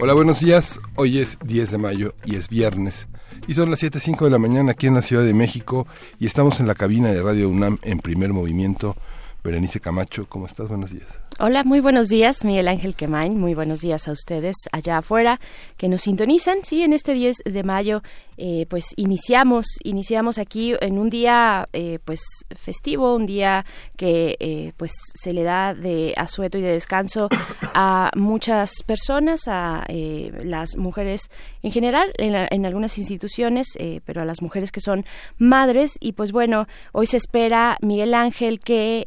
[0.00, 0.78] Hola, buenos días.
[0.94, 3.08] Hoy es 10 de mayo y es viernes.
[3.48, 5.88] Y son las 7.05 de la mañana aquí en la Ciudad de México
[6.20, 8.94] y estamos en la cabina de Radio UNAM en primer movimiento.
[9.42, 10.68] Berenice Camacho, ¿cómo estás?
[10.68, 11.08] Buenos días.
[11.40, 13.38] Hola, muy buenos días, Miguel Ángel Quemain.
[13.38, 15.38] Muy buenos días a ustedes allá afuera
[15.76, 16.64] que nos sintonizan.
[16.64, 18.02] Sí, en este 10 de mayo,
[18.36, 22.20] eh, pues iniciamos, iniciamos aquí en un día, eh, pues
[22.56, 23.64] festivo, un día
[23.96, 27.28] que, eh, pues se le da de asueto y de descanso
[27.62, 31.30] a muchas personas, a las mujeres
[31.62, 33.68] en general, en, en algunas instituciones,
[34.04, 35.06] pero a las mujeres que son
[35.38, 35.96] madres.
[36.00, 39.06] Y pues bueno, hoy se espera Miguel Ángel que,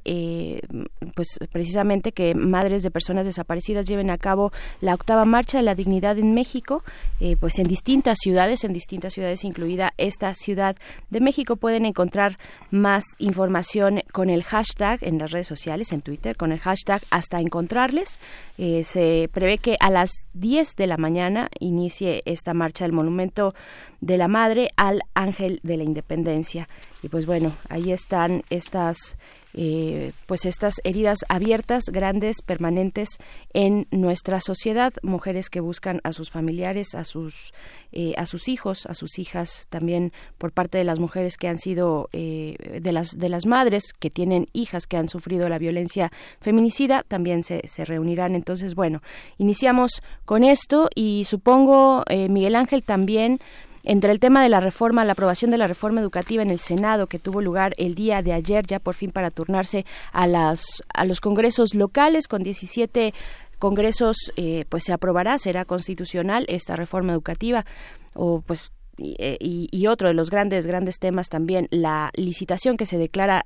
[1.16, 5.75] pues precisamente que madres de personas desaparecidas lleven a cabo la octava marcha de la
[5.75, 6.83] dignidad en México,
[7.19, 10.75] eh, pues en distintas ciudades, en distintas ciudades, incluida esta ciudad
[11.09, 11.55] de México.
[11.55, 12.38] Pueden encontrar
[12.69, 17.39] más información con el hashtag en las redes sociales, en Twitter, con el hashtag hasta
[17.39, 18.19] encontrarles.
[18.58, 23.53] Eh, se prevé que a las 10 de la mañana inicie esta marcha del Monumento
[24.02, 26.67] de la Madre al Ángel de la Independencia.
[27.03, 29.17] Y pues bueno, ahí están estas
[29.53, 33.17] eh, pues estas heridas abiertas, grandes, permanentes
[33.53, 37.53] en nuestra sociedad, mujeres que buscan a sus familiares, a sus
[37.91, 41.59] eh, a sus hijos, a sus hijas, también por parte de las mujeres que han
[41.59, 46.11] sido eh, de las de las madres que tienen hijas que han sufrido la violencia
[46.39, 48.35] feminicida, también se, se reunirán.
[48.35, 49.02] Entonces, bueno,
[49.38, 53.39] iniciamos con esto y supongo Miguel Ángel también
[53.83, 57.07] entre el tema de la reforma, la aprobación de la reforma educativa en el Senado
[57.07, 60.63] que tuvo lugar el día de ayer, ya por fin para turnarse a, las,
[60.94, 63.13] a los congresos locales con 17
[63.59, 67.66] congresos, eh, pues se aprobará, será constitucional esta reforma educativa
[68.13, 72.97] o pues eh, y, otro de los grandes, grandes temas también, la licitación que se
[72.97, 73.45] declara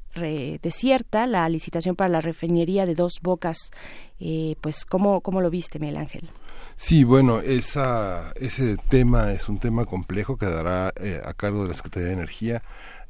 [0.61, 3.71] desierta, la licitación para la refinería de dos bocas,
[4.19, 6.29] eh, pues ¿cómo, ¿cómo lo viste, Miguel Ángel?
[6.77, 11.69] Sí, bueno, esa, ese tema es un tema complejo que dará eh, a cargo de
[11.69, 12.63] la Secretaría de Energía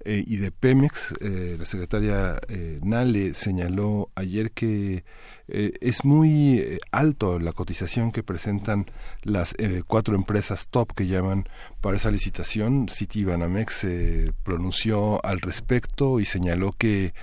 [0.06, 1.16] eh, y de Pemex.
[1.20, 2.40] Eh, la secretaria
[2.84, 5.04] Nale señaló ayer que
[5.48, 8.86] es muy alto la cotización que presentan
[9.24, 9.56] las
[9.88, 11.50] cuatro empresas top que llaman
[11.82, 12.88] para esa licitación.
[12.88, 17.14] City Banamex se pronunció al respecto y señaló que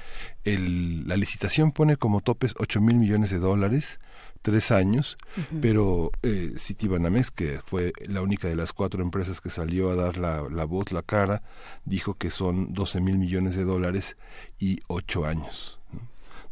[0.44, 4.00] el, la licitación pone como topes 8 mil millones de dólares
[4.42, 5.16] tres años,
[5.60, 10.19] pero eh, Citibanamex, que fue la única de las cuatro empresas que salió a dar
[10.19, 11.42] la, la voz, la cara,
[11.84, 14.16] dijo que son 12 mil millones de dólares
[14.58, 15.78] y ocho años.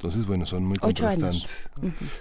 [0.00, 1.68] Entonces, bueno, son muy contrastantes.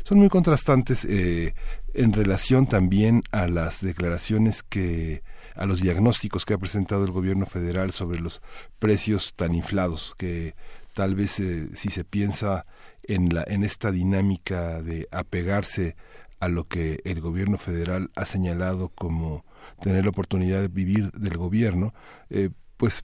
[0.04, 1.54] Son muy contrastantes eh,
[1.94, 5.24] en relación también a las declaraciones que
[5.56, 8.42] a los diagnósticos que ha presentado el gobierno federal sobre los
[8.80, 10.56] precios tan inflados que
[10.94, 12.66] tal vez eh, si se piensa
[13.10, 15.96] en, la, en esta dinámica de apegarse
[16.40, 19.44] a lo que el gobierno federal ha señalado como
[19.82, 21.94] tener la oportunidad de vivir del gobierno,
[22.30, 23.04] eh, pues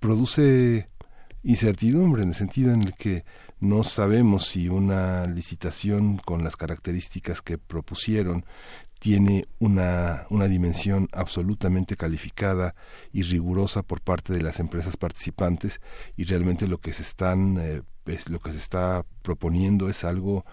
[0.00, 0.88] produce
[1.44, 3.24] incertidumbre en el sentido en el que
[3.60, 8.44] no sabemos si una licitación con las características que propusieron
[8.98, 12.74] tiene una, una dimensión absolutamente calificada
[13.12, 15.80] y rigurosa por parte de las empresas participantes
[16.16, 17.82] y realmente lo que se están eh,
[18.28, 20.44] lo que se está proponiendo es algo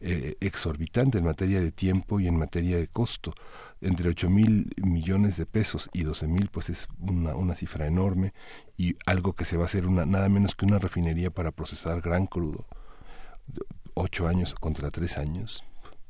[0.00, 3.34] eh, exorbitante en materia de tiempo y en materia de costo.
[3.80, 8.32] Entre 8 mil millones de pesos y 12 mil, pues es una, una cifra enorme
[8.76, 12.00] y algo que se va a hacer una, nada menos que una refinería para procesar
[12.00, 12.66] gran crudo.
[13.94, 15.64] Ocho años contra tres años.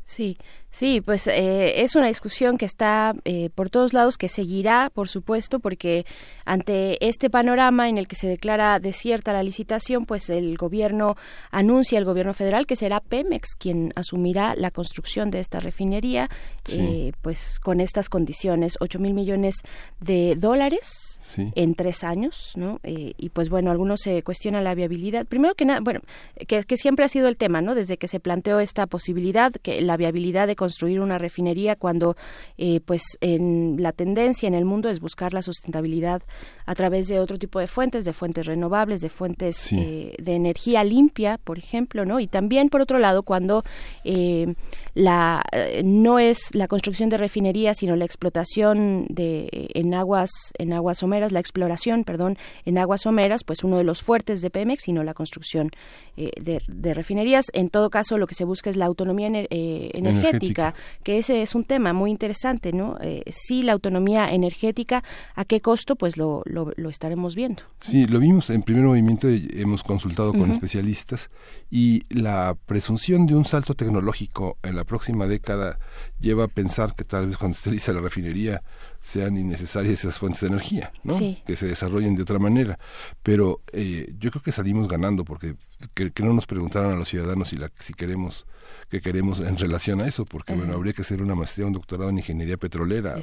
[0.05, 0.37] Sí,
[0.75, 5.09] Sí, pues eh, es una discusión que está eh, por todos lados, que seguirá, por
[5.09, 6.05] supuesto, porque
[6.45, 11.15] ante este panorama en el que se declara desierta la licitación, pues el gobierno
[11.53, 16.29] anuncia, el gobierno federal, que será Pemex quien asumirá la construcción de esta refinería,
[16.73, 19.55] eh, pues con estas condiciones, 8 mil millones
[20.01, 21.21] de dólares
[21.55, 22.81] en tres años, ¿no?
[22.83, 25.25] y pues bueno, algunos se cuestionan la viabilidad.
[25.25, 26.01] Primero que nada, bueno,
[26.49, 27.77] que, que siempre ha sido el tema, ¿no?
[27.77, 32.17] Desde que se planteó esta posibilidad, que la la viabilidad de construir una refinería cuando
[32.59, 36.23] eh, pues en la tendencia en el mundo es buscar la sustentabilidad
[36.67, 40.83] a través de otro tipo de fuentes, de fuentes renovables, de fuentes eh, de energía
[40.83, 42.19] limpia, por ejemplo, ¿no?
[42.19, 43.63] Y también por otro lado cuando
[44.03, 44.55] eh,
[44.95, 45.45] la
[45.85, 51.31] no es la construcción de refinerías, sino la explotación de en aguas en aguas someras,
[51.31, 55.15] la exploración, perdón, en aguas someras, pues uno de los fuertes de Pemex, sino la
[55.15, 55.71] construcción
[56.17, 57.47] de, de refinerías.
[57.53, 61.55] En todo caso, lo que se busca es la autonomía eh, energética, que ese es
[61.55, 62.97] un tema muy interesante, ¿no?
[63.01, 65.03] Eh, sí, la autonomía energética,
[65.35, 65.97] ¿a qué costo?
[65.97, 67.63] Pues lo, lo, estaremos viendo.
[67.81, 71.31] Sí, lo vimos en primer movimiento, hemos consultado con especialistas
[71.71, 75.79] y la presunción de un salto tecnológico en la próxima década
[76.25, 78.63] lleva a pensar que tal vez cuando esté lista la refinería
[79.01, 81.17] sean innecesarias esas fuentes de energía, ¿no?
[81.19, 82.79] Que se desarrollen de otra manera.
[83.23, 85.57] Pero eh, yo creo que salimos ganando porque
[85.93, 88.47] que, no nos preguntaron a los ciudadanos si, la, si queremos
[88.89, 92.11] que queremos en relación a eso, porque bueno, habría que hacer una maestría, un doctorado
[92.11, 93.17] en ingeniería petrolera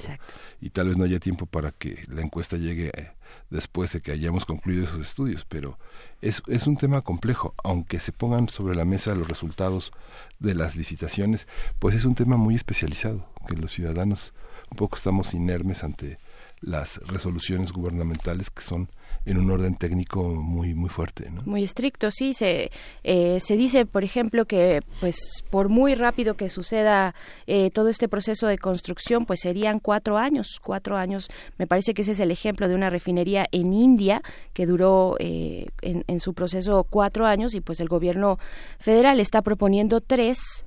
[0.60, 3.12] y tal vez no haya tiempo para que la encuesta llegue eh,
[3.50, 5.78] después de que hayamos concluido esos estudios, pero
[6.22, 9.92] es, es un tema complejo, aunque se pongan sobre la mesa los resultados
[10.40, 11.48] de las licitaciones,
[11.80, 14.34] pues es un tema muy especializado, que los ciudadanos
[14.70, 16.18] un poco estamos inermes ante
[16.62, 18.88] las resoluciones gubernamentales que son
[19.26, 21.42] en un orden técnico muy muy fuerte ¿no?
[21.44, 22.72] muy estricto sí se
[23.04, 27.16] eh, se dice por ejemplo que pues por muy rápido que suceda
[27.48, 32.04] eh, todo este proceso de construcción pues serían cuatro años cuatro años me parece que
[32.04, 34.22] ese es el ejemplo de una refinería en India
[34.54, 38.38] que duró eh, en, en su proceso cuatro años y pues el gobierno
[38.80, 40.66] federal está proponiendo tres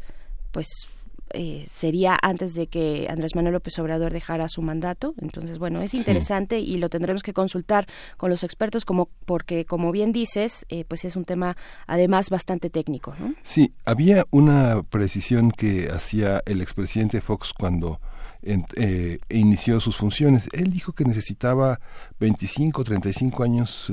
[0.50, 0.88] pues
[1.30, 5.14] eh, sería antes de que Andrés Manuel López Obrador dejara su mandato.
[5.20, 7.86] Entonces, bueno, es interesante y lo tendremos que consultar
[8.16, 11.56] con los expertos como porque, como bien dices, eh, pues es un tema
[11.86, 13.14] además bastante técnico.
[13.18, 13.34] ¿no?
[13.42, 18.00] Sí, había una precisión que hacía el expresidente Fox cuando
[18.42, 20.48] eh, inició sus funciones.
[20.52, 21.80] Él dijo que necesitaba
[22.20, 23.92] 25, 35 años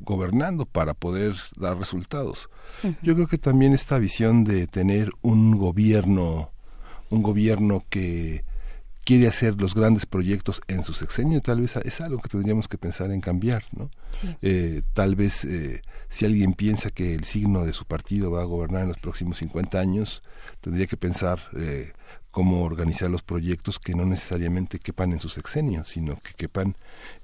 [0.00, 2.48] gobernando para poder dar resultados.
[3.02, 6.50] Yo creo que también esta visión de tener un gobierno
[7.12, 8.44] un gobierno que
[9.04, 12.78] quiere hacer los grandes proyectos en su sexenio, tal vez es algo que tendríamos que
[12.78, 13.90] pensar en cambiar, ¿no?
[14.40, 18.46] Eh, tal vez eh, si alguien piensa que el signo de su partido va a
[18.46, 20.22] gobernar en los próximos 50 años,
[20.60, 21.92] tendría que pensar eh,
[22.30, 26.76] cómo organizar los proyectos que no necesariamente quepan en su sexenio, sino que quepan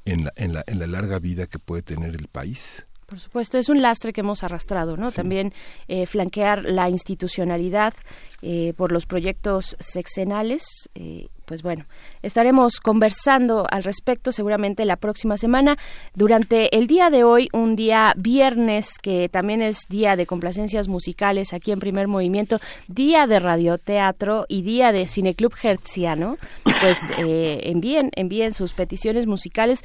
[0.05, 2.85] en la, en la, en la larga vida que puede tener el país.
[3.09, 5.11] Por supuesto, es un lastre que hemos arrastrado, ¿no?
[5.11, 5.55] También
[5.89, 7.95] eh, flanquear la institucionalidad
[8.43, 10.91] eh, por los proyectos sexenales.
[10.95, 11.87] Eh, pues bueno,
[12.21, 15.79] estaremos conversando al respecto seguramente la próxima semana.
[16.13, 21.55] Durante el día de hoy, un día viernes, que también es día de complacencias musicales
[21.55, 26.37] aquí en Primer Movimiento, día de radioteatro y día de Cineclub Hertziano,
[26.83, 29.83] pues envíen, envíen sus peticiones musicales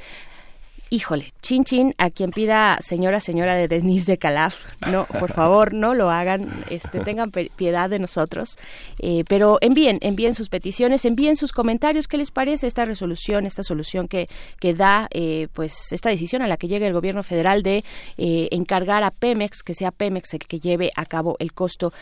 [0.90, 5.74] híjole, chin chin a quien pida señora, señora de Denise de Calaf, no, por favor,
[5.74, 8.56] no lo hagan, este, tengan piedad de nosotros,
[8.98, 13.62] eh, pero envíen, envíen sus peticiones, envíen sus comentarios, ¿qué les parece esta resolución, esta
[13.62, 14.28] solución que,
[14.60, 17.84] que da, eh, pues, esta decisión a la que llega el gobierno federal de
[18.16, 21.92] eh, encargar a Pemex, que sea Pemex el que lleve a cabo el costo,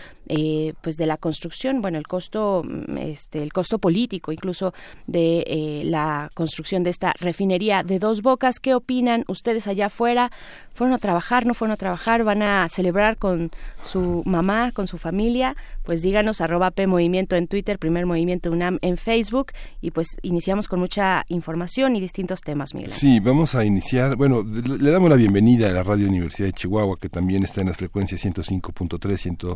[0.82, 2.62] pues, de la construcción, bueno, el costo,
[2.98, 4.72] este, el costo político, incluso
[5.06, 10.30] de la construcción de esta refinería de dos bocas, que opinan ustedes allá afuera?
[10.74, 12.24] ¿Fueron a trabajar, no fueron a trabajar?
[12.24, 13.50] ¿Van a celebrar con
[13.84, 15.54] su mamá, con su familia?
[15.84, 20.68] Pues díganos arroba P Movimiento en Twitter, Primer Movimiento UNAM en Facebook y pues iniciamos
[20.68, 22.92] con mucha información y distintos temas, Miguel.
[22.92, 26.98] Sí, vamos a iniciar, bueno, le damos la bienvenida a la Radio Universidad de Chihuahua
[26.98, 29.48] que también está en las frecuencias 105.3,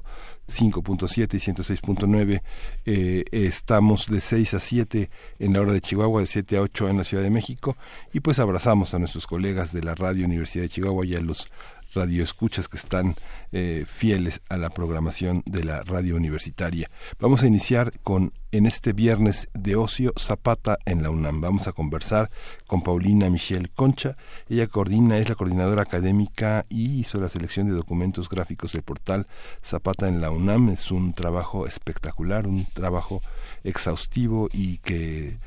[0.46, 2.42] 105.7 y 106.9.
[2.84, 6.88] Eh, estamos de 6 a 7 en la hora de Chihuahua, de 7 a 8
[6.90, 7.76] en la Ciudad de México
[8.12, 11.48] y pues abrazamos a nuestros colegas de la Radio Universidad de Chihuahua y a los
[11.94, 13.14] radioescuchas que están
[13.52, 16.90] eh, fieles a la programación de la radio universitaria.
[17.20, 21.40] Vamos a iniciar con en este viernes de ocio Zapata en la UNAM.
[21.40, 22.30] Vamos a conversar
[22.66, 24.16] con Paulina Michelle Concha.
[24.48, 29.28] Ella coordina, es la coordinadora académica y hizo la selección de documentos gráficos del portal
[29.62, 30.70] Zapata en la UNAM.
[30.70, 33.22] Es un trabajo espectacular, un trabajo
[33.62, 35.38] exhaustivo y que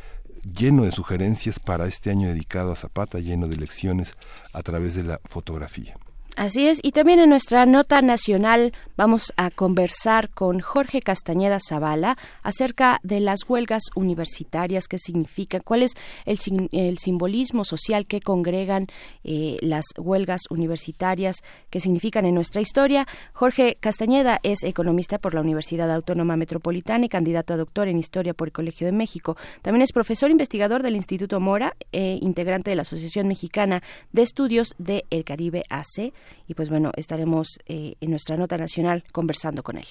[0.44, 4.16] lleno de sugerencias para este año dedicado a Zapata, lleno de lecciones
[4.54, 5.96] a través de la fotografía.
[6.40, 12.18] Así es, y también en nuestra nota nacional vamos a conversar con Jorge Castañeda Zavala
[12.44, 16.40] acerca de las huelgas universitarias, qué significa, cuál es el,
[16.72, 18.88] el simbolismo social que congregan
[19.26, 21.36] eh, las huelgas universitarias,
[21.70, 23.06] qué significan en nuestra historia.
[23.34, 28.34] Jorge Castañeda es economista por la Universidad Autónoma Metropolitana y candidato a doctor en Historia
[28.34, 29.36] por el Colegio de México.
[29.62, 34.74] También es profesor investigador del Instituto Mora, e integrante de la Asociación Mexicana de Estudios
[34.78, 36.14] del Caribe AC
[36.48, 39.86] y pues bueno, estaremos eh, en nuestra nota nacional conversando con él.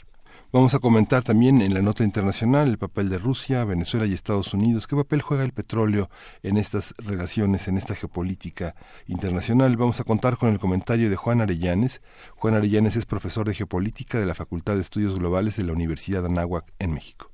[0.51, 4.55] Vamos a comentar también en la nota internacional el papel de Rusia, Venezuela y Estados
[4.55, 4.87] Unidos.
[4.87, 6.09] ¿Qué papel juega el petróleo
[6.43, 8.75] en estas relaciones, en esta geopolítica
[9.09, 9.77] internacional?
[9.77, 12.01] Vamos a contar con el comentario de Juan Arellanes.
[12.37, 16.23] Juan Arellanes es profesor de geopolítica de la Facultad de Estudios Globales de la Universidad
[16.23, 17.31] de Anáhuac en México.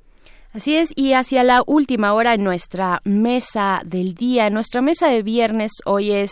[0.55, 5.25] Así es, y hacia la última hora en nuestra mesa del día, nuestra mesa de
[5.25, 6.31] viernes, hoy es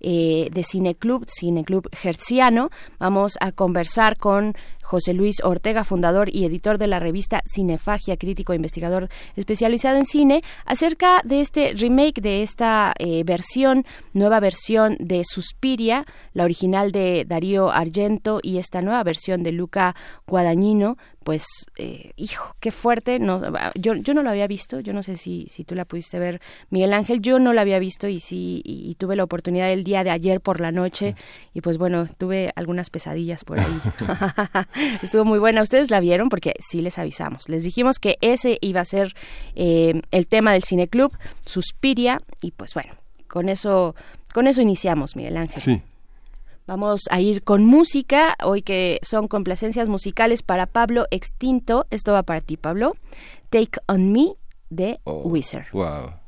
[0.00, 2.70] eh, de Cineclub, Cineclub Hertziano.
[2.98, 4.56] Vamos a conversar con
[4.90, 10.04] José Luis Ortega, fundador y editor de la revista Cinefagia, crítico e investigador especializado en
[10.04, 16.90] cine, acerca de este remake, de esta eh, versión, nueva versión de Suspiria, la original
[16.90, 19.94] de Darío Argento y esta nueva versión de Luca
[20.26, 21.44] Guadagnino, pues,
[21.76, 23.18] eh, hijo, qué fuerte.
[23.18, 23.42] No,
[23.74, 26.40] yo, yo no lo había visto, yo no sé si, si tú la pudiste ver,
[26.70, 30.02] Miguel Ángel, yo no la había visto y sí, y, tuve la oportunidad el día
[30.02, 31.14] de ayer por la noche
[31.54, 33.80] y pues bueno, tuve algunas pesadillas por ahí.
[35.02, 35.62] Estuvo muy buena.
[35.62, 36.28] ¿Ustedes la vieron?
[36.28, 37.48] Porque sí les avisamos.
[37.48, 39.14] Les dijimos que ese iba a ser
[39.54, 42.94] eh, el tema del cineclub, Suspiria, y pues bueno,
[43.28, 43.94] con eso,
[44.32, 45.60] con eso iniciamos, Miguel Ángel.
[45.60, 45.82] Sí.
[46.66, 51.86] Vamos a ir con música, hoy que son complacencias musicales para Pablo Extinto.
[51.90, 52.92] Esto va para ti, Pablo.
[53.48, 54.34] Take on Me
[54.68, 55.66] de oh, Wizard.
[55.72, 56.19] Wow.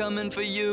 [0.00, 0.69] Coming for you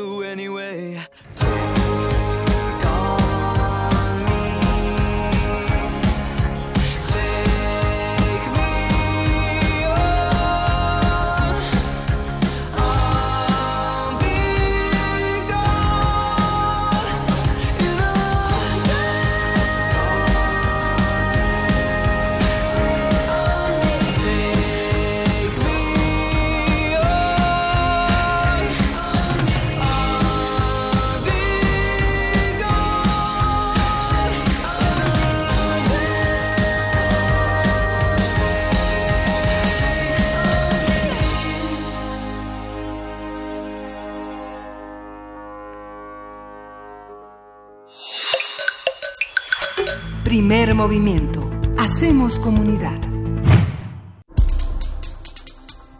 [50.88, 51.50] movimiento.
[51.76, 52.98] Hacemos comunidad.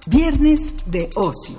[0.07, 1.59] Viernes de ocio.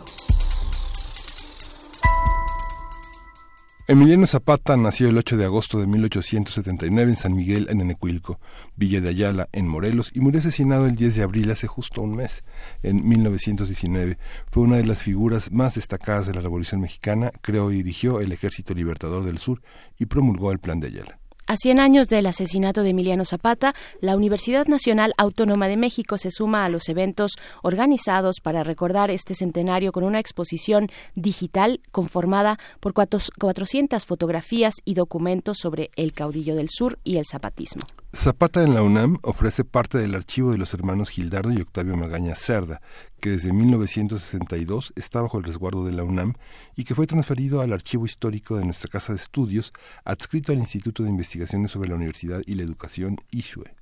[3.88, 8.40] Emiliano Zapata nació el 8 de agosto de 1879 en San Miguel, en Enecuilco,
[8.76, 12.16] Villa de Ayala, en Morelos, y murió asesinado el 10 de abril hace justo un
[12.16, 12.44] mes,
[12.82, 14.18] en 1919.
[14.50, 18.32] Fue una de las figuras más destacadas de la Revolución Mexicana, creó y dirigió el
[18.32, 19.62] Ejército Libertador del Sur
[20.00, 21.20] y promulgó el Plan de Ayala.
[21.50, 26.30] A 100 años del asesinato de Emiliano Zapata, la Universidad Nacional Autónoma de México se
[26.30, 27.32] suma a los eventos
[27.64, 35.58] organizados para recordar este centenario con una exposición digital conformada por 400 fotografías y documentos
[35.58, 37.82] sobre el caudillo del sur y el zapatismo.
[38.12, 42.34] Zapata en la UNAM ofrece parte del archivo de los hermanos Gildardo y Octavio Magaña
[42.34, 42.82] Cerda,
[43.22, 46.34] que desde 1962 está bajo el resguardo de la UNAM
[46.76, 49.74] y que fue transferido al archivo histórico de nuestra Casa de Estudios,
[50.06, 53.76] adscrito al Instituto de Investigaciones sobre la Universidad y la Educación ISHUE.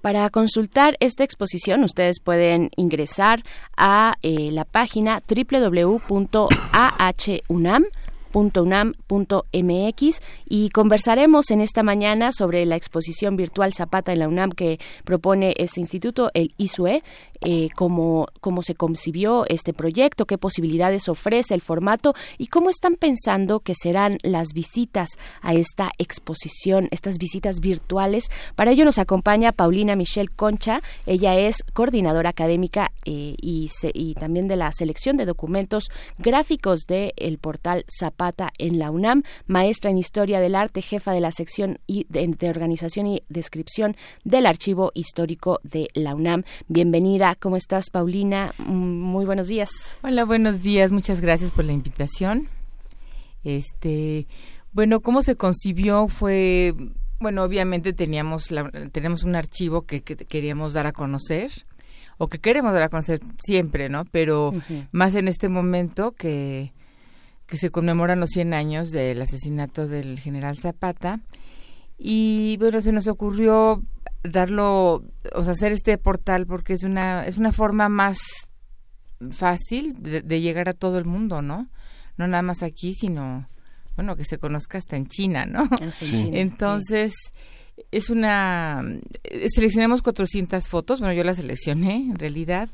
[0.00, 3.42] Para consultar esta exposición, ustedes pueden ingresar
[3.76, 13.72] a eh, la página www.ahunam.com unam.mx y conversaremos en esta mañana sobre la exposición virtual
[13.74, 17.02] Zapata en la UNAM que propone este instituto, el ISUE,
[17.40, 22.96] eh, cómo, cómo se concibió este proyecto, qué posibilidades ofrece el formato y cómo están
[22.96, 28.24] pensando que serán las visitas a esta exposición, estas visitas virtuales.
[28.56, 33.68] Para ello nos acompaña Paulina Michelle Concha, ella es coordinadora académica eh, y,
[34.14, 39.90] también de la selección de documentos gráficos del el portal Zapata en la UNAM, maestra
[39.90, 44.90] en Historia del Arte, jefa de la sección de, de organización y descripción del Archivo
[44.94, 46.44] Histórico de la UNAM.
[46.66, 48.54] Bienvenida ¿cómo estás, Paulina?
[48.58, 49.98] Mm, muy buenos días.
[50.02, 50.92] Hola, buenos días.
[50.92, 52.48] Muchas gracias por la invitación.
[53.44, 54.26] Este,
[54.72, 56.74] bueno, cómo se concibió fue,
[57.20, 58.48] bueno, obviamente teníamos
[58.92, 61.50] tenemos un archivo que, queríamos dar a conocer
[62.18, 64.04] o que queremos dar a conocer siempre, ¿no?
[64.06, 64.52] Pero
[64.92, 66.72] más en este momento que
[67.48, 71.20] que se conmemoran los 100 años del asesinato del general Zapata.
[71.98, 73.82] Y bueno, se nos ocurrió
[74.28, 78.18] darlo, o sea, hacer este portal porque es una, es una forma más
[79.30, 81.68] fácil de, llegar a todo el mundo, ¿no?
[82.16, 83.48] No nada más aquí, sino,
[83.96, 85.68] bueno, que se conozca hasta en China, ¿no?
[86.32, 87.12] Entonces,
[87.90, 88.82] es una,
[89.48, 92.68] seleccionamos 400 fotos, bueno, yo las seleccioné, en realidad,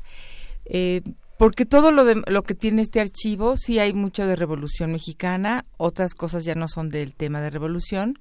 [0.65, 1.01] eh,
[1.37, 5.65] porque todo lo, de, lo que tiene este archivo, sí hay mucho de Revolución Mexicana,
[5.77, 8.17] otras cosas ya no son del tema de Revolución,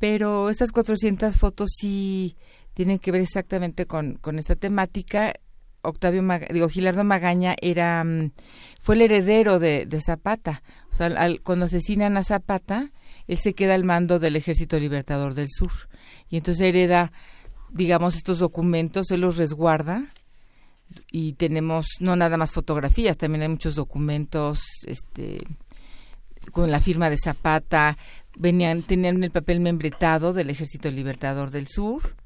[0.00, 2.34] pero estas 400 fotos sí
[2.72, 5.34] tienen que ver exactamente con, esta temática.
[5.82, 8.32] Octavio, digo, Gilardo Magaña era, mm,
[8.80, 10.62] fue el heredero de, de Zapata.
[10.90, 11.10] O sea,
[11.42, 12.92] cuando asesinan a Zapata,
[13.28, 15.72] él se queda al mando del Ejército Libertador del Sur.
[16.30, 17.12] Y entonces hereda,
[17.70, 20.06] digamos, estos documentos, él los resguarda.
[21.12, 25.42] Y tenemos no nada más fotografías, también hay muchos documentos, este,
[26.52, 27.96] con la firma de Zapata,
[28.40, 32.16] venían, tenían el papel membretado del Ejército Libertador del Sur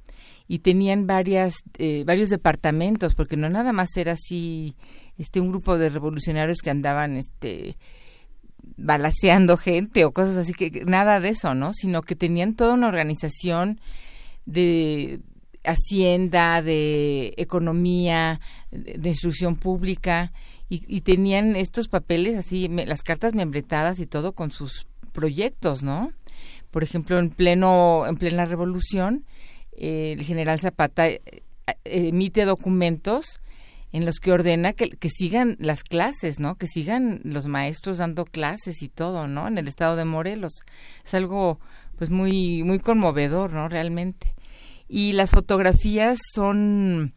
[0.46, 4.76] y tenían varias, eh, varios departamentos, porque no nada más era así
[5.18, 7.76] este un grupo de revolucionarios que andaban este
[8.76, 11.74] balaseando gente o cosas así que nada de eso, ¿no?
[11.74, 13.80] Sino que tenían toda una organización
[14.46, 15.20] de
[15.64, 20.32] hacienda, de economía, de instrucción pública
[20.68, 26.12] y, y tenían estos papeles así, las cartas membretadas y todo con sus proyectos, ¿no?
[26.70, 29.24] Por ejemplo, en pleno en plena revolución,
[29.72, 31.22] eh, el general Zapata eh,
[31.84, 33.40] emite documentos
[33.92, 36.56] en los que ordena que, que, sigan las clases, ¿no?
[36.56, 39.46] Que sigan los maestros dando clases y todo, ¿no?
[39.46, 40.52] En el estado de Morelos.
[41.04, 41.60] Es algo
[41.96, 43.68] pues muy muy conmovedor, ¿no?
[43.68, 44.34] Realmente.
[44.88, 47.14] Y las fotografías son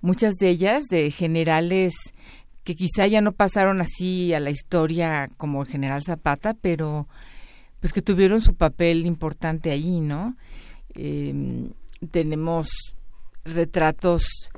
[0.00, 1.92] muchas de ellas de generales
[2.68, 7.08] que quizá ya no pasaron así a la historia como el general Zapata, pero
[7.80, 10.36] pues que tuvieron su papel importante ahí, ¿no?
[10.94, 11.70] Em,
[12.10, 12.68] tenemos
[13.46, 14.50] retratos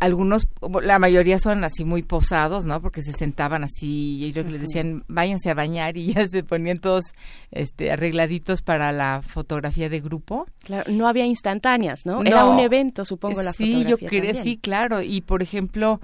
[0.00, 0.48] algunos,
[0.82, 2.78] la mayoría son así muy posados, ¿no?
[2.78, 6.78] Porque se sentaban así y ellos les decían, váyanse a bañar y ya se ponían
[6.78, 7.14] todos
[7.52, 10.46] este, arregladitos para la fotografía de grupo.
[10.62, 12.22] Claro, no había instantáneas, ¿no?
[12.22, 13.96] Era un evento, supongo, la sí, fotografía.
[13.96, 15.00] Sí, yo creo, sí, claro.
[15.00, 16.02] Y por ejemplo,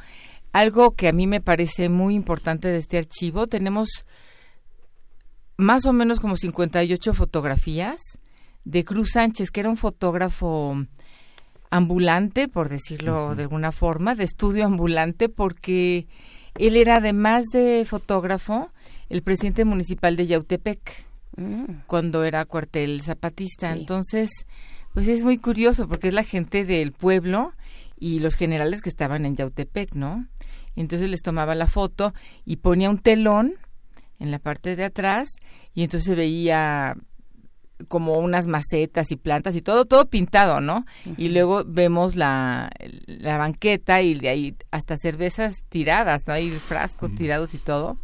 [0.52, 3.88] algo que a mí me parece muy importante de este archivo, tenemos
[5.56, 8.00] más o menos como 58 fotografías
[8.64, 10.76] de Cruz Sánchez, que era un fotógrafo
[11.70, 16.08] ambulante, por decirlo de alguna forma, de estudio ambulante, porque
[16.58, 18.70] él era además de fotógrafo,
[19.08, 21.10] el presidente municipal de Yautepec.
[21.36, 21.82] Mm.
[21.86, 23.72] cuando era cuartel zapatista.
[23.72, 23.80] Sí.
[23.80, 24.30] Entonces,
[24.92, 27.52] pues es muy curioso porque es la gente del pueblo
[27.98, 30.26] y los generales que estaban en Yautepec, ¿no?
[30.76, 33.54] Entonces les tomaba la foto y ponía un telón
[34.18, 35.28] en la parte de atrás
[35.74, 36.96] y entonces se veía
[37.88, 40.84] como unas macetas y plantas y todo, todo pintado, ¿no?
[41.16, 42.70] Y luego vemos la,
[43.06, 46.34] la banqueta y de ahí hasta cervezas tiradas, ¿no?
[46.34, 47.96] Hay frascos tirados y todo.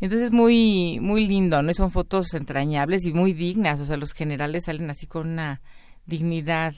[0.00, 1.70] Entonces muy muy lindo, ¿no?
[1.70, 5.60] Y son fotos entrañables y muy dignas, o sea, los generales salen así con una
[6.06, 6.74] dignidad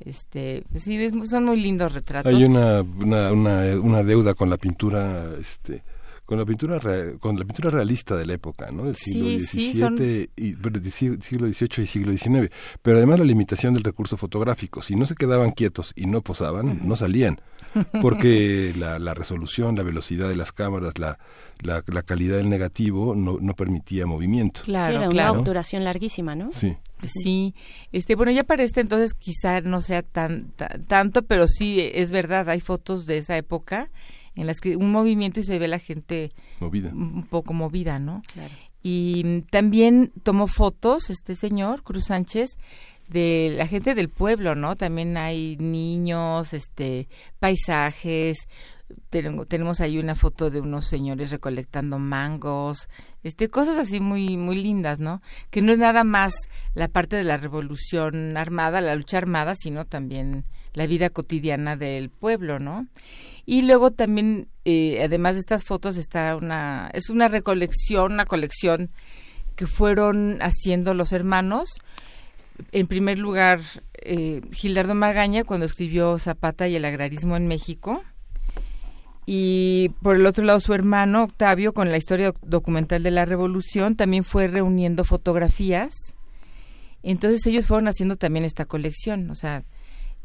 [0.00, 4.50] este pues sí es- son muy lindos retratos Hay una, una, una, una deuda con
[4.50, 5.82] la pintura, este,
[6.24, 6.80] con la pintura
[7.20, 8.84] con la pintura realista de la época, ¿no?
[8.84, 9.96] Del siglo XVII sí, son-
[10.36, 12.50] y sig- siglo XVIII y siglo XIX.
[12.82, 14.82] Pero además la limitación del recurso fotográfico.
[14.82, 17.40] Si no se quedaban quietos y no posaban, no salían,
[18.02, 21.18] porque la, la resolución, la velocidad de las cámaras, la,
[21.60, 24.60] la, la calidad del negativo no, no permitía movimiento.
[24.60, 26.50] Sí, claro era claro una obturación larguísima, ¿no?
[26.52, 26.76] Sí.
[27.22, 27.54] Sí,
[27.92, 32.10] este, bueno, ya para este entonces quizá no sea tan, ta- tanto, pero sí es
[32.12, 33.90] verdad, hay fotos de esa época
[34.34, 36.90] en las que un movimiento y se ve la gente Movida.
[36.92, 38.22] un poco movida, ¿no?
[38.32, 38.52] Claro.
[38.82, 42.56] Y también tomó fotos este señor Cruz Sánchez
[43.08, 44.76] de la gente del pueblo, ¿no?
[44.76, 47.08] También hay niños, este,
[47.40, 48.46] paisajes.
[49.10, 52.88] Tenemos ahí una foto de unos señores recolectando mangos,
[53.22, 55.20] este, cosas así muy, muy lindas, ¿no?
[55.50, 56.34] Que no es nada más
[56.74, 62.10] la parte de la revolución armada, la lucha armada, sino también la vida cotidiana del
[62.10, 62.86] pueblo, ¿no?
[63.44, 68.90] Y luego también, eh, además de estas fotos, está una, es una recolección, una colección
[69.56, 71.80] que fueron haciendo los hermanos.
[72.72, 73.60] En primer lugar,
[74.02, 78.02] eh, Gildardo Magaña, cuando escribió Zapata y el agrarismo en México.
[79.30, 83.26] Y por el otro lado, su hermano Octavio, con la historia doc- documental de la
[83.26, 85.92] revolución, también fue reuniendo fotografías.
[87.02, 89.28] Entonces ellos fueron haciendo también esta colección.
[89.30, 89.64] O sea,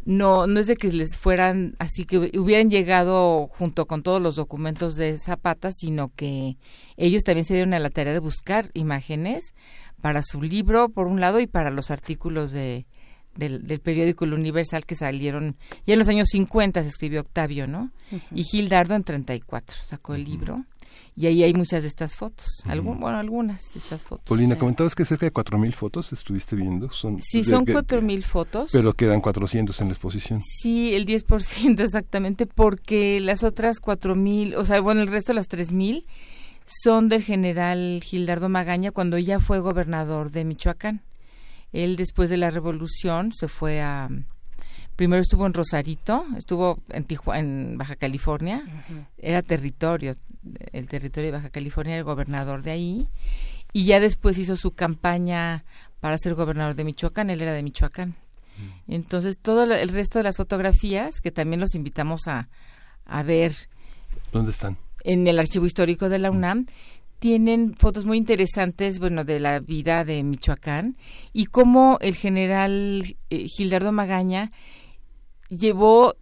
[0.06, 4.38] no, no es de que les fueran así que hubieran llegado junto con todos los
[4.38, 6.56] documentos de Zapata, sino que
[6.96, 9.54] ellos también se dieron a la tarea de buscar imágenes
[10.02, 12.86] para su libro, por un lado, y para los artículos de,
[13.36, 17.68] del, del periódico El Universal que salieron, ya en los años 50 se escribió Octavio,
[17.68, 17.92] ¿no?
[18.32, 20.64] Y Gildardo en 34 sacó el libro,
[21.16, 24.26] y ahí hay muchas de estas fotos, algún, bueno, algunas de estas fotos.
[24.28, 26.90] Paulina, comentabas que cerca de 4.000 fotos estuviste viendo.
[26.92, 28.70] Son, Sí, son que- cuatro mil fotos.
[28.72, 30.42] Pero quedan 400 en la exposición.
[30.42, 36.06] Sí, el 10% exactamente, porque las otras 4.000, o sea, bueno, el resto, las 3.000,
[36.66, 41.02] son del general Gildardo Magaña cuando ya fue gobernador de Michoacán.
[41.74, 44.10] Él después de la revolución se fue a...
[44.96, 48.64] Primero estuvo en Rosarito, estuvo en, Tijua- en Baja California,
[49.18, 50.16] era territorio,
[50.72, 53.08] el territorio de Baja California, era el gobernador de ahí,
[53.74, 55.66] y ya después hizo su campaña
[56.00, 58.16] para ser gobernador de Michoacán, él era de Michoacán.
[58.88, 62.50] Entonces, todo lo- el resto de las fotografías, que también los invitamos a,
[63.06, 63.56] a ver
[64.32, 64.78] ¿Dónde están?
[65.04, 66.68] en el archivo histórico de la UNAM,
[67.24, 70.98] tienen fotos muy interesantes, bueno, de la vida de Michoacán
[71.32, 74.52] y cómo el general eh, Gildardo Magaña
[75.48, 76.18] llevó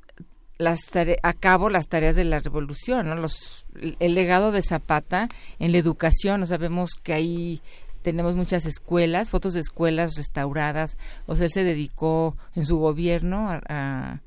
[0.59, 0.81] las
[1.23, 3.15] a cabo las tareas de la revolución, ¿no?
[3.15, 3.65] Los,
[3.99, 7.61] el, legado de Zapata en la educación, o sea, vemos que ahí
[8.03, 13.49] tenemos muchas escuelas, fotos de escuelas restauradas, o sea, él se dedicó en su gobierno
[13.49, 14.21] a,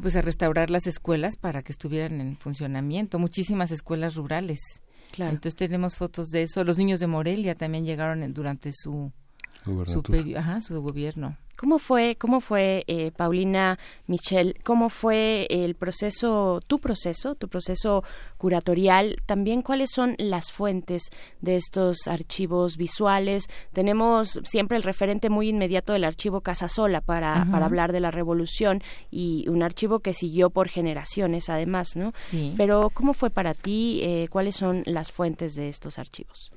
[0.00, 4.60] pues a restaurar las escuelas para que estuvieran en funcionamiento, muchísimas escuelas rurales.
[5.12, 5.30] Claro.
[5.32, 6.64] Entonces tenemos fotos de eso.
[6.64, 9.12] Los niños de Morelia también llegaron en- durante su
[10.36, 11.36] ajá, su gobierno.
[11.62, 18.02] ¿Cómo fue, cómo fue eh, Paulina Michel, cómo fue el proceso, tu proceso, tu proceso
[18.36, 19.22] curatorial?
[19.26, 21.04] También cuáles son las fuentes
[21.40, 23.46] de estos archivos visuales.
[23.72, 28.82] Tenemos siempre el referente muy inmediato del archivo Casasola para, para hablar de la revolución
[29.12, 32.10] y un archivo que siguió por generaciones además, ¿no?
[32.16, 32.54] Sí.
[32.56, 34.00] Pero ¿cómo fue para ti?
[34.02, 36.50] Eh, ¿Cuáles son las fuentes de estos archivos?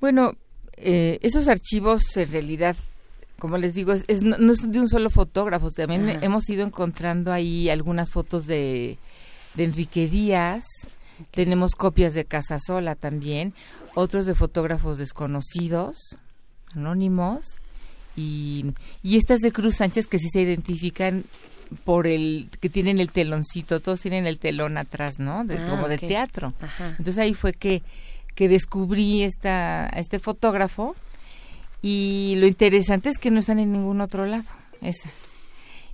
[0.00, 0.32] Bueno,
[0.78, 2.76] eh, esos archivos en realidad,
[3.40, 5.72] como les digo, es, es- no, no es de un solo fotógrafo.
[5.72, 6.18] También Ajá.
[6.22, 8.96] hemos ido encontrando ahí algunas fotos de,
[9.54, 10.64] de Enrique Díaz.
[11.32, 13.52] Tenemos copias de Casasola también,
[13.94, 15.96] otros de fotógrafos desconocidos,
[16.74, 17.60] anónimos,
[18.16, 18.72] y,
[19.02, 21.24] y estas de Cruz Sánchez que sí se identifican
[21.84, 25.44] por el que tienen el teloncito, todos tienen el telón atrás, ¿no?
[25.44, 26.52] De, Ah, como de teatro.
[26.60, 26.88] Ajá.
[26.98, 27.82] Entonces ahí fue que,
[28.34, 30.96] que descubrí esta, a este fotógrafo
[31.82, 34.48] y lo interesante es que no están en ningún otro lado,
[34.80, 35.36] esas.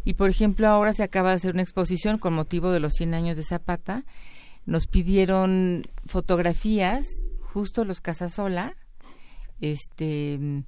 [0.04, 3.14] Y por ejemplo ahora se acaba de hacer una exposición con motivo de los 100
[3.14, 4.04] años de Zapata.
[4.64, 7.06] Nos pidieron fotografías
[7.52, 8.76] justo los Casasola,
[9.60, 10.64] este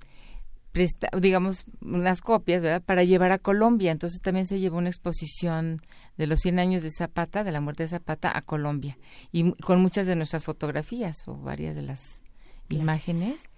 [0.72, 2.82] presta, digamos unas copias, ¿verdad?
[2.82, 3.92] Para llevar a Colombia.
[3.92, 5.80] Entonces también se llevó una exposición
[6.16, 8.98] de los 100 años de Zapata, de la muerte de Zapata a Colombia
[9.32, 12.22] y con muchas de nuestras fotografías o varias de las
[12.68, 13.48] imágenes.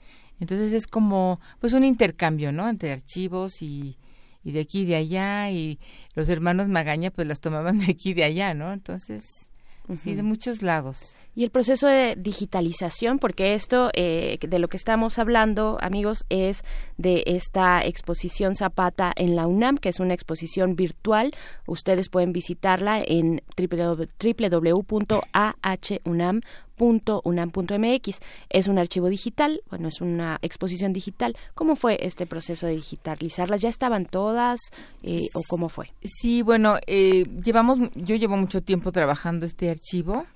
[0.41, 2.69] Entonces es como pues un intercambio, ¿no?
[2.69, 3.99] Entre archivos y,
[4.43, 5.79] y de aquí y de allá y
[6.15, 8.73] los hermanos Magaña pues las tomaban de aquí y de allá, ¿no?
[8.73, 9.51] Entonces,
[9.97, 11.17] sí, de muchos lados.
[11.35, 16.65] Y el proceso de digitalización, porque esto eh, de lo que estamos hablando, amigos, es
[16.99, 21.31] de esta exposición Zapata en la UNAM, que es una exposición virtual.
[21.67, 26.41] Ustedes pueden visitarla en www.ahunam.com
[26.81, 28.21] .unam.mx.
[28.49, 31.37] Es un archivo digital, bueno, es una exposición digital.
[31.55, 33.61] ¿Cómo fue este proceso de digitalizarlas?
[33.61, 34.61] ¿Ya estaban todas
[35.03, 35.93] eh, o cómo fue?
[36.03, 40.27] Sí, bueno, eh, llevamos, yo llevo mucho tiempo trabajando este archivo.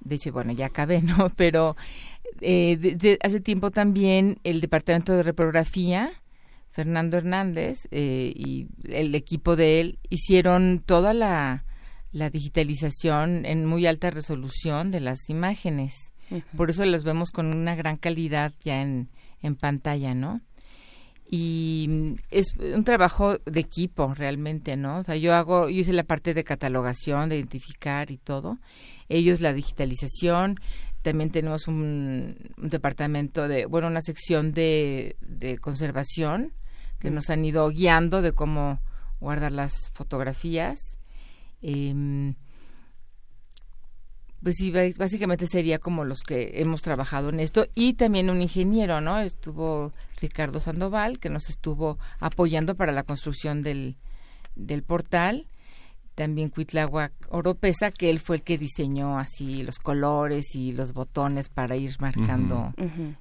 [0.00, 1.28] De hecho, bueno, ya acabé, ¿no?
[1.36, 1.76] Pero
[2.40, 6.10] eh, hace tiempo también el Departamento de Reprografía,
[6.70, 11.66] Fernando Hernández y el equipo de él hicieron toda la
[12.12, 16.12] la digitalización en muy alta resolución de las imágenes.
[16.56, 19.10] Por eso las vemos con una gran calidad ya en,
[19.42, 20.40] en pantalla, ¿no?
[21.34, 24.98] Y es un trabajo de equipo realmente, ¿no?
[24.98, 28.58] O sea, yo hago, yo hice la parte de catalogación, de identificar y todo.
[29.08, 30.58] Ellos la digitalización.
[31.02, 36.52] También tenemos un, departamento de, bueno, una sección de, de conservación
[36.98, 38.80] que nos han ido guiando de cómo
[39.18, 40.98] guardar las fotografías
[41.62, 42.34] eh,
[44.42, 49.00] pues sí, básicamente sería como los que hemos trabajado en esto y también un ingeniero,
[49.00, 49.20] ¿no?
[49.20, 53.96] Estuvo Ricardo Sandoval que nos estuvo apoyando para la construcción del,
[54.56, 55.46] del portal.
[56.16, 61.48] También Cuitláhuac Oropesa, que él fue el que diseñó así los colores y los botones
[61.48, 62.74] para ir marcando,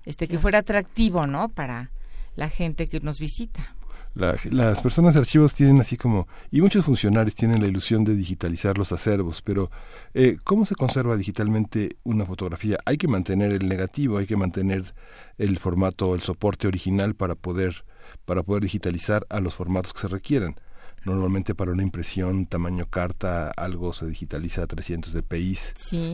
[0.06, 1.47] este, que fuera atractivo, ¿no?
[1.49, 1.91] Para
[2.36, 3.75] la gente que nos visita
[4.13, 8.78] las personas de archivos tienen así como, y muchos funcionarios tienen la ilusión de digitalizar
[8.78, 9.71] los acervos, pero
[10.13, 12.78] eh, ¿cómo se conserva digitalmente una fotografía?
[12.86, 14.93] Hay que mantener el negativo, hay que mantener
[15.38, 17.86] el formato, el soporte original para poder,
[18.26, 20.56] para poder digitalizar a los formatos que se requieran.
[21.04, 25.58] Normalmente para una impresión tamaño carta algo se digitaliza a 300 dpi,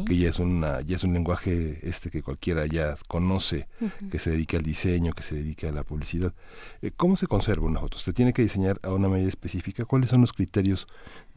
[0.05, 3.67] que ya es una ya es un lenguaje este que cualquiera ya conoce,
[4.09, 6.33] que se dedica al diseño, que se dedica a la publicidad.
[6.81, 7.97] Eh, ¿Cómo se conserva una foto?
[7.97, 9.85] Usted tiene que diseñar a una medida específica.
[9.85, 10.87] ¿Cuáles son los criterios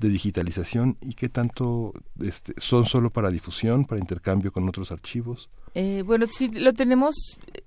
[0.01, 5.51] de digitalización y qué tanto este, son solo para difusión, para intercambio con otros archivos?
[5.75, 7.15] Eh, bueno, sí, lo tenemos,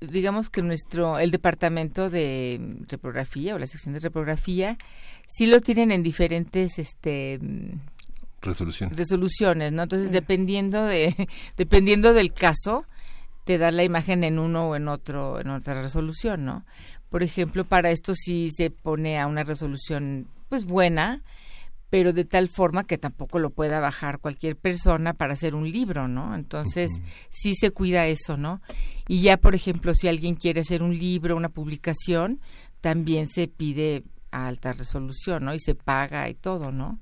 [0.01, 4.77] digamos que nuestro, el departamento de reprografía o la sección de reprografía,
[5.27, 7.39] sí lo tienen en diferentes, este,
[8.41, 8.97] resoluciones.
[8.97, 9.83] Resoluciones, ¿no?
[9.83, 12.85] Entonces, dependiendo de, dependiendo del caso,
[13.43, 16.65] te da la imagen en uno o en otro, en otra resolución, ¿no?
[17.11, 21.21] Por ejemplo, para esto sí se pone a una resolución, pues buena,
[21.93, 26.07] pero de tal forma que tampoco lo pueda bajar cualquier persona para hacer un libro,
[26.07, 26.33] ¿no?
[26.33, 26.89] Entonces,
[27.29, 28.63] sí se cuida eso, ¿no?
[29.07, 32.39] Y ya, por ejemplo, si alguien quiere hacer un libro, una publicación,
[32.81, 34.01] también se pide
[34.31, 35.53] a alta resolución, ¿no?
[35.53, 36.99] Y se paga y todo, ¿no?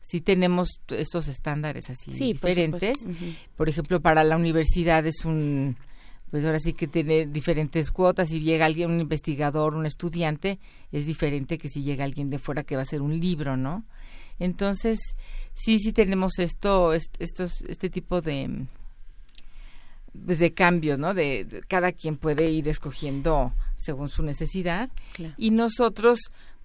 [0.00, 3.08] Sí tenemos estos estándares así diferentes.
[3.56, 5.76] Por, ejemplo, para la universidad es un
[6.30, 8.28] pues ahora sí que tiene diferentes cuotas.
[8.28, 10.60] Si llega alguien, un investigador, un estudiante,
[10.92, 13.84] es diferente que si llega alguien de fuera que va a hacer un libro, ¿no?
[14.38, 14.98] Entonces,
[15.54, 18.66] sí, sí tenemos esto, estos, este tipo de
[20.24, 21.14] pues de cambios, ¿no?
[21.14, 24.90] De, cada quien puede ir escogiendo según su necesidad
[25.36, 26.18] y nosotros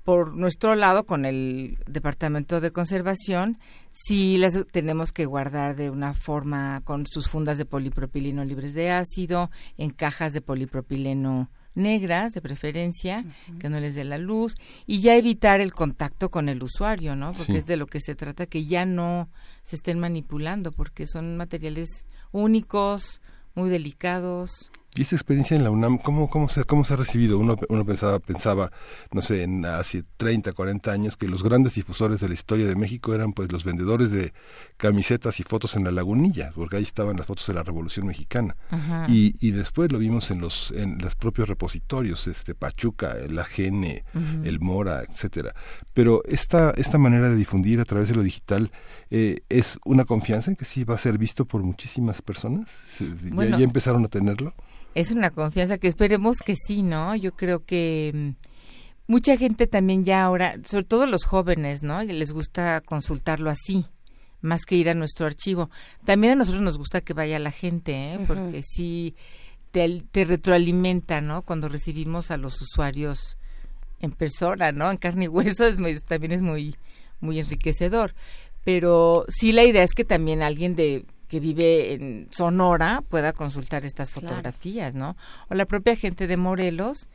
[0.03, 3.57] por nuestro lado con el departamento de conservación
[3.91, 8.91] sí las tenemos que guardar de una forma con sus fundas de polipropileno libres de
[8.91, 13.25] ácido en cajas de polipropileno negras de preferencia,
[13.59, 14.55] que no les dé la luz
[14.86, 17.33] y ya evitar el contacto con el usuario, ¿no?
[17.33, 19.29] Porque es de lo que se trata, que ya no
[19.63, 23.21] se estén manipulando, porque son materiales únicos,
[23.55, 24.71] muy delicados.
[24.95, 27.39] ¿Y esta experiencia en la UNAM, cómo, cómo, se, cómo se ha recibido?
[27.39, 28.71] Uno, uno pensaba, pensaba,
[29.12, 32.75] no sé, en hace 30, 40 años, que los grandes difusores de la historia de
[32.75, 34.34] México eran pues los vendedores de
[34.77, 38.56] camisetas y fotos en la lagunilla, porque ahí estaban las fotos de la Revolución Mexicana.
[39.08, 44.03] Y, y después lo vimos en los, en los propios repositorios, este Pachuca, el AGN,
[44.43, 45.56] el Mora, etcétera.
[45.95, 48.71] Pero esta, esta manera de difundir a través de lo digital
[49.10, 52.67] eh, es una confianza en que sí va a ser visto por muchísimas personas.
[52.99, 54.53] ¿Ya, ya empezaron a tenerlo?
[54.95, 57.15] Es una confianza que esperemos que sí, ¿no?
[57.15, 58.29] Yo creo que mm,
[59.08, 62.03] mucha gente también ya ahora, sobre todo los jóvenes, ¿no?
[62.03, 63.86] Les gusta consultarlo así,
[64.41, 65.69] más que ir a nuestro archivo.
[66.06, 68.19] También a nosotros nos gusta que vaya la gente, ¿eh?
[68.27, 69.15] Porque sí
[69.71, 71.41] te, te retroalimenta, ¿no?
[71.41, 73.38] Cuando recibimos a los usuarios
[73.99, 74.91] en persona, ¿no?
[74.91, 76.75] En carne y hueso es también es muy,
[77.19, 78.13] muy enriquecedor.
[78.63, 83.85] Pero sí la idea es que también alguien de que vive en Sonora pueda consultar
[83.85, 85.17] estas fotografías, ¿no?
[85.49, 87.07] O la propia gente de Morelos,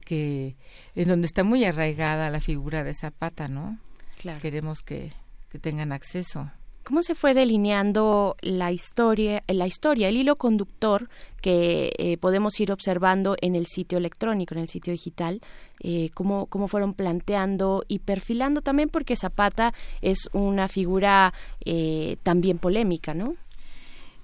[0.00, 0.56] que
[0.94, 3.78] en donde está muy arraigada la figura de Zapata, ¿no?
[4.18, 4.40] Claro.
[4.40, 5.12] Queremos que,
[5.50, 6.50] que tengan acceso.
[6.84, 11.10] ¿Cómo se fue delineando la historia, la historia, el hilo conductor
[11.42, 15.42] que eh, podemos ir observando en el sitio electrónico, en el sitio digital?
[15.80, 22.56] Eh, cómo, cómo fueron planteando y perfilando también, porque Zapata es una figura eh, también
[22.56, 23.34] polémica, ¿no?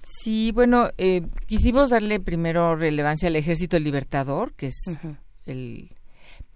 [0.03, 4.83] Sí, bueno, eh, quisimos darle primero relevancia al Ejército Libertador, que es
[5.45, 5.89] el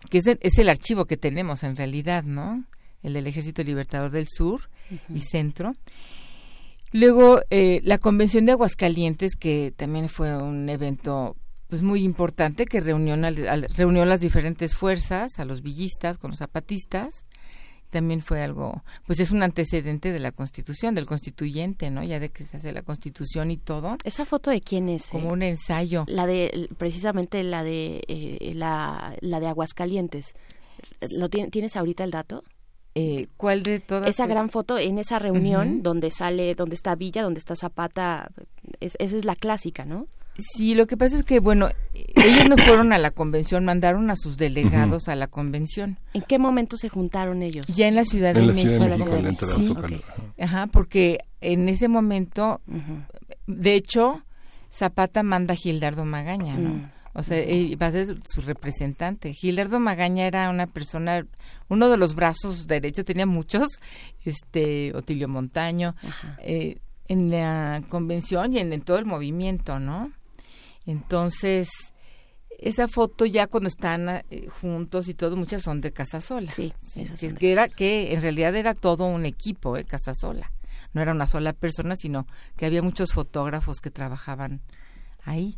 [0.10, 2.66] que es el, es el archivo que tenemos en realidad, ¿no?
[3.04, 4.70] El del Ejército Libertador del Sur
[5.14, 5.76] y Centro.
[6.92, 11.36] Luego, eh, la Convención de Aguascalientes, que también fue un evento
[11.68, 16.40] pues muy importante que reunió, al, reunió las diferentes fuerzas, a los villistas con los
[16.40, 17.26] zapatistas.
[17.90, 22.04] También fue algo, pues es un antecedente de la Constitución, del constituyente, ¿no?
[22.04, 23.98] Ya de que se hace la Constitución y todo.
[24.04, 25.08] ¿Esa foto de quién es?
[25.10, 26.04] Como un ensayo.
[26.08, 30.36] La de, precisamente la de, eh, la, la de Aguascalientes.
[31.18, 32.44] ¿Lo tienes ahorita el dato?
[32.96, 34.10] Eh, ¿Cuál de todas?
[34.10, 38.32] Esa gran foto en esa reunión donde sale, donde está Villa, donde está Zapata,
[38.80, 40.08] esa es la clásica, ¿no?
[40.38, 44.16] Sí, lo que pasa es que, bueno, ellos no fueron a la convención, mandaron a
[44.16, 45.98] sus delegados a la convención.
[46.14, 47.66] ¿En qué momento se juntaron ellos?
[47.68, 48.86] Ya en la Ciudad de México.
[49.46, 49.76] sí,
[50.40, 52.62] Ajá, porque en ese momento,
[53.48, 54.24] de hecho,
[54.72, 56.70] Zapata manda a Gildardo Magaña, ¿no?
[56.70, 56.92] Mm.
[57.14, 57.44] O sea,
[57.82, 59.34] va a ser su representante.
[59.34, 61.26] Gildardo Magaña era una persona,
[61.68, 63.68] uno de los brazos derechos, tenía muchos,
[64.24, 65.96] este, Otilio Montaño,
[66.44, 70.12] eh, en la convención y en, todo el movimiento, ¿no?
[70.88, 71.70] Entonces,
[72.58, 76.52] esa foto ya cuando están eh, juntos y todo, muchas son de Casasola.
[76.52, 76.74] Sí,
[77.16, 80.52] sí que era que en realidad era todo un equipo, eh, Casasola.
[80.94, 84.62] No era una sola persona, sino que había muchos fotógrafos que trabajaban
[85.24, 85.56] ahí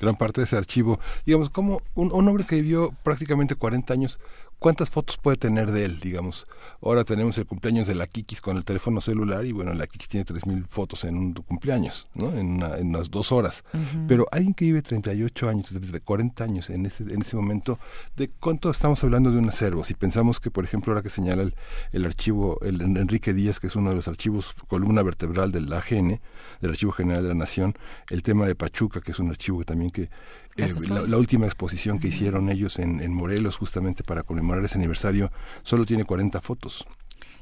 [0.00, 0.98] gran parte de ese archivo.
[1.26, 4.18] Digamos, como un, hombre que vivió prácticamente 40 años,
[4.60, 6.46] ¿cuántas fotos puede tener de él, digamos?
[6.80, 10.08] Ahora tenemos el cumpleaños de la Kikis con el teléfono celular y bueno, la Kikis
[10.08, 12.30] tiene 3.000 fotos en un cumpleaños, ¿no?
[12.30, 13.64] En, en unas dos horas.
[14.06, 15.72] Pero alguien que vive 38 años,
[16.04, 17.78] 40 años en ese, en ese momento,
[18.16, 19.82] ¿de cuánto estamos hablando de un acervo?
[19.82, 21.54] Si pensamos que, por ejemplo, ahora que señala el,
[21.92, 26.20] el archivo, el Enrique Díaz, que es uno de los archivos, columna vertebral del AGN,
[26.60, 27.74] del Archivo General de la Nación,
[28.10, 30.10] el tema de Pachuca, que es un archivo que también que
[30.56, 35.30] eh, la, última exposición que hicieron ellos en, en, Morelos justamente para conmemorar ese aniversario
[35.62, 36.86] solo tiene 40 fotos.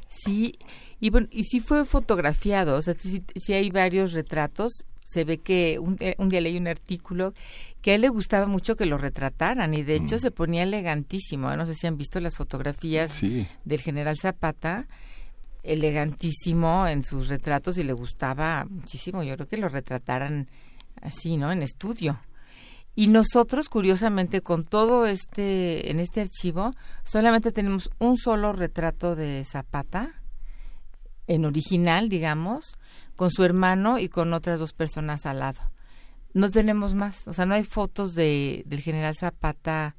[0.09, 0.59] Sí,
[1.01, 5.79] y bueno, y sí fue fotografiado, o sea, sí, hay varios retratos, se ve que
[5.79, 7.33] un, eh, un, día leí un artículo
[7.81, 10.19] que a él le gustaba mucho que lo retrataran y de hecho mm.
[10.19, 11.55] se ponía elegantísimo.
[11.57, 13.21] No sé si han visto las fotografías
[13.65, 14.87] del general Zapata
[15.63, 19.23] elegantísimo en sus retratos y le gustaba muchísimo.
[19.23, 20.49] Yo creo que lo retrataran
[21.01, 21.53] así, ¿no?
[21.53, 22.21] En estudio.
[22.99, 29.45] Y nosotros, curiosamente, con todo este, en este archivo, solamente tenemos un solo retrato de
[29.45, 30.21] Zapata,
[31.29, 32.77] en original, digamos,
[33.15, 35.61] con su hermano y con otras dos personas al lado.
[36.35, 39.95] No tenemos más, o sea, no hay fotos de, del general Zapata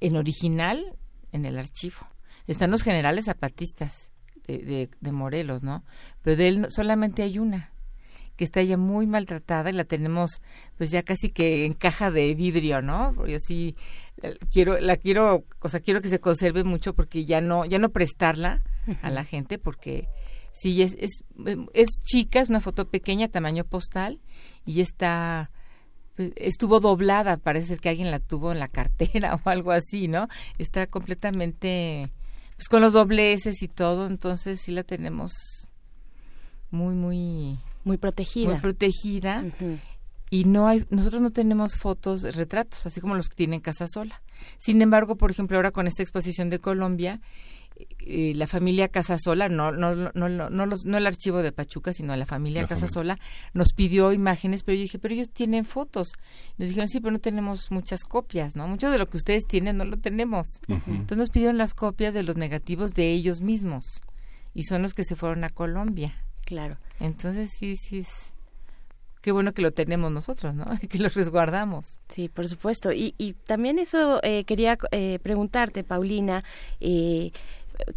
[0.00, 0.96] en original
[1.30, 2.08] en el archivo.
[2.48, 4.10] Están los generales zapatistas,
[4.48, 5.84] de, de, Morelos, ¿no?
[6.22, 7.70] Pero de él solamente hay una
[8.36, 10.40] que está ya muy maltratada y la tenemos
[10.76, 13.26] pues ya casi que en caja de vidrio, ¿no?
[13.26, 13.76] Yo sí
[14.22, 17.78] eh, quiero la quiero, o sea, quiero que se conserve mucho porque ya no ya
[17.78, 18.62] no prestarla
[19.02, 20.08] a la gente porque
[20.52, 21.24] sí es, es
[21.74, 24.20] es chica, es una foto pequeña, tamaño postal
[24.64, 25.50] y está
[26.16, 30.08] pues, estuvo doblada, parece ser que alguien la tuvo en la cartera o algo así,
[30.08, 30.28] ¿no?
[30.58, 32.10] Está completamente
[32.56, 35.32] pues con los dobleces y todo, entonces sí la tenemos
[36.70, 37.58] muy, muy...
[37.86, 38.50] Muy protegida.
[38.50, 39.44] Muy protegida.
[40.28, 44.20] Y no hay, nosotros no tenemos fotos, retratos, así como los que tienen Casa Sola.
[44.58, 47.20] Sin embargo, por ejemplo, ahora con esta exposición de Colombia,
[48.00, 51.92] eh, la familia Casasola, no, no, no, no, no, los, no el archivo de Pachuca,
[51.92, 53.20] sino la familia la Casasola,
[53.54, 56.08] nos pidió imágenes, pero yo dije, pero ellos tienen fotos.
[56.58, 58.66] Nos dijeron, sí, pero no tenemos muchas copias, ¿no?
[58.66, 60.60] Mucho de lo que ustedes tienen no lo tenemos.
[60.68, 64.00] Entonces nos pidieron las copias de los negativos de ellos mismos.
[64.54, 66.25] Y son los que se fueron a Colombia.
[66.46, 66.78] Claro.
[67.00, 68.34] Entonces sí, sí es
[69.20, 70.64] qué bueno que lo tenemos nosotros, ¿no?
[70.88, 72.00] que lo resguardamos.
[72.08, 72.92] Sí, por supuesto.
[72.92, 76.44] Y, y también eso eh, quería eh, preguntarte, Paulina,
[76.78, 77.32] eh,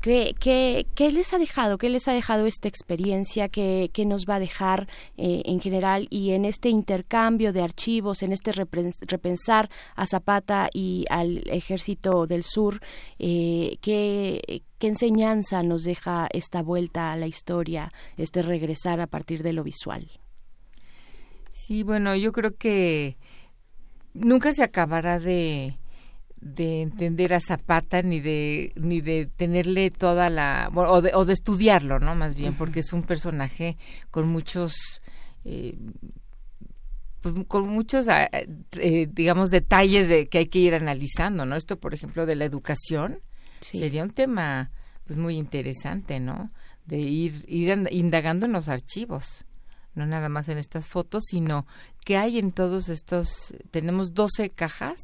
[0.01, 1.77] ¿qué, qué, qué les ha dejado?
[1.77, 3.49] ¿Qué les ha dejado esta experiencia?
[3.49, 6.07] ¿Qué, qué nos va a dejar eh, en general?
[6.09, 12.43] Y en este intercambio de archivos, en este repensar a Zapata y al Ejército del
[12.43, 12.81] Sur,
[13.19, 19.43] eh, ¿qué, ¿qué enseñanza nos deja esta vuelta a la historia, este regresar a partir
[19.43, 20.09] de lo visual?
[21.51, 23.17] Sí, bueno, yo creo que
[24.13, 25.77] nunca se acabará de
[26.41, 31.33] de entender a Zapata ni de ni de tenerle toda la o de, o de
[31.33, 33.77] estudiarlo no más bien porque es un personaje
[34.09, 34.73] con muchos
[35.43, 35.77] eh,
[37.21, 41.77] pues, con muchos ah, eh, digamos detalles de que hay que ir analizando no esto
[41.77, 43.19] por ejemplo de la educación
[43.59, 44.71] sería un tema
[45.05, 46.51] pues muy interesante no
[46.85, 49.45] de ir ir indagando en los archivos
[49.93, 51.67] no nada más en estas fotos sino
[52.05, 54.99] que hay en todos estos tenemos 12 cajas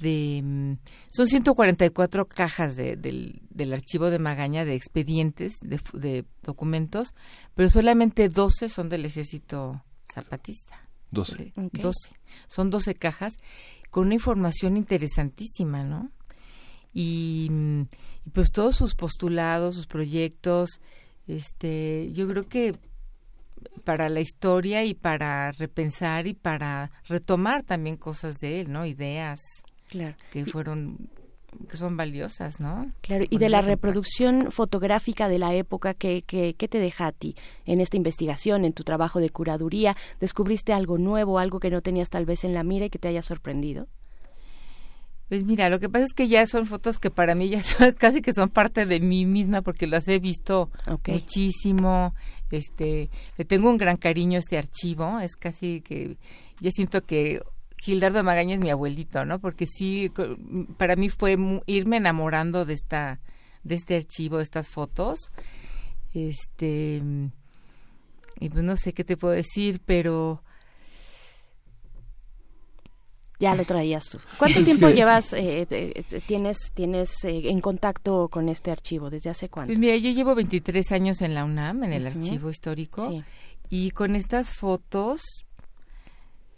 [0.00, 0.72] de mm,
[1.10, 7.14] son 144 cajas de, del, del, archivo de Magaña de expedientes de, documentos,
[7.54, 9.82] pero solamente 12 son del ejército
[10.12, 10.88] zapatista.
[11.10, 11.52] 12.
[11.72, 11.92] 12.
[12.48, 13.34] Son 12 cajas
[13.90, 16.10] con una información interesantísima, ¿no?
[16.94, 17.82] Y, mm,
[18.24, 20.80] y, pues todos sus postulados, sus proyectos,
[21.26, 22.74] este, yo creo que
[23.84, 28.86] para la historia y para repensar y para retomar también cosas de él, ¿no?
[28.86, 29.38] Ideas
[29.92, 30.16] claro.
[30.30, 31.10] que fueron
[31.68, 32.90] que son valiosas, ¿no?
[33.02, 37.12] Claro, y de la reproducción fotográfica de la época, ¿qué, qué, qué te deja a
[37.12, 37.36] ti
[37.66, 39.96] en esta investigación, en tu trabajo de curaduría?
[40.18, 43.08] ¿Descubriste algo nuevo, algo que no tenías tal vez en la mira y que te
[43.08, 43.86] haya sorprendido?
[45.28, 47.62] Pues mira, lo que pasa es que ya son fotos que para mí ya
[47.98, 50.70] casi que son parte de mí misma porque las he visto
[51.06, 52.14] muchísimo.
[52.50, 56.18] Este, le tengo un gran cariño a este archivo, es casi que
[56.60, 57.40] ya siento que
[57.82, 59.40] Gildardo Magaña es mi abuelito, ¿no?
[59.40, 60.08] Porque sí,
[60.76, 63.20] para mí fue irme enamorando de esta,
[63.64, 65.32] de este archivo, de estas fotos.
[66.14, 67.02] Este,
[68.38, 70.44] y pues no sé qué te puedo decir, pero
[73.40, 74.20] ya lo traías tú.
[74.38, 79.10] ¿Cuánto tiempo llevas, eh, eh, tienes, tienes eh, en contacto con este archivo?
[79.10, 79.70] ¿Desde hace cuánto?
[79.70, 83.24] Pues mira, yo llevo 23 años en la UNAM, en el archivo histórico,
[83.68, 85.20] y con estas fotos,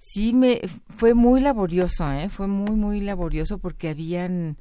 [0.07, 0.61] sí me
[0.95, 2.29] fue muy laborioso, ¿eh?
[2.29, 4.59] fue muy muy laborioso porque habían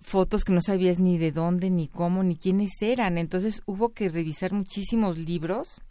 [0.00, 3.18] fotos que no sabías ni de dónde, ni cómo, ni quiénes eran.
[3.18, 5.82] Entonces hubo que revisar muchísimos libros,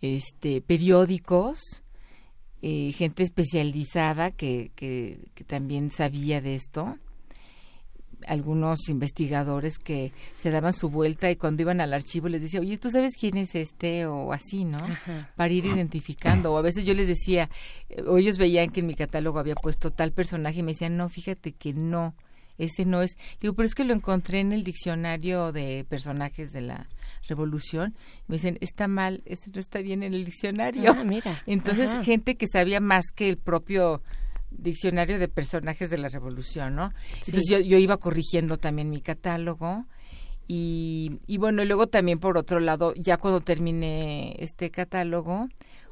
[0.00, 1.82] este, periódicos,
[2.60, 6.98] eh, gente especializada que, que, que también sabía de esto
[8.26, 12.78] algunos investigadores que se daban su vuelta y cuando iban al archivo les decía, oye,
[12.78, 14.06] ¿tú sabes quién es este?
[14.06, 14.78] o así, ¿no?
[15.36, 16.52] Para ir identificando.
[16.52, 17.50] O a veces yo les decía,
[18.06, 21.08] o ellos veían que en mi catálogo había puesto tal personaje y me decían, no,
[21.08, 22.14] fíjate que no,
[22.58, 23.16] ese no es.
[23.40, 26.88] Digo, pero es que lo encontré en el diccionario de personajes de la
[27.28, 27.94] revolución.
[28.26, 30.92] Me dicen, está mal, ese no está bien en el diccionario.
[30.92, 31.42] Ah, mira.
[31.46, 34.02] Entonces, gente que sabía más que el propio
[34.58, 36.92] diccionario de personajes de la revolución, ¿no?
[37.14, 39.86] Entonces yo, yo, iba corrigiendo también mi catálogo
[40.48, 45.48] y, y bueno, y luego también por otro lado, ya cuando terminé este catálogo,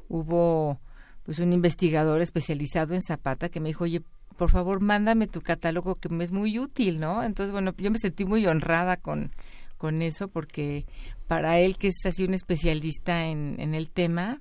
[0.07, 0.79] hubo
[1.23, 4.01] pues un investigador especializado en Zapata que me dijo, oye,
[4.37, 7.23] por favor, mándame tu catálogo que me es muy útil, ¿no?
[7.23, 9.31] Entonces, bueno, yo me sentí muy honrada con,
[9.77, 10.85] con eso porque
[11.27, 14.39] para él, que es así un especialista en, en el tema,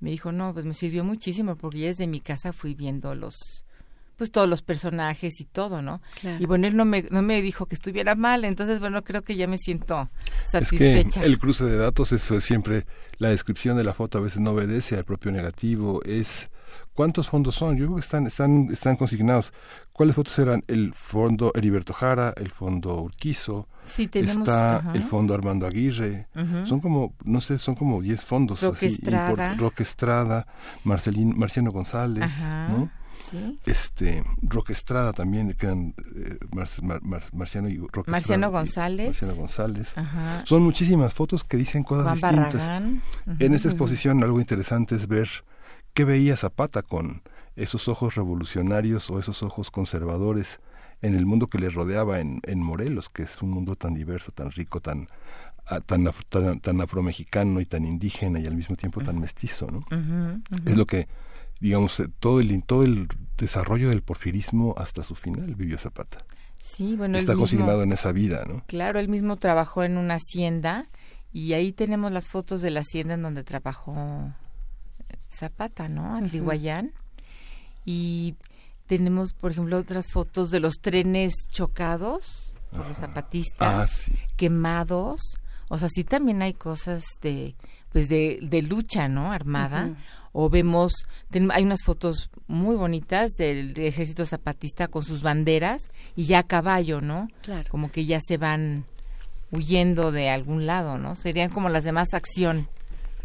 [0.00, 3.64] me dijo, no, pues me sirvió muchísimo porque ya desde mi casa fui viendo los
[4.16, 6.00] pues todos los personajes y todo, ¿no?
[6.38, 9.36] Y bueno, él no me, no me dijo que estuviera mal, entonces bueno, creo que
[9.36, 10.08] ya me siento
[10.44, 11.20] satisfecha.
[11.20, 12.86] Es que el cruce de datos, eso es siempre,
[13.18, 16.48] la descripción de la foto a veces no obedece al propio negativo, es
[16.94, 17.76] ¿Cuántos fondos son?
[17.76, 19.52] Yo creo que están, están, están consignados.
[19.92, 20.62] ¿Cuáles fotos eran?
[20.66, 26.28] El fondo Heriberto Jara, el fondo Urquizo, sí, tenemos, está el fondo Armando Aguirre.
[26.64, 28.62] Son como, no sé, son como 10 fondos.
[28.62, 29.54] Roque Estrada.
[29.54, 30.46] Roque Estrada,
[30.84, 32.30] Marcelín, Marciano González,
[32.68, 32.90] ¿no?
[33.30, 33.58] Sí.
[33.66, 36.38] Este, Roque Estrada también, que eran eh,
[37.32, 39.08] Marciano y Roque Marciano González.
[39.08, 39.94] Marciano González.
[40.44, 42.54] Son muchísimas fotos que dicen cosas Juan distintas.
[42.54, 43.02] Barragán.
[43.38, 45.28] En esta exposición algo interesante es ver
[45.96, 47.22] ¿Qué veía Zapata con
[47.56, 50.60] esos ojos revolucionarios o esos ojos conservadores
[51.00, 54.30] en el mundo que le rodeaba en, en Morelos, que es un mundo tan diverso,
[54.30, 55.08] tan rico, tan,
[55.64, 56.04] ah, tan,
[56.60, 59.86] tan, afromexicano y tan indígena y al mismo tiempo tan mestizo, ¿no?
[60.66, 61.08] Es lo que,
[61.60, 66.18] digamos, eh, todo el, todo el desarrollo del porfirismo hasta su final vivió Zapata.
[66.58, 68.62] Sí, bueno, está consignado en esa vida, ¿no?
[68.66, 70.90] Claro, él mismo trabajó en una hacienda
[71.32, 74.34] y ahí tenemos las fotos de la hacienda en donde trabajó
[75.30, 76.16] Zapata, ¿no?
[76.16, 76.92] Atliguayán.
[77.84, 78.34] Y
[78.86, 85.20] tenemos, por ejemplo, otras fotos de los trenes chocados por los zapatistas, Ah, quemados.
[85.68, 87.54] O sea, sí también hay cosas de,
[87.92, 89.32] pues de, de lucha, ¿no?
[89.32, 89.90] Armada.
[90.32, 90.92] O vemos,
[91.30, 96.42] ten- hay unas fotos muy bonitas del ejército zapatista con sus banderas y ya a
[96.46, 97.28] caballo, ¿no?
[97.42, 97.68] Claro.
[97.70, 98.84] Como que ya se van
[99.50, 101.14] huyendo de algún lado, ¿no?
[101.16, 102.68] Serían como las demás acción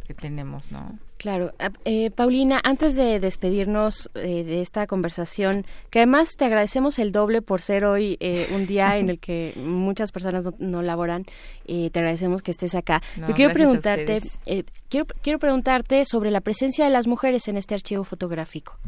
[0.08, 0.98] que tenemos, ¿no?
[1.22, 1.54] Claro.
[1.60, 7.12] Ah, eh, Paulina, antes de despedirnos eh, de esta conversación, que además te agradecemos el
[7.12, 11.28] doble por ser hoy eh, un día en el que muchas personas no, no laboran,
[11.68, 13.04] eh, te agradecemos que estés acá.
[13.18, 17.56] No, Yo quiero preguntarte, eh, quiero, quiero preguntarte sobre la presencia de las mujeres en
[17.56, 18.80] este archivo fotográfico.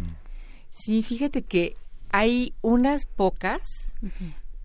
[0.71, 1.75] Sí, fíjate que
[2.11, 3.93] hay unas pocas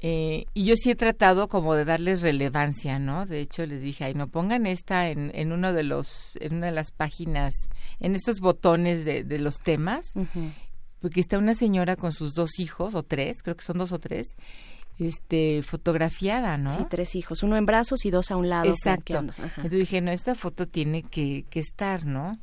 [0.01, 3.27] eh, y yo sí he tratado como de darles relevancia, ¿no?
[3.27, 6.67] De hecho les dije, ay, no pongan esta en, en uno de los, en una
[6.67, 7.55] de las páginas,
[7.99, 10.13] en estos botones de, de los temas,
[11.01, 13.99] porque está una señora con sus dos hijos o tres, creo que son dos o
[13.99, 14.37] tres,
[15.01, 16.71] este, fotografiada, ¿no?
[16.71, 18.71] Sí, tres hijos, uno en brazos y dos a un lado.
[18.71, 19.19] Exacto.
[19.19, 22.39] Entonces dije, no, esta foto tiene que, que estar, ¿no?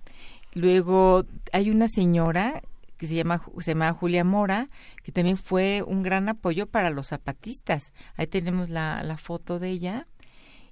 [0.54, 2.62] Luego hay una señora
[2.98, 4.70] que se llama se llama Julia Mora,
[5.04, 7.94] que también fue un gran apoyo para los zapatistas.
[8.16, 10.08] Ahí tenemos la, la foto de ella.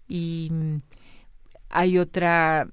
[0.07, 0.75] Y mm,
[1.69, 2.67] hay otra,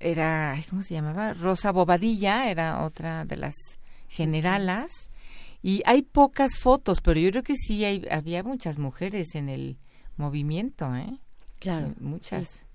[0.00, 1.34] era, ¿cómo se llamaba?
[1.34, 3.54] Rosa Bobadilla, era otra de las
[4.08, 5.10] generalas.
[5.62, 9.78] Y hay pocas fotos, pero yo creo que sí hay, había muchas mujeres en el
[10.16, 11.18] movimiento, ¿eh?
[11.60, 11.94] Claro.
[12.00, 12.66] Muchas.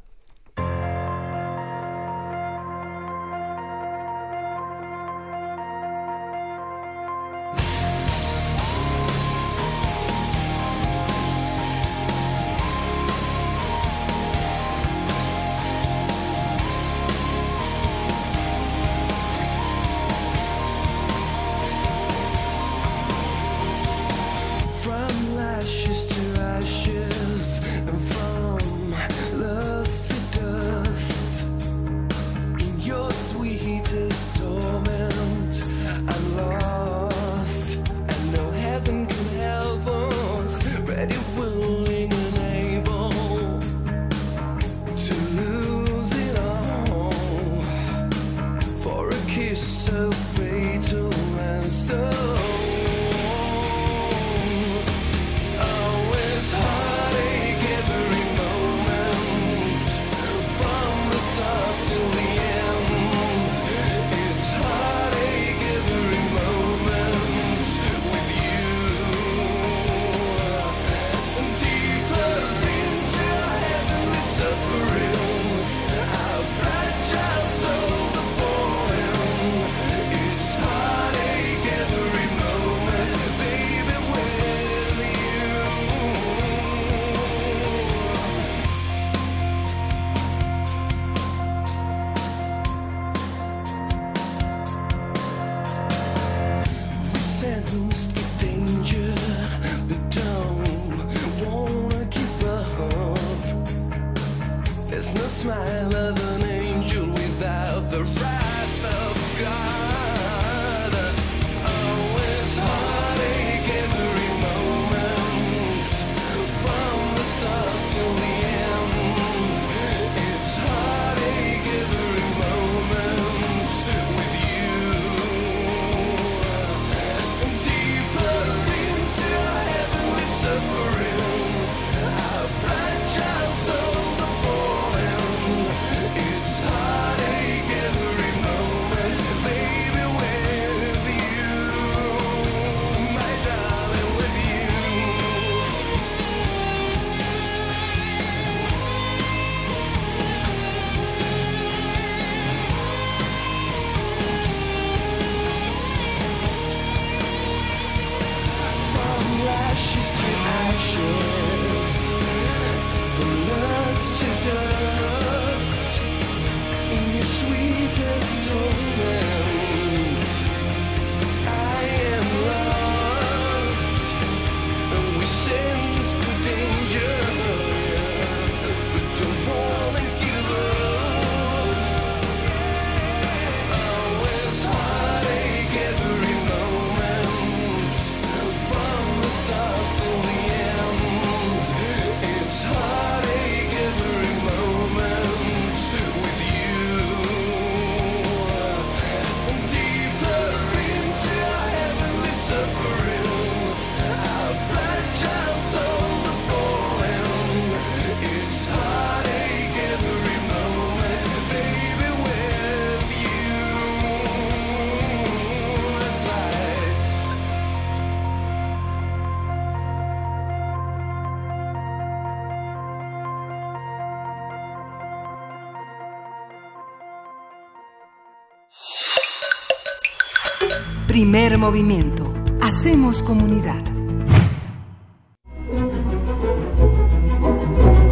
[231.24, 232.30] Primer movimiento.
[232.60, 233.82] Hacemos comunidad.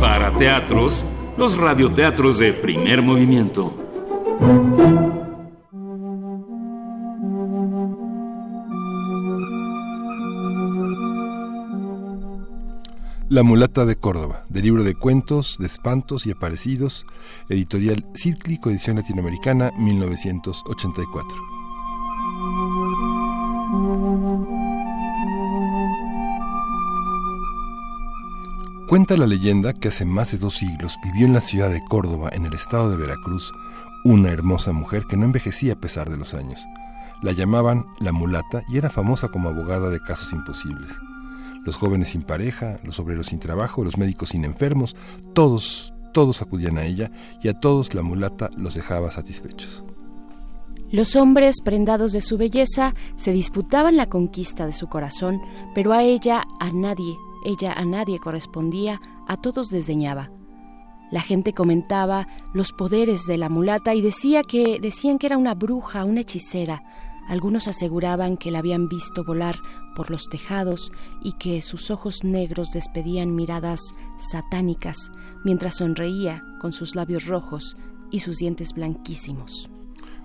[0.00, 1.04] Para teatros,
[1.36, 3.76] los radioteatros de primer movimiento.
[13.28, 17.04] La mulata de Córdoba, del libro de cuentos, de espantos y aparecidos,
[17.50, 21.51] editorial Cíclico, edición latinoamericana, 1984.
[28.92, 32.28] Cuenta la leyenda que hace más de dos siglos vivió en la ciudad de Córdoba,
[32.30, 33.50] en el estado de Veracruz,
[34.04, 36.62] una hermosa mujer que no envejecía a pesar de los años.
[37.22, 40.92] La llamaban la mulata y era famosa como abogada de casos imposibles
[41.64, 44.94] los jóvenes sin pareja, los obreros sin trabajo, los médicos sin enfermos,
[45.32, 47.10] todos, todos acudían a ella
[47.42, 49.86] y a todos la mulata los dejaba satisfechos.
[50.90, 55.40] Los hombres, prendados de su belleza, se disputaban la conquista de su corazón,
[55.74, 60.30] pero a ella, a nadie, ella a nadie correspondía, a todos desdeñaba.
[61.10, 65.54] La gente comentaba los poderes de la mulata y decía que decían que era una
[65.54, 66.82] bruja, una hechicera,
[67.28, 69.56] algunos aseguraban que la habían visto volar
[69.94, 70.90] por los tejados
[71.22, 73.80] y que sus ojos negros despedían miradas
[74.18, 75.12] satánicas
[75.44, 77.76] mientras sonreía con sus labios rojos
[78.10, 79.70] y sus dientes blanquísimos.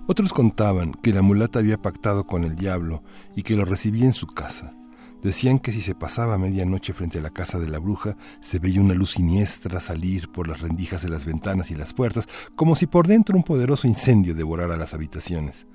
[0.06, 3.02] Otros contaban que la mulata había pactado con el diablo
[3.36, 4.74] y que lo recibía en su casa.
[5.22, 8.80] Decían que si se pasaba medianoche frente a la casa de la bruja, se veía
[8.80, 12.86] una luz siniestra salir por las rendijas de las ventanas y las puertas, como si
[12.86, 15.66] por dentro un poderoso incendio devorara las habitaciones.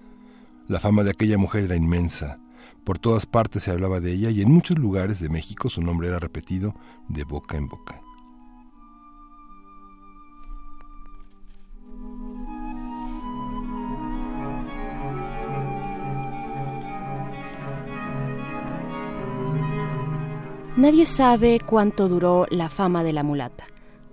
[0.67, 2.39] La fama de aquella mujer era inmensa.
[2.85, 6.07] Por todas partes se hablaba de ella y en muchos lugares de México su nombre
[6.07, 6.73] era repetido
[7.09, 7.99] de boca en boca.
[20.75, 23.67] Nadie sabe cuánto duró la fama de la mulata.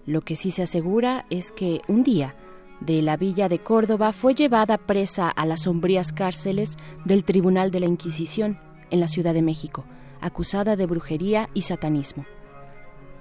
[0.05, 2.35] Lo que sí se asegura es que un día
[2.81, 7.81] de la villa de Córdoba fue llevada presa a las sombrías cárceles del Tribunal de
[7.81, 9.87] la Inquisición en la Ciudad de México,
[10.21, 12.27] acusada de brujería y satanismo.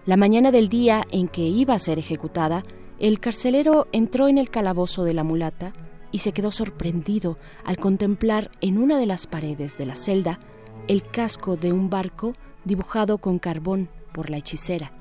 [0.05, 2.63] La mañana del día en que iba a ser ejecutada,
[2.99, 5.71] el carcelero entró en el calabozo de la mulata
[6.11, 10.41] y se quedó sorprendido al contemplar en una de las paredes de la celda
[10.89, 12.33] el casco de un barco
[12.65, 14.91] dibujado con carbón por la hechicera,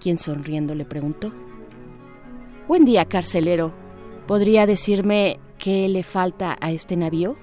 [0.00, 1.32] quien sonriendo le preguntó
[2.68, 3.72] Buen día, carcelero,
[4.26, 7.36] ¿Podría decirme qué le falta a este navío?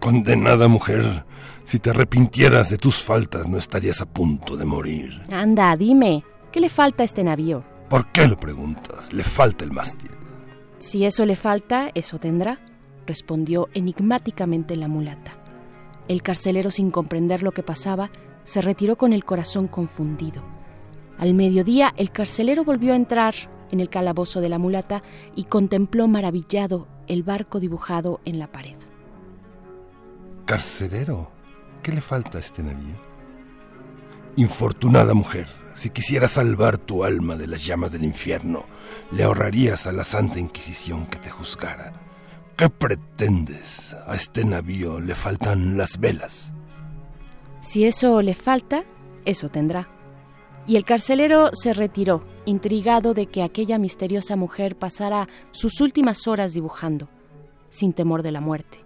[0.00, 1.24] Condenada mujer,
[1.62, 5.22] si te arrepintieras de tus faltas no estarías a punto de morir.
[5.30, 7.62] Anda, dime, ¿qué le falta a este navío?
[7.88, 9.12] ¿Por qué lo preguntas?
[9.12, 10.10] Le falta el mástil.
[10.78, 12.58] Si eso le falta, eso tendrá,
[13.06, 15.34] respondió enigmáticamente la mulata.
[16.08, 18.10] El carcelero, sin comprender lo que pasaba,
[18.44, 20.42] se retiró con el corazón confundido.
[21.18, 23.34] Al mediodía, el carcelero volvió a entrar
[23.70, 25.02] en el calabozo de la mulata
[25.34, 28.76] y contempló maravillado el barco dibujado en la pared.
[30.44, 31.30] Carcelero,
[31.82, 32.96] ¿qué le falta a este navío?
[34.36, 38.64] Infortunada mujer, si quisieras salvar tu alma de las llamas del infierno,
[39.10, 41.92] le ahorrarías a la Santa Inquisición que te juzgara.
[42.56, 43.96] ¿Qué pretendes?
[44.06, 46.54] A este navío le faltan las velas.
[47.64, 48.84] Si eso le falta,
[49.24, 49.88] eso tendrá.
[50.66, 56.52] Y el carcelero se retiró, intrigado de que aquella misteriosa mujer pasara sus últimas horas
[56.52, 57.08] dibujando,
[57.70, 58.80] sin temor de la muerte.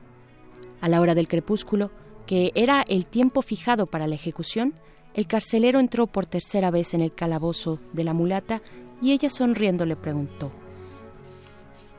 [0.81, 1.91] A la hora del crepúsculo,
[2.25, 4.75] que era el tiempo fijado para la ejecución,
[5.13, 8.63] el carcelero entró por tercera vez en el calabozo de la mulata
[9.03, 10.53] y ella sonriendo le preguntó,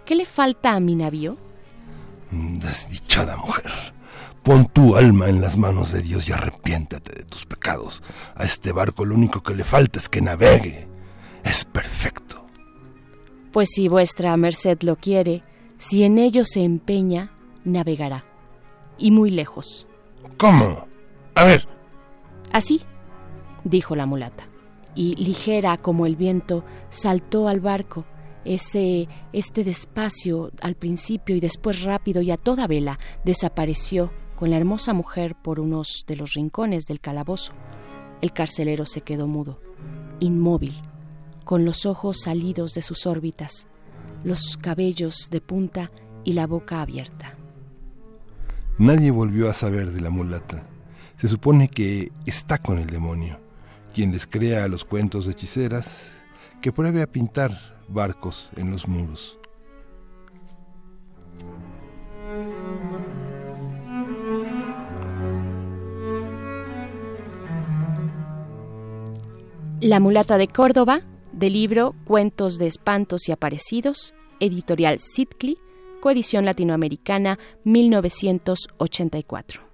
[0.05, 1.35] ¿Qué le falta a mi navío?
[2.31, 3.69] Desdichada mujer,
[4.43, 8.01] Pon tu alma en las manos de Dios y arrepiéntate de tus pecados.
[8.35, 10.87] A este barco lo único que le falta es que navegue.
[11.43, 12.45] Es perfecto.
[13.51, 15.43] Pues si vuestra merced lo quiere,
[15.77, 17.31] si en ello se empeña,
[17.63, 18.25] navegará.
[18.97, 19.87] Y muy lejos.
[20.37, 20.87] ¿Cómo?
[21.35, 21.67] A ver.
[22.51, 22.81] Así,
[23.63, 24.45] dijo la mulata.
[24.95, 28.05] Y ligera como el viento, saltó al barco.
[28.45, 34.55] Ese, este despacio al principio y después rápido y a toda vela, desapareció con la
[34.55, 37.51] hermosa mujer por unos de los rincones del calabozo.
[38.21, 39.59] El carcelero se quedó mudo,
[40.21, 40.81] inmóvil,
[41.43, 43.67] con los ojos salidos de sus órbitas,
[44.23, 45.91] los cabellos de punta
[46.23, 47.35] y la boca abierta.
[48.77, 50.63] Nadie volvió a saber de la mulata.
[51.17, 53.41] Se supone que está con el demonio,
[53.93, 56.13] quien les crea los cuentos de hechiceras,
[56.61, 59.38] que pruebe a pintar barcos en los muros.
[69.81, 75.57] La mulata de Córdoba, del libro Cuentos de espantos y aparecidos, editorial Sitcli,
[76.01, 79.68] coedición latinoamericana 1984.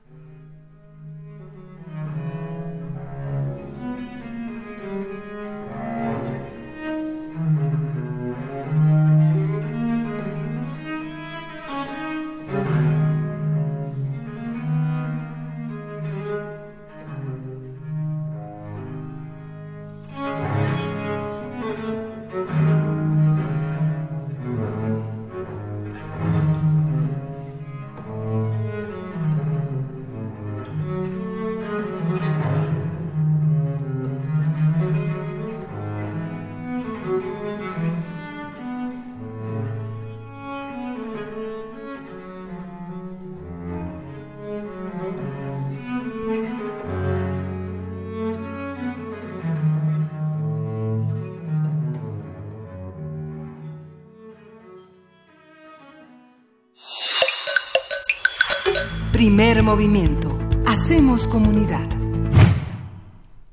[59.66, 60.30] Movimiento.
[60.68, 61.90] Hacemos comunidad.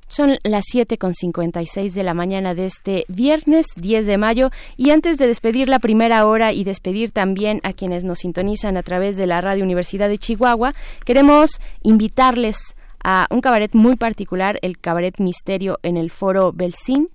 [0.08, 4.90] Son las 7 con 56 de la mañana de este viernes 10 de mayo y
[4.90, 9.16] antes de despedir la primera hora y despedir también a quienes nos sintonizan a través
[9.16, 10.74] de la Radio Universidad de Chihuahua,
[11.06, 17.08] queremos invitarles a un cabaret muy particular, el Cabaret Misterio en el foro Belsin,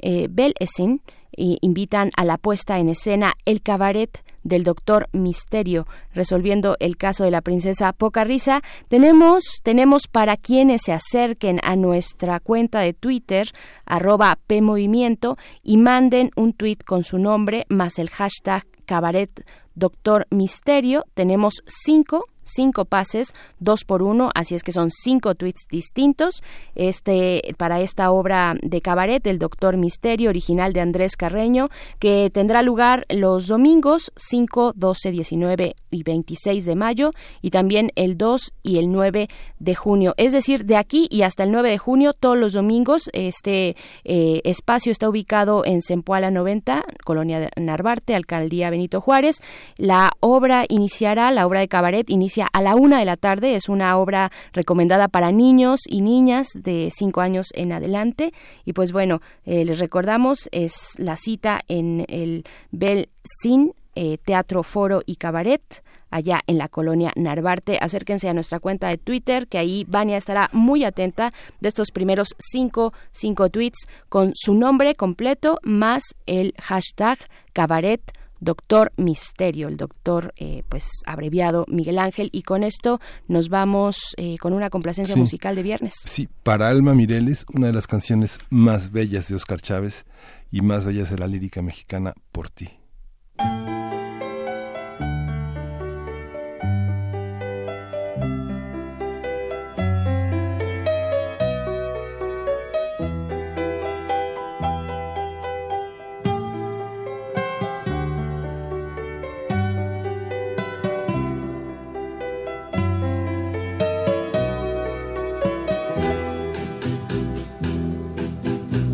[0.00, 1.02] eh, Belesin,
[1.36, 7.24] y invitan a la puesta en escena El Cabaret del doctor Misterio, resolviendo el caso
[7.24, 8.62] de la princesa Poca Risa.
[8.88, 13.50] Tenemos, tenemos para quienes se acerquen a nuestra cuenta de Twitter,
[13.84, 21.04] arroba PMovimiento, y manden un tuit con su nombre más el hashtag Cabaret Doctor Misterio.
[21.14, 26.42] Tenemos cinco cinco pases, dos por uno, así es que son cinco tweets distintos.
[26.74, 31.68] Este, para esta obra de cabaret, El Doctor Misterio, original de Andrés Carreño,
[31.98, 37.10] que tendrá lugar los domingos 5, 12, 19 y 26 de mayo,
[37.42, 39.28] y también el 2 y el 9
[39.58, 40.14] de junio.
[40.16, 44.40] Es decir, de aquí y hasta el 9 de junio, todos los domingos, este eh,
[44.44, 49.36] espacio está ubicado en Zempoala 90, Colonia de Narvarte, Alcaldía Benito Juárez.
[49.76, 52.08] La obra iniciará, la obra de cabaret
[52.52, 53.54] a la una de la tarde.
[53.54, 58.32] Es una obra recomendada para niños y niñas de cinco años en adelante.
[58.64, 64.62] Y pues bueno, eh, les recordamos, es la cita en el Bel Sin eh, Teatro
[64.62, 67.78] Foro y Cabaret allá en la colonia Narvarte.
[67.80, 72.34] Acérquense a nuestra cuenta de Twitter, que ahí Vania estará muy atenta de estos primeros
[72.38, 77.18] cinco, cinco tweets con su nombre completo más el hashtag
[77.52, 78.02] cabaret
[78.40, 84.36] doctor Misterio, el doctor eh, pues abreviado Miguel Ángel y con esto nos vamos eh,
[84.38, 85.94] con una complacencia musical de viernes.
[86.04, 90.04] Sí, para Alma Mireles, una de las canciones más bellas de Oscar Chávez
[90.50, 92.68] y más bellas de la lírica mexicana, Por ti.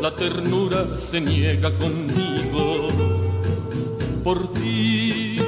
[0.00, 2.88] la ternura se niega conmigo.
[4.24, 5.38] Por ti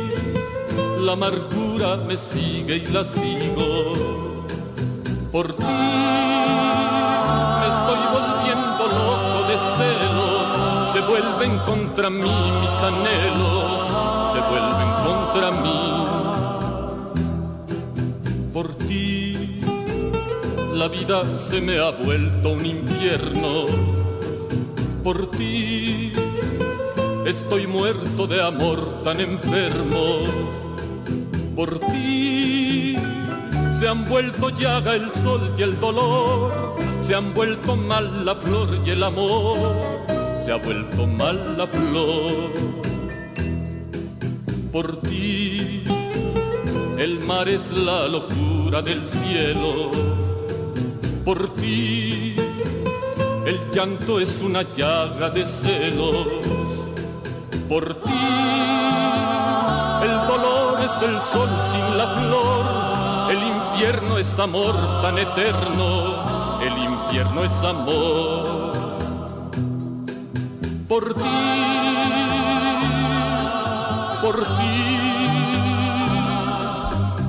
[1.01, 4.45] la amargura me sigue y la sigo.
[5.31, 5.65] Por ti
[7.61, 10.49] me estoy volviendo loco de celos.
[10.93, 13.83] Se vuelven contra mí mis anhelos,
[14.33, 15.83] se vuelven contra mí.
[18.53, 19.61] Por ti
[20.75, 23.92] la vida se me ha vuelto un infierno
[25.03, 26.13] por ti.
[27.27, 30.25] Estoy muerto de amor tan enfermo.
[31.57, 32.97] Por ti
[33.73, 36.77] se han vuelto llaga el sol y el dolor.
[37.01, 39.59] Se han vuelto mal la flor y el amor.
[40.43, 42.53] Se ha vuelto mal la flor.
[44.71, 45.83] Por ti
[46.99, 49.91] el mar es la locura del cielo.
[51.25, 52.22] Por ti
[53.45, 56.27] el llanto es una llaga de celos.
[57.69, 58.11] Por ti,
[60.03, 62.65] el dolor es el sol sin la flor,
[63.31, 68.73] el infierno es amor tan eterno, el infierno es amor.
[70.89, 71.23] Por ti,
[74.21, 74.89] por ti,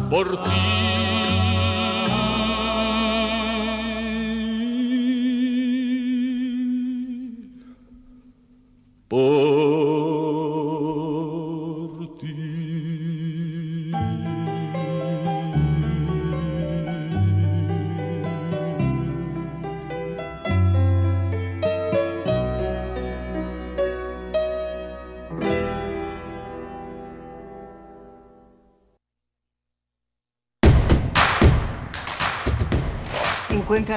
[0.09, 0.62] por ti.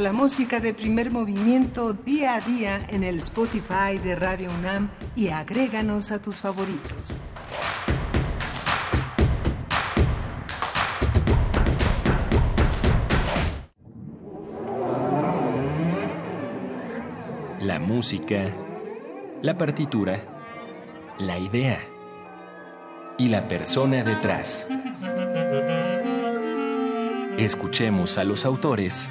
[0.00, 5.28] La música de primer movimiento día a día en el Spotify de Radio UNAM y
[5.28, 7.18] agréganos a tus favoritos.
[17.58, 18.50] La música,
[19.40, 20.20] la partitura,
[21.18, 21.80] la idea
[23.16, 24.68] y la persona detrás.
[27.38, 29.10] Escuchemos a los autores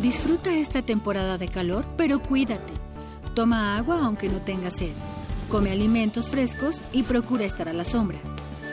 [0.00, 2.72] Disfruta esta temporada de calor, pero cuídate.
[3.34, 4.94] Toma agua aunque no tengas sed.
[5.50, 8.18] Come alimentos frescos y procura estar a la sombra.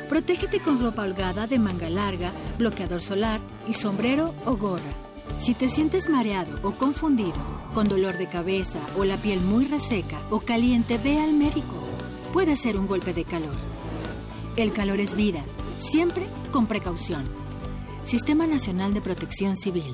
[0.08, 4.94] Protégete con ropa holgada de manga larga, bloqueador solar y sombrero o gorra.
[5.38, 7.36] Si te sientes mareado o confundido,
[7.74, 11.76] con dolor de cabeza o la piel muy reseca o caliente, ve al médico.
[12.32, 13.56] Puede ser un golpe de calor.
[14.56, 15.44] El calor es vida,
[15.78, 17.26] siempre con precaución.
[18.06, 19.94] Sistema Nacional de Protección Civil.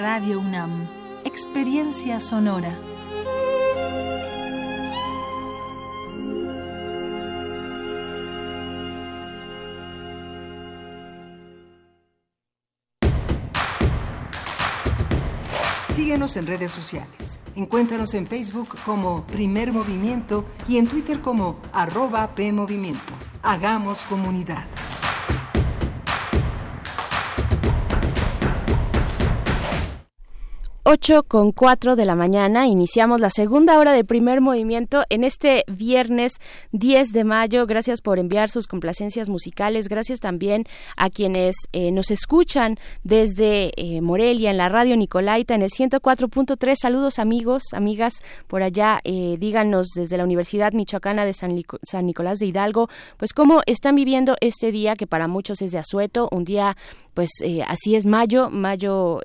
[0.00, 0.88] Radio UNAM,
[1.26, 2.74] Experiencia Sonora.
[15.90, 17.38] Síguenos en redes sociales.
[17.54, 23.12] Encuéntranos en Facebook como Primer Movimiento y en Twitter como arroba PMovimiento.
[23.42, 24.64] Hagamos comunidad.
[30.92, 35.62] 8 con 4 de la mañana iniciamos la segunda hora de primer movimiento en este
[35.68, 36.40] viernes
[36.72, 37.64] 10 de mayo.
[37.68, 39.88] Gracias por enviar sus complacencias musicales.
[39.88, 40.64] Gracias también
[40.96, 46.74] a quienes eh, nos escuchan desde eh, Morelia en la radio Nicolaita en el 104.3.
[46.74, 48.14] Saludos amigos, amigas
[48.48, 48.98] por allá.
[49.04, 53.94] Eh, díganos desde la Universidad Michoacana de San, San Nicolás de Hidalgo, pues cómo están
[53.94, 56.76] viviendo este día que para muchos es de asueto, un día
[57.14, 57.30] pues
[57.66, 59.20] así es mayo, mayo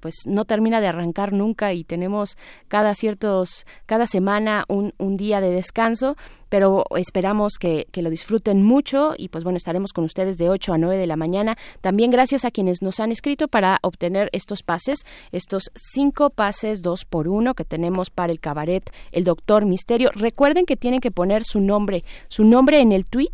[0.00, 2.36] pues no termina de arrancar nunca y tenemos
[2.68, 6.16] cada ciertos, cada semana un, un día de descanso,
[6.48, 10.74] pero esperamos que, que, lo disfruten mucho y pues bueno, estaremos con ustedes de 8
[10.74, 11.56] a 9 de la mañana.
[11.80, 17.04] También gracias a quienes nos han escrito para obtener estos pases, estos cinco pases dos
[17.04, 20.10] por uno que tenemos para el cabaret El Doctor Misterio.
[20.12, 23.30] Recuerden que tienen que poner su nombre, su nombre en el tweet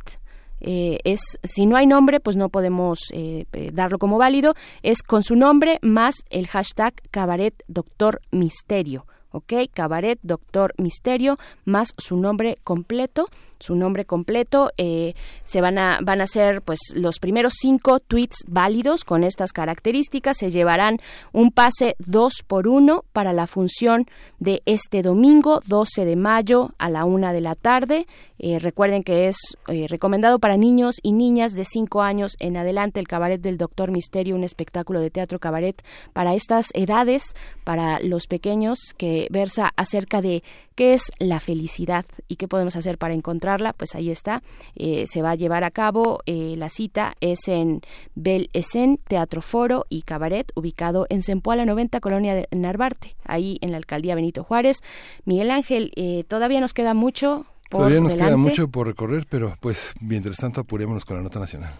[0.61, 4.55] eh, es si no hay nombre pues no podemos eh, eh, darlo como válido.
[4.83, 9.53] Es con su nombre más el hashtag cabaret doctor misterio ¿ok?
[9.73, 13.27] Cabaret Doctor Misterio, más su nombre completo,
[13.59, 14.71] su nombre completo.
[14.77, 15.15] Eh,
[15.45, 20.39] se van a, van a ser pues los primeros cinco tweets válidos con estas características.
[20.39, 20.99] Se llevarán
[21.33, 24.07] un pase 2 por 1 para la función
[24.39, 28.07] de este domingo, 12 de mayo a la una de la tarde.
[28.39, 29.37] Eh, recuerden que es
[29.69, 33.91] eh, recomendado para niños y niñas de 5 años en adelante el Cabaret del Doctor
[33.91, 40.21] Misterio, un espectáculo de teatro cabaret para estas edades, para los pequeños, que versa acerca
[40.21, 40.43] de
[40.75, 43.73] qué es la felicidad y qué podemos hacer para encontrarla.
[43.73, 44.43] Pues ahí está,
[44.75, 46.21] eh, se va a llevar a cabo.
[46.27, 47.81] la cita es en
[48.15, 53.71] Bel Esen, Teatro Foro y Cabaret, ubicado en Sempoala 90, Colonia de Narvarte, ahí en
[53.71, 54.83] la alcaldía Benito Juárez.
[55.25, 55.93] Miguel Ángel,
[56.29, 61.05] todavía nos queda mucho Todavía nos queda mucho por recorrer, pero pues mientras tanto apurémonos
[61.05, 61.75] con la nota nacional.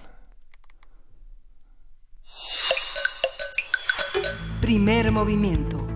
[4.61, 5.96] Primer movimiento.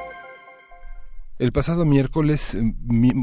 [1.41, 2.71] El pasado miércoles, eh,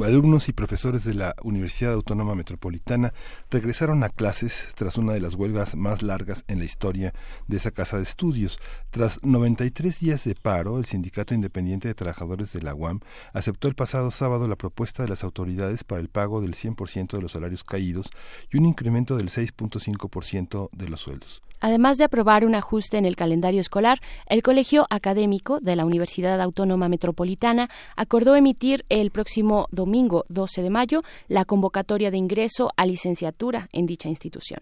[0.04, 3.14] alumnos y profesores de la Universidad Autónoma Metropolitana
[3.48, 7.14] regresaron a clases tras una de las huelgas más largas en la historia
[7.46, 8.58] de esa casa de estudios.
[8.90, 12.98] Tras 93 días de paro, el Sindicato Independiente de Trabajadores de la UAM
[13.34, 17.22] aceptó el pasado sábado la propuesta de las autoridades para el pago del 100% de
[17.22, 18.10] los salarios caídos
[18.50, 21.40] y un incremento del 6.5% de los sueldos.
[21.60, 26.40] Además de aprobar un ajuste en el calendario escolar, el Colegio Académico de la Universidad
[26.40, 32.86] Autónoma Metropolitana acordó emitir el próximo domingo 12 de mayo la convocatoria de ingreso a
[32.86, 34.60] licenciatura en dicha institución.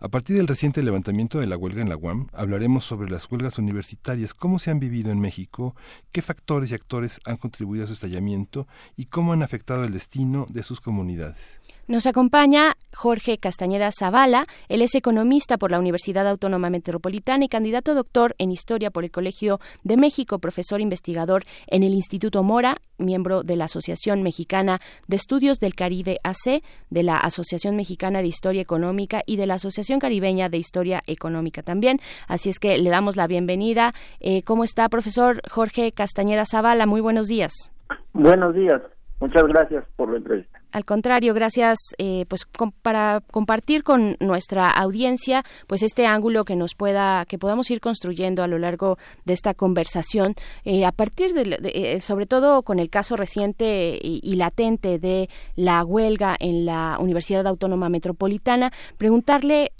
[0.00, 3.58] A partir del reciente levantamiento de la huelga en la UAM, hablaremos sobre las huelgas
[3.58, 5.74] universitarias, cómo se han vivido en México,
[6.12, 10.46] qué factores y actores han contribuido a su estallamiento y cómo han afectado el destino
[10.50, 11.60] de sus comunidades.
[11.88, 14.44] Nos acompaña Jorge Castañeda Zavala.
[14.68, 19.10] Él es economista por la Universidad Autónoma Metropolitana y candidato doctor en Historia por el
[19.10, 25.16] Colegio de México, profesor investigador en el Instituto Mora, miembro de la Asociación Mexicana de
[25.16, 29.98] Estudios del Caribe AC, de la Asociación Mexicana de Historia Económica y de la Asociación
[29.98, 32.00] Caribeña de Historia Económica también.
[32.26, 33.94] Así es que le damos la bienvenida.
[34.20, 36.84] Eh, ¿Cómo está, profesor Jorge Castañeda Zavala?
[36.84, 37.72] Muy buenos días.
[38.12, 38.82] Buenos días.
[39.20, 40.57] Muchas gracias por la entrevista.
[40.70, 42.46] Al contrario, gracias eh, pues
[42.82, 48.42] para compartir con nuestra audiencia pues este ángulo que nos pueda que podamos ir construyendo
[48.42, 52.90] a lo largo de esta conversación eh, a partir de, eh, sobre todo con el
[52.90, 59.72] caso reciente y, latente de la huelga en la Universidad Autónoma Metropolitana preguntarle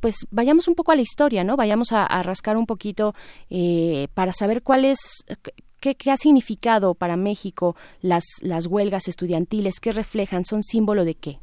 [0.00, 1.56] pues vayamos un poco a la historia, ¿no?
[1.56, 3.14] Vayamos a, a rascar un poquito
[4.12, 5.24] para saber cuál es,
[5.92, 9.80] ¿Qué, ha significado para México las, las huelgas estudiantiles?
[9.80, 10.46] ¿Qué reflejan?
[10.46, 11.38] ¿Son símbolo de qué?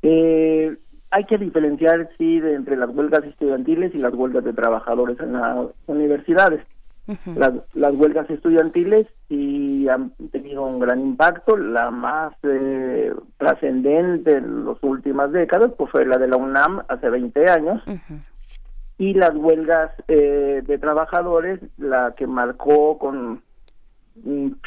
[0.00, 0.74] Eh,
[1.10, 5.34] hay que diferenciar, sí, de, entre las huelgas estudiantiles y las huelgas de trabajadores en
[5.34, 6.64] las universidades.
[7.36, 11.58] las, las, huelgas estudiantiles sí han tenido un gran impacto.
[11.58, 17.10] La más eh, trascendente en las últimas décadas pues fue la de la UNAM hace
[17.10, 17.82] 20 años
[18.98, 23.42] y las huelgas eh, de trabajadores, la que marcó con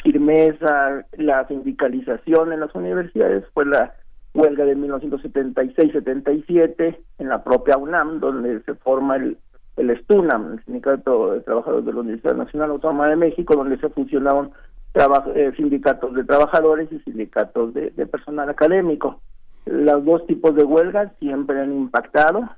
[0.02, 3.92] firmeza la sindicalización en las universidades fue la
[4.32, 9.36] huelga de 1976-77 en la propia UNAM, donde se forma el,
[9.76, 13.90] el STUNAM, el Sindicato de Trabajadores de la Universidad Nacional Autónoma de México, donde se
[13.90, 14.52] fusionaron
[14.94, 19.20] eh, sindicatos de trabajadores y sindicatos de, de personal académico.
[19.66, 22.48] Los dos tipos de huelgas siempre han impactado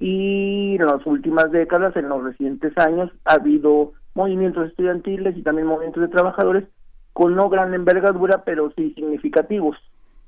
[0.00, 5.66] y en las últimas décadas, en los recientes años, ha habido movimientos estudiantiles y también
[5.66, 6.64] movimientos de trabajadores
[7.12, 9.76] con no gran envergadura, pero sí significativos.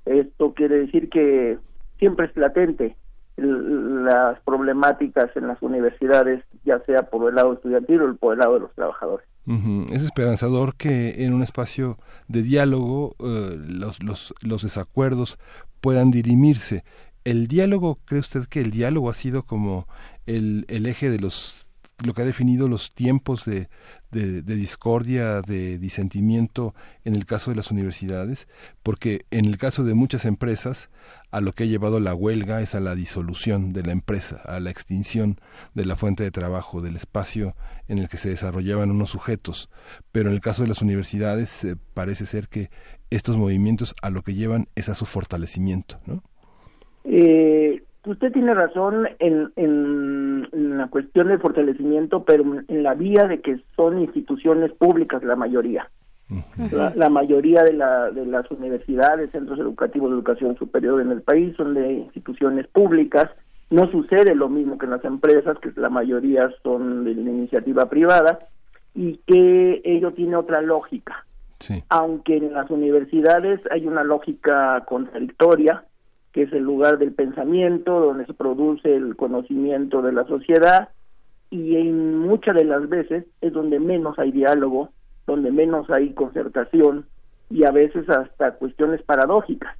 [0.07, 1.59] Esto quiere decir que
[1.99, 2.97] siempre es latente
[3.37, 8.55] las problemáticas en las universidades, ya sea por el lado estudiantil o por el lado
[8.55, 9.27] de los trabajadores.
[9.91, 11.97] Es esperanzador que en un espacio
[12.29, 15.39] de diálogo eh, los, los, los desacuerdos
[15.81, 16.85] puedan dirimirse
[17.31, 19.87] el diálogo, ¿cree usted que el diálogo ha sido como
[20.27, 21.69] el, eje de los
[22.03, 23.69] lo que ha definido los tiempos de,
[24.11, 26.75] de, discordia, de disentimiento
[27.05, 28.49] en el caso de las universidades,
[28.83, 30.89] porque en el caso de muchas empresas,
[31.31, 34.61] a lo que ha llevado la huelga es a la disolución de la empresa, a
[34.61, 35.39] la extinción
[35.75, 37.55] de la fuente de trabajo, del espacio
[37.87, 39.69] en el que se desarrollaban unos sujetos.
[40.11, 42.71] Pero en el caso de las universidades eh, parece ser que
[43.11, 46.23] estos movimientos a lo que llevan es a su fortalecimiento, ¿no?
[47.05, 53.41] Eh, usted tiene razón en, en, la cuestión del fortalecimiento, pero en la vía de
[53.41, 55.91] que son instituciones públicas la mayoría.
[56.95, 61.57] La, mayoría de, la, de las universidades, centros educativos de educación superior en el país
[61.57, 63.29] son de instituciones públicas.
[63.69, 67.89] No sucede lo mismo que en las empresas, que la mayoría son de la iniciativa
[67.89, 68.39] privada,
[68.95, 71.25] y que ello tiene otra lógica.
[71.89, 75.85] Aunque en las universidades hay una lógica contradictoria,
[76.33, 80.91] que es el lugar del pensamiento, donde se produce el conocimiento de la sociedad,
[81.51, 84.91] y en muchas de las veces es donde menos hay diálogo,
[85.27, 87.07] donde menos hay concertación
[87.49, 89.77] y a veces hasta cuestiones paradójicas.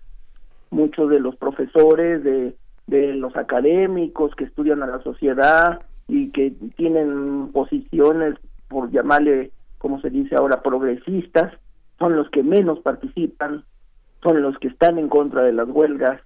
[0.71, 2.57] Muchos de los profesores, de,
[2.89, 8.35] de los académicos que estudian a la sociedad y que tienen posiciones,
[8.69, 11.53] por llamarle, como se dice ahora, progresistas,
[11.99, 13.65] son los que menos participan,
[14.23, 16.21] son los que están en contra de las huelgas,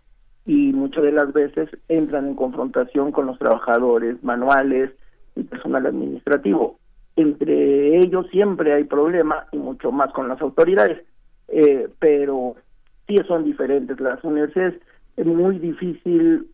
[0.47, 4.91] y muchas de las veces entran en confrontación con los trabajadores manuales
[5.37, 6.79] y personal administrativo.
[7.17, 11.03] Entre ellos siempre hay problemas y mucho más con las autoridades,
[11.49, 12.57] eh, pero
[13.07, 13.99] sí son diferentes.
[14.01, 14.81] Las universidades
[15.17, 16.49] es muy difícil,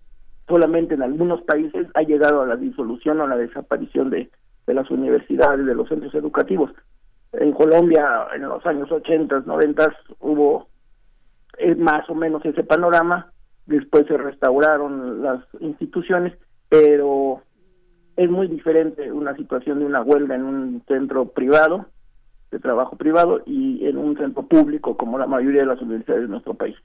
[0.46, 4.30] solamente en algunos países ha llegado a la disolución o a la desaparición de,
[4.66, 6.70] de las universidades, de los centros educativos.
[7.32, 10.68] En Colombia, en los años 80, 90, hubo
[11.58, 13.32] eh, más o menos ese panorama,
[13.70, 16.34] después se restauraron las instituciones,
[16.68, 17.42] pero
[18.16, 21.86] es muy diferente una situación de una huelga en un centro privado,
[22.50, 26.28] de trabajo privado, y en un centro público como la mayoría de las universidades de
[26.28, 26.76] nuestro país.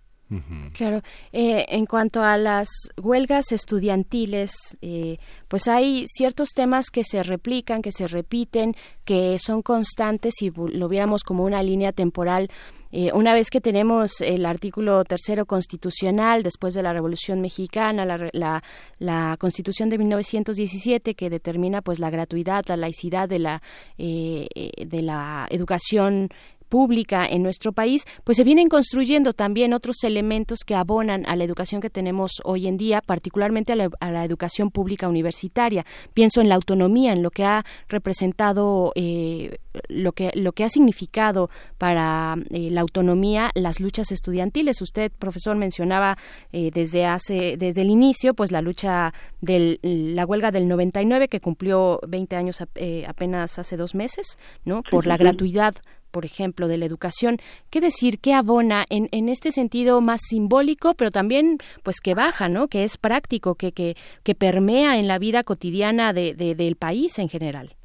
[0.73, 1.01] Claro.
[1.31, 2.67] Eh, en cuanto a las
[2.97, 5.17] huelgas estudiantiles, eh,
[5.47, 8.73] pues hay ciertos temas que se replican, que se repiten,
[9.05, 12.49] que son constantes si lo viéramos como una línea temporal.
[12.91, 18.29] Eh, una vez que tenemos el artículo tercero constitucional, después de la Revolución Mexicana, la,
[18.33, 18.63] la,
[18.99, 23.61] la Constitución de 1917 que determina pues la gratuidad, la laicidad de la
[23.97, 26.29] de la educación
[26.69, 31.43] pública en nuestro país, pues se vienen construyendo también otros elementos que abonan a la
[31.43, 35.85] educación que tenemos hoy en día, particularmente a la, educación pública universitaria.
[36.13, 40.69] Pienso en la autonomía, en lo que ha representado, eh, lo que lo que ha
[40.69, 44.81] significado para eh, la autonomía las luchas estudiantiles.
[44.81, 46.17] Usted, profesor, mencionaba
[46.51, 51.39] eh, desde hace desde el inicio, pues la lucha de la huelga del 99 que
[51.39, 52.61] cumplió 20 años
[53.07, 54.81] apenas hace dos meses, ¿no?
[54.89, 55.75] Por la gratuidad
[56.15, 57.39] por ejemplo, de la educación.
[57.69, 58.19] ¿Qué decir?
[58.19, 62.69] ¿Qué abona en, en este sentido más simbólico, pero también pues que baja, ¿no?
[62.69, 67.27] Que es práctico, que, que, que permea en la vida cotidiana de, del país en
[67.27, 67.75] general.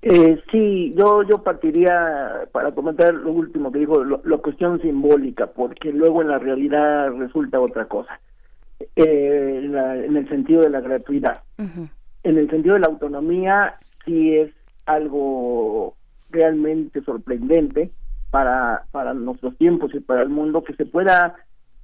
[0.00, 5.92] Eh, sí, yo yo partiría para comentar lo último que dijo, la cuestión simbólica, porque
[5.92, 8.20] luego en la realidad resulta otra cosa.
[8.96, 9.60] Eh,
[10.06, 11.42] en el sentido de la gratuidad.
[11.58, 13.72] En el sentido de la autonomía,
[14.06, 14.50] sí es
[14.86, 15.94] algo
[16.32, 17.90] realmente sorprendente
[18.30, 21.36] para, para nuestros tiempos y para el mundo que se pueda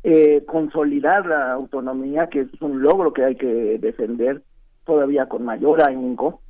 [0.02, 4.42] eh, consolidar la autonomía, que es un logro que hay que defender
[4.84, 6.40] todavía con mayor ahínco,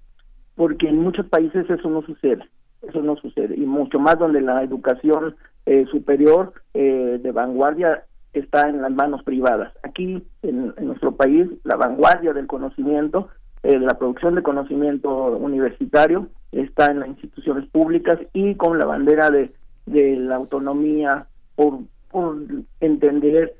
[0.55, 2.45] porque en muchos países eso no sucede,
[2.83, 5.35] eso no sucede, y mucho más donde la educación
[5.66, 9.73] eh, superior eh, de vanguardia está en las manos privadas.
[9.83, 13.29] Aquí, en, en nuestro país, la vanguardia del conocimiento
[13.62, 19.31] eh, la producción de conocimiento universitario está en las instituciones públicas y con la bandera
[19.31, 19.53] de,
[19.87, 21.27] de la autonomía
[21.57, 21.81] por,
[22.11, 22.37] por
[22.81, 23.55] entender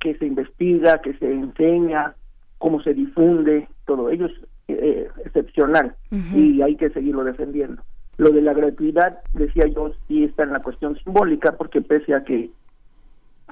[0.00, 2.14] que se investiga, que se enseña,
[2.58, 4.32] cómo se difunde, todo ello es
[4.68, 5.94] eh, excepcional
[6.34, 7.82] y hay que seguirlo defendiendo.
[8.16, 12.24] Lo de la gratuidad, decía yo, sí está en la cuestión simbólica, porque pese a
[12.24, 12.50] que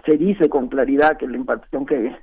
[0.04, 2.16] se dice con claridad que la impartición que,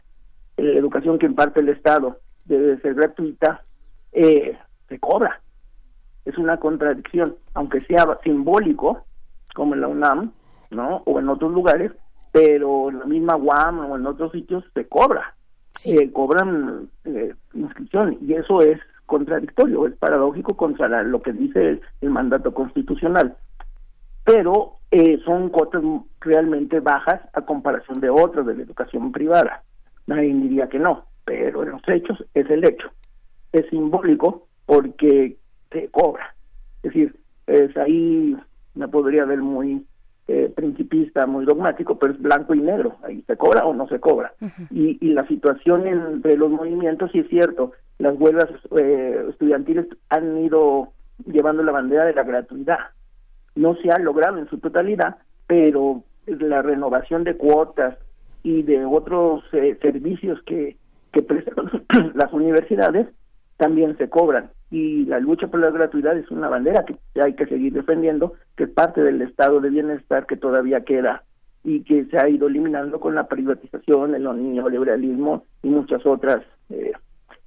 [0.58, 3.64] la educación que imparte el Estado debe ser gratuita,
[4.12, 4.58] eh,
[4.90, 5.40] se cobra.
[6.26, 9.06] Es una contradicción, aunque sea simbólico,
[9.56, 10.32] como en la UNAM,
[10.70, 11.04] ¿no?
[11.06, 11.92] O en otros lugares,
[12.32, 15.36] pero en la misma UAM o en otros sitios se cobra.
[15.86, 22.10] Eh, cobran eh, inscripción y eso es contradictorio, es paradójico contra lo que dice el,
[22.10, 23.36] mandato constitucional.
[24.24, 25.82] Pero eh, son cuotas
[26.20, 29.64] realmente bajas a comparación de otras de la educación privada.
[30.08, 32.90] Nadie diría que no, pero en los hechos es el hecho.
[33.52, 35.38] Es simbólico porque
[35.72, 36.36] se cobra.
[36.84, 37.16] Es decir,
[37.48, 38.36] es ahí
[38.76, 39.86] me podría ver muy
[40.28, 44.00] eh, principista, muy dogmático, pero es blanco y negro, ahí se cobra o no se
[44.00, 44.34] cobra.
[44.70, 48.50] y, y, la situación entre los movimientos, sí es cierto, las huelgas
[48.80, 50.90] eh, estudiantiles han ido
[51.26, 52.80] llevando la bandera de la gratuidad.
[53.56, 55.18] No se ha logrado en su totalidad,
[55.48, 57.98] pero la renovación de cuotas
[58.44, 60.78] y de otros eh, servicios que,
[61.12, 61.70] que prestan
[62.16, 63.08] las universidades
[63.62, 64.50] también se cobran.
[64.72, 68.64] Y la lucha por la gratuidad es una bandera que hay que seguir defendiendo, que
[68.64, 71.24] es parte del estado de bienestar que todavía queda
[71.64, 76.92] y que se ha ido eliminando con la privatización, el neoliberalismo y muchas otras eh,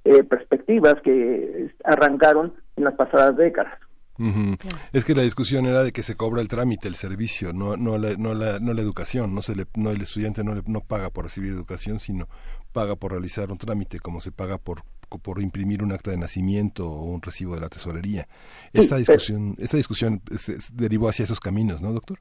[0.05, 3.73] eh, perspectivas que arrancaron en las pasadas décadas.
[4.93, 7.97] Es que la discusión era de que se cobra el trámite, el servicio, no, no,
[7.97, 10.79] la, no, la, no la educación, no, se le, no el estudiante no, le, no
[10.79, 12.29] paga por recibir educación, sino
[12.71, 16.89] paga por realizar un trámite, como se paga por, por imprimir un acta de nacimiento
[16.89, 18.27] o un recibo de la tesorería.
[18.73, 22.19] Esta discusión, esta discusión se, derivó hacia esos caminos, ¿no, doctor?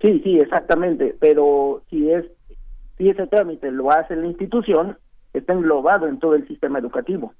[0.00, 2.24] Sí, sí, exactamente, pero si es
[2.98, 4.96] si ese trámite lo hace la institución,
[5.32, 7.34] está englobado en todo el sistema educativo.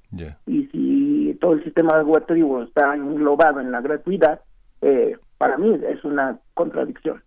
[0.47, 4.41] Y si todo el sistema educativo está englobado en la gratuidad,
[4.81, 7.23] eh, para mí es una contradicción.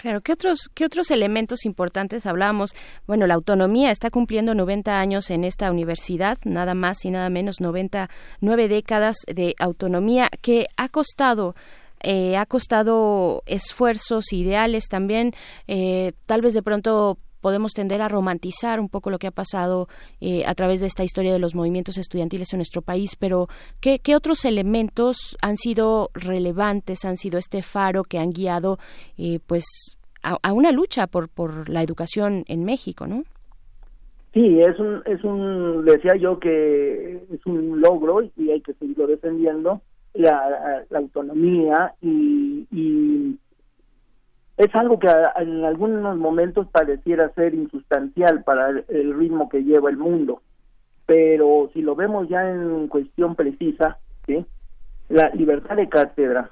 [0.00, 2.74] Claro, ¿qué otros, ¿qué otros elementos importantes hablamos?
[3.06, 7.60] Bueno, la autonomía está cumpliendo 90 años en esta universidad, nada más y nada menos,
[7.60, 11.54] 99 décadas de autonomía que ha costado
[12.02, 15.34] eh, ha costado esfuerzos ideales también,
[15.68, 19.88] eh, tal vez de pronto podemos tender a romantizar un poco lo que ha pasado
[20.20, 23.48] eh, a través de esta historia de los movimientos estudiantiles en nuestro país, pero
[23.80, 28.78] ¿qué, ¿qué, otros elementos han sido relevantes, han sido este faro que han guiado
[29.16, 29.64] eh, pues
[30.22, 33.24] a, una lucha por, por la educación en México, ¿no?
[34.32, 39.06] Sí, es un, es un, decía yo que es un logro y hay que seguirlo
[39.06, 39.80] defendiendo,
[40.14, 43.38] la, la autonomía y, y
[44.60, 49.96] es algo que en algunos momentos pareciera ser insustancial para el, ritmo que lleva el
[49.96, 50.42] mundo,
[51.06, 53.96] pero si lo vemos ya en cuestión precisa,
[54.26, 54.44] ¿sí?
[55.08, 56.50] la libertad de cátedra,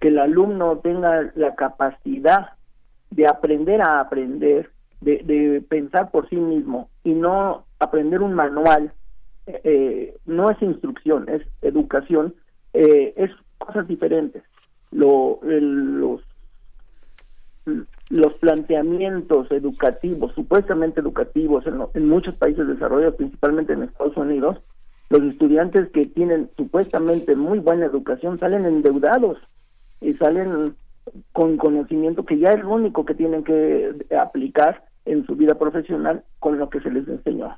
[0.00, 2.50] que el alumno tenga la capacidad
[3.10, 4.70] de aprender a aprender,
[5.00, 8.92] de, pensar por sí mismo y no aprender un manual,
[9.46, 12.34] eh, no es instrucción, es educación,
[12.74, 14.42] eh, es cosas diferentes.
[14.90, 16.20] Lo, los
[18.10, 24.58] los planteamientos educativos, supuestamente educativos, en, muchos países desarrollados, principalmente en Estados Unidos,
[25.10, 29.38] los estudiantes que tienen supuestamente muy buena educación salen endeudados
[30.00, 30.74] y salen
[31.32, 36.24] con conocimiento que ya es lo único que tienen que aplicar en su vida profesional
[36.40, 37.56] con lo que se les enseñó.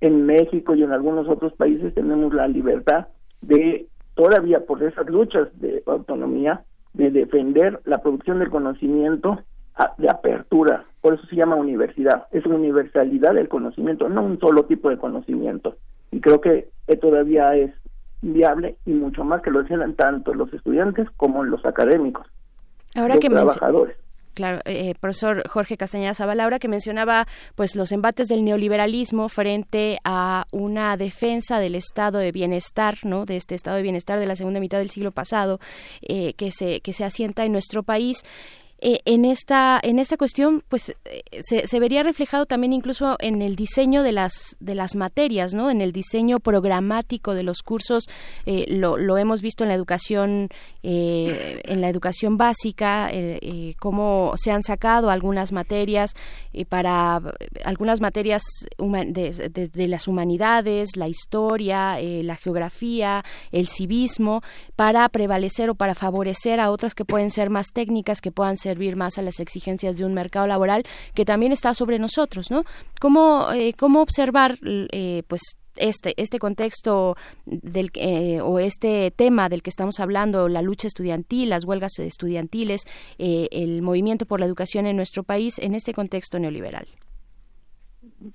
[0.00, 3.08] En México y en algunos otros países tenemos la libertad
[3.42, 6.64] de, todavía por esas luchas de autonomía,
[6.98, 9.42] de defender la producción del conocimiento
[9.96, 14.64] de apertura, por eso se llama universidad, es una universalidad del conocimiento, no un solo
[14.64, 15.76] tipo de conocimiento.
[16.10, 16.68] Y creo que
[17.00, 17.72] todavía es
[18.20, 22.26] viable y mucho más que lo decían tanto los estudiantes como los académicos,
[22.96, 23.96] Ahora los que trabajadores.
[24.38, 30.46] Claro, eh, profesor Jorge Castañeda Zabalaura, que mencionaba pues los embates del neoliberalismo frente a
[30.52, 33.26] una defensa del estado de bienestar, ¿no?
[33.26, 35.58] De este estado de bienestar de la segunda mitad del siglo pasado,
[36.02, 38.22] eh, que se que se asienta en nuestro país.
[38.80, 43.56] Eh, en esta en esta cuestión pues eh, se, vería reflejado también incluso en el
[43.56, 48.04] diseño de las de las materias no en el diseño programático de los cursos
[48.46, 50.48] eh, lo, lo, hemos visto en la educación
[50.84, 53.10] en la educación básica
[53.80, 56.14] cómo se han sacado algunas materias
[56.68, 57.20] para
[57.64, 58.42] algunas materias
[58.78, 64.42] desde de, de, las humanidades la historia la geografía el civismo
[64.76, 68.67] para prevalecer o para favorecer a otras que pueden ser más técnicas que puedan ser
[68.68, 70.82] servir más a las exigencias de un mercado laboral
[71.14, 72.64] que también está sobre nosotros, ¿no?
[73.00, 75.40] ¿Cómo, eh, cómo observar, eh, pues,
[75.76, 77.14] este, este contexto
[77.46, 82.82] del, eh, o este tema del que estamos hablando, la lucha estudiantil, las huelgas estudiantiles,
[83.18, 86.86] el movimiento por la educación en nuestro país en este contexto neoliberal.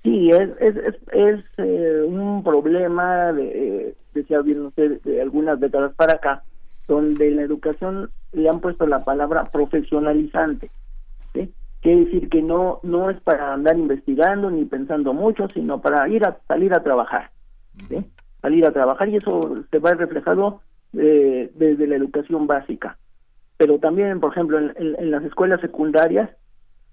[0.02, 1.58] Sí, es, es, es,
[2.06, 6.42] un problema, de, decía bien usted, de algunas décadas para acá,
[6.86, 10.70] donde la educación le han puesto la palabra profesionalizante.
[11.32, 11.52] ¿sí?
[11.80, 16.24] Quiere decir que no, no es para andar investigando ni pensando mucho, sino para ir
[16.24, 17.30] a salir a trabajar.
[18.42, 20.60] Salir a trabajar y eso se va reflejado
[20.94, 22.98] eh, desde la educación básica.
[23.56, 26.30] Pero también, por ejemplo, en, en, las escuelas secundarias,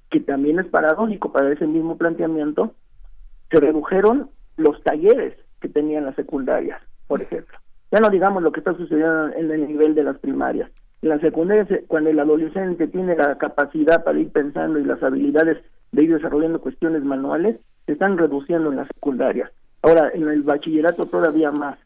[0.09, 2.73] que también es paradójico para ese mismo planteamiento,
[3.49, 7.60] se redujeron los talleres que tenían las secundarias, por ejemplo.
[7.91, 10.71] Ya no digamos lo que está sucediendo en el nivel de las primarias.
[11.01, 15.57] En la secundaria, cuando el adolescente tiene la capacidad para ir pensando y las habilidades
[15.91, 19.51] de ir desarrollando cuestiones manuales, se están reduciendo en la secundaria.
[19.81, 21.77] Ahora, en el bachillerato todavía más.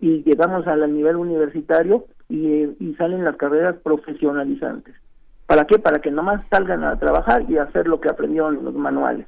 [0.00, 4.94] Y llegamos al nivel universitario y, y salen las carreras profesionalizantes.
[5.46, 5.78] ¿Para qué?
[5.78, 9.26] Para que nomás salgan a trabajar y hacer lo que aprendieron en los manuales.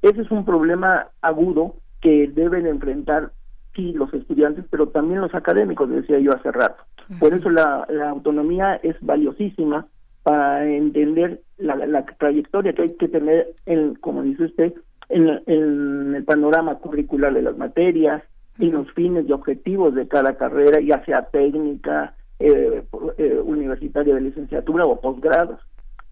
[0.00, 3.32] Ese es un problema agudo que deben enfrentar
[3.74, 6.82] sí los estudiantes, pero también los académicos, decía yo hace rato.
[7.18, 9.86] Por eso la, autonomía es valiosísima
[10.22, 14.74] para entender la, trayectoria que hay que tener, en, como dice usted,
[15.08, 18.22] en, el panorama curricular de las materias,
[18.58, 22.82] y los fines y objetivos de cada carrera, ya sea técnica, eh,
[23.18, 25.60] eh, universitaria de licenciatura o posgrados.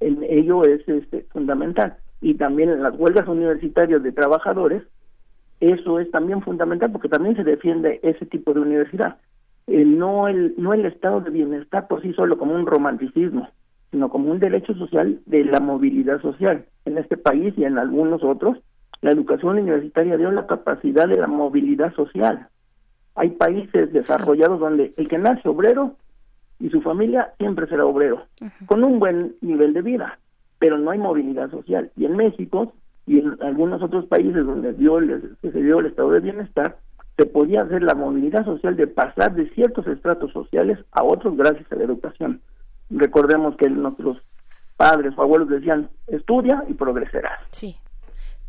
[0.00, 1.96] En ello es este, fundamental.
[2.20, 4.82] Y también en las huelgas universitarias de trabajadores,
[5.60, 9.18] eso es también fundamental porque también se defiende ese tipo de universidad.
[9.66, 13.48] Eh, no, el, no el estado de bienestar por sí solo como un romanticismo,
[13.90, 16.64] sino como un derecho social de la movilidad social.
[16.86, 18.58] En este país y en algunos otros,
[19.02, 22.48] la educación universitaria dio la capacidad de la movilidad social.
[23.14, 25.94] Hay países desarrollados donde el que nace obrero
[26.58, 28.24] y su familia siempre será obrero,
[28.66, 30.18] con un buen nivel de vida,
[30.58, 31.90] pero no hay movilidad social.
[31.96, 32.72] Y en México
[33.10, 35.00] y en algunos otros países donde dio
[35.42, 36.76] se dio el estado de bienestar,
[37.16, 41.66] se podía hacer la movilidad social de pasar de ciertos estratos sociales a otros gracias
[41.72, 42.40] a la educación.
[42.88, 44.18] Recordemos que nuestros
[44.76, 47.40] padres o abuelos decían, estudia y progresarás.
[47.50, 47.74] Sí.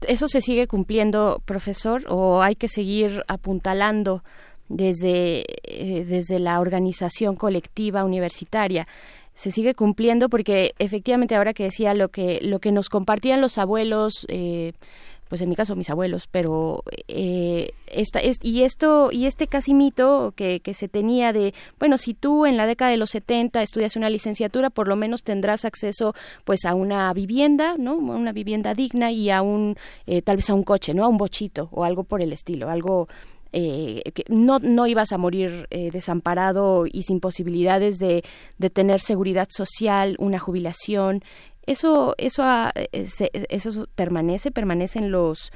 [0.07, 4.21] ¿Eso se sigue cumpliendo, profesor, o hay que seguir apuntalando
[4.69, 8.87] desde, eh, desde la organización colectiva universitaria?
[9.33, 13.57] Se sigue cumpliendo porque efectivamente ahora que decía lo que lo que nos compartían los
[13.57, 14.73] abuelos eh,
[15.29, 19.73] pues en mi caso mis abuelos pero eh, esta, es, y esto y este casi
[19.73, 23.61] mito que, que se tenía de bueno si tú en la década de los 70
[23.61, 26.13] estudias una licenciatura por lo menos tendrás acceso
[26.43, 30.53] pues a una vivienda no una vivienda digna y a un eh, tal vez a
[30.53, 33.07] un coche no a un bochito o algo por el estilo algo
[33.53, 38.23] eh, que no, no ibas a morir eh, desamparado y sin posibilidades de,
[38.57, 41.21] de, tener seguridad social, una jubilación.
[41.65, 43.07] Eso, eso, ah, eh,
[43.49, 45.51] eso permanece, permanecen los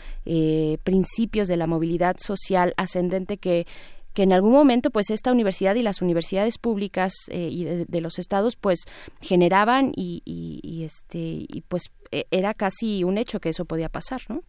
[0.83, 3.65] principios de la movilidad social ascendente que,
[4.13, 8.55] que en algún momento pues esta universidad y las universidades públicas y de, los estados
[8.55, 8.85] pues
[9.21, 13.89] generaban y, y, y, este y pues e, era casi un hecho que eso podía
[13.89, 14.41] pasar no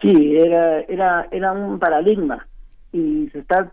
[0.00, 2.46] sí era era era un paradigma
[2.96, 3.72] y se está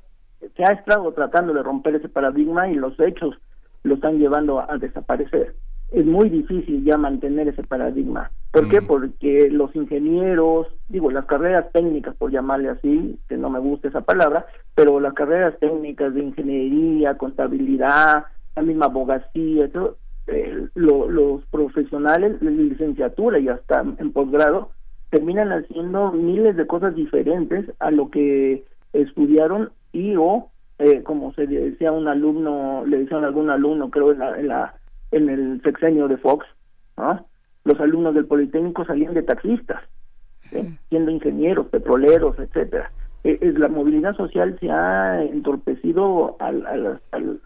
[0.56, 3.36] se ha estado tratando de romper ese paradigma y los hechos
[3.84, 5.56] lo están llevando a, desaparecer.
[5.92, 8.32] Es muy difícil ya mantener ese paradigma.
[8.52, 8.82] ¿Por qué?
[8.82, 8.88] Mm.
[8.88, 14.02] Porque los ingenieros, digo, las carreras técnicas, por llamarle así, que no me gusta esa
[14.02, 14.46] palabra,
[14.76, 18.26] pero las carreras técnicas de ingeniería, contabilidad,
[18.56, 19.98] la misma abogacía, todo,
[20.28, 24.70] eh, los profesionales de licenciatura y hasta en posgrado
[25.10, 28.64] terminan haciendo miles de cosas diferentes a lo que
[28.94, 30.50] estudiaron y o
[30.80, 34.48] eh, como se decía un alumno le decían a algún alumno creo en la, en
[34.48, 34.76] la
[35.12, 36.46] en el sexenio de Fox
[37.66, 39.82] los alumnos del Politécnico salían de taxistas
[40.90, 42.92] siendo ingenieros petroleros etcétera.
[43.24, 47.42] E, es la movilidad social se ha entorpecido al, al, al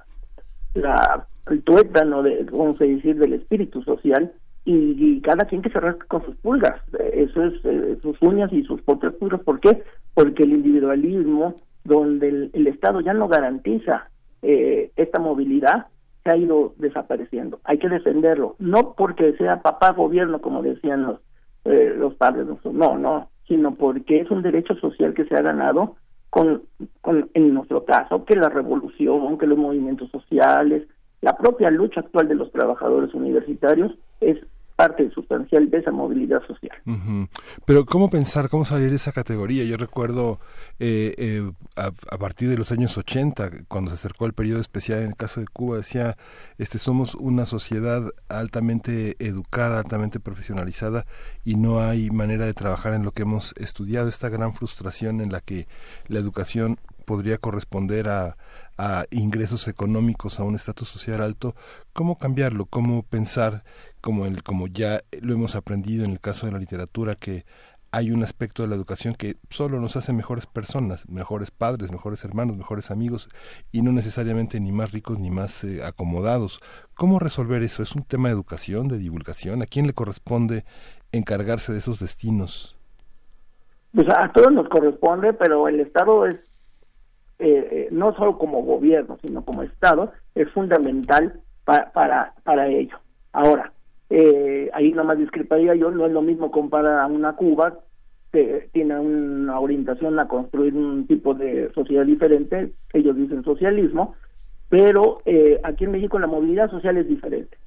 [0.73, 4.33] la el tuétano de vamos a decir del espíritu social
[4.69, 5.79] y, cada quien que se
[6.09, 6.81] con sus pulgas,
[7.13, 9.41] eso es eh, sus uñas y sus propias pulgas.
[9.41, 9.81] ¿Por qué?
[10.13, 14.09] Porque el individualismo, donde el, Estado ya no garantiza
[14.41, 15.87] eh, esta movilidad,
[16.23, 17.61] se ha ido desapareciendo.
[17.63, 21.19] Hay que defenderlo, no porque sea papá gobierno, como decían los,
[21.63, 25.95] eh, los padres, no, no, sino porque es un derecho social que se ha ganado
[26.29, 26.63] con,
[26.99, 30.85] con, en nuestro caso, que la revolución, que los movimientos sociales,
[31.21, 34.37] la propia lucha actual de los trabajadores universitarios es
[34.77, 36.77] parte sustancial de esa movilidad social.
[37.65, 39.63] Pero ¿cómo pensar, cómo salir de esa categoría?
[39.63, 40.39] Yo recuerdo
[40.79, 45.07] eh, eh, a, partir de los años 80, cuando se acercó el periodo especial en
[45.07, 46.15] el caso de Cuba, decía,
[46.59, 51.07] este somos una sociedad altamente educada, altamente profesionalizada
[51.43, 54.09] y no hay manera de trabajar en lo que hemos estudiado.
[54.09, 55.67] Esta gran frustración en la que
[56.07, 58.37] la educación podría corresponder a,
[58.77, 61.55] a ingresos económicos, a un estatus social alto,
[61.93, 62.65] ¿cómo cambiarlo?
[62.65, 63.63] ¿Cómo pensar,
[64.01, 67.45] como, el, como ya lo hemos aprendido en el caso de la literatura, que
[67.91, 72.23] hay un aspecto de la educación que solo nos hace mejores personas, mejores padres, mejores
[72.23, 73.29] hermanos, mejores amigos,
[73.71, 76.59] y no necesariamente ni más ricos ni más eh, acomodados.
[76.95, 77.83] ¿Cómo resolver eso?
[77.83, 79.61] ¿Es un tema de educación, de divulgación?
[79.61, 80.65] ¿A quién le corresponde
[81.11, 82.77] encargarse de esos destinos?
[83.93, 86.35] Pues a todos nos corresponde, pero el Estado es
[87.39, 92.97] eh, eh, no solo como gobierno, sino como Estado, es fundamental para, para ello.
[93.31, 93.71] Ahora,
[94.09, 97.79] eh, ahí nomás discreparía yo, no es lo mismo comparar a una Cuba
[98.31, 104.15] que tiene una orientación a construir un tipo de sociedad diferente, ellos dicen socialismo,
[104.69, 107.57] pero eh, aquí en México la movilidad social es diferente.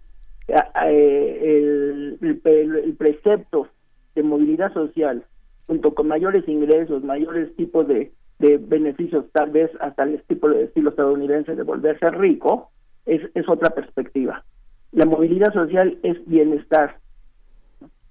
[0.84, 3.68] el, el, precepto
[4.14, 5.24] de movilidad social,
[5.66, 11.54] junto con mayores ingresos, mayores tipos de, beneficios, tal vez hasta el de estilo estadounidense
[11.54, 12.70] de volverse rico,
[13.06, 14.44] es, es otra perspectiva.
[14.92, 16.98] La movilidad social es bienestar,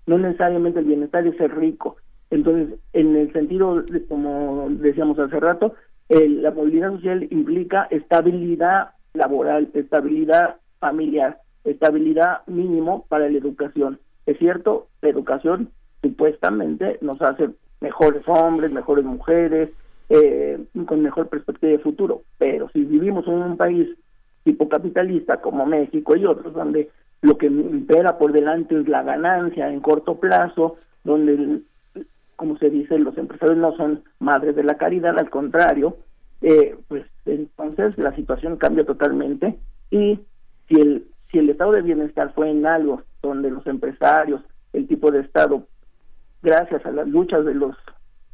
[0.05, 1.97] no necesariamente el bienestar es ser rico.
[2.31, 5.73] Entonces, en el sentido, como decíamos hace rato,
[6.09, 13.99] la movilidad social implica estabilidad laboral, estabilidad familiar, estabilidad mínimo para la educación.
[14.25, 15.69] Es cierto, la educación
[16.01, 17.49] supuestamente nos hace
[17.81, 19.69] mejores hombres, mejores mujeres,
[20.09, 23.87] eh, con mejor perspectiva de futuro, pero si vivimos en un país
[24.51, 26.89] tipo capitalista como México y otros, donde
[27.21, 31.59] lo que impera por delante es la ganancia en corto plazo, donde,
[32.35, 35.97] como se dice, los empresarios no son madres de la caridad, al contrario,
[36.41, 39.57] eh, pues entonces la situación cambia totalmente
[39.91, 40.19] y
[40.67, 44.41] si el si el estado de bienestar fue en algo donde los empresarios,
[44.73, 45.67] el tipo de estado,
[46.41, 47.75] gracias a las luchas de los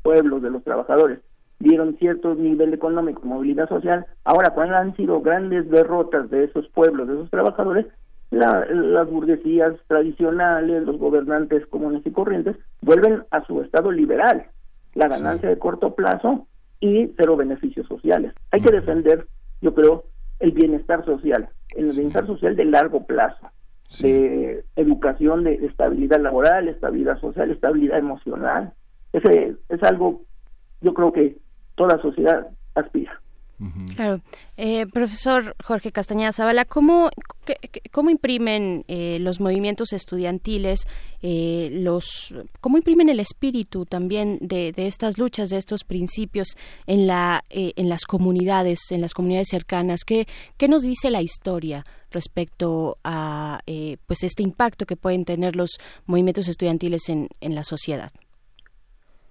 [0.01, 1.19] pueblos, de los trabajadores,
[1.59, 4.05] dieron cierto nivel económico, movilidad social.
[4.23, 7.85] Ahora, cuando han sido grandes derrotas de esos pueblos, de esos trabajadores,
[8.31, 14.47] las burguesías tradicionales, los gobernantes comunes y corrientes, vuelven a su estado liberal,
[14.93, 16.47] la ganancia de corto plazo
[16.79, 18.33] y cero beneficios sociales.
[18.51, 19.27] Hay que defender,
[19.61, 20.03] yo creo,
[20.39, 23.47] el bienestar social, el bienestar social de largo plazo,
[24.01, 28.73] de educación, de estabilidad laboral, estabilidad social, estabilidad emocional.
[29.13, 30.23] Ese es algo,
[30.81, 31.37] yo creo que
[31.75, 33.21] toda sociedad aspira.
[33.95, 34.19] Claro.
[34.57, 37.09] Eh, profesor Jorge Castañeda Zavala, ¿cómo,
[37.91, 40.81] cómo imprimen eh, los movimientos estudiantiles,
[41.21, 47.07] eh, los, cómo imprimen el espíritu también de, de, estas luchas, de estos principios en,
[47.07, 50.03] la, en las comunidades, en las comunidades cercanas?
[50.03, 50.27] ¿Qué,
[50.57, 53.59] qué nos dice la historia respecto a
[54.05, 58.11] pues este impacto que pueden tener los movimientos estudiantiles en, en la sociedad?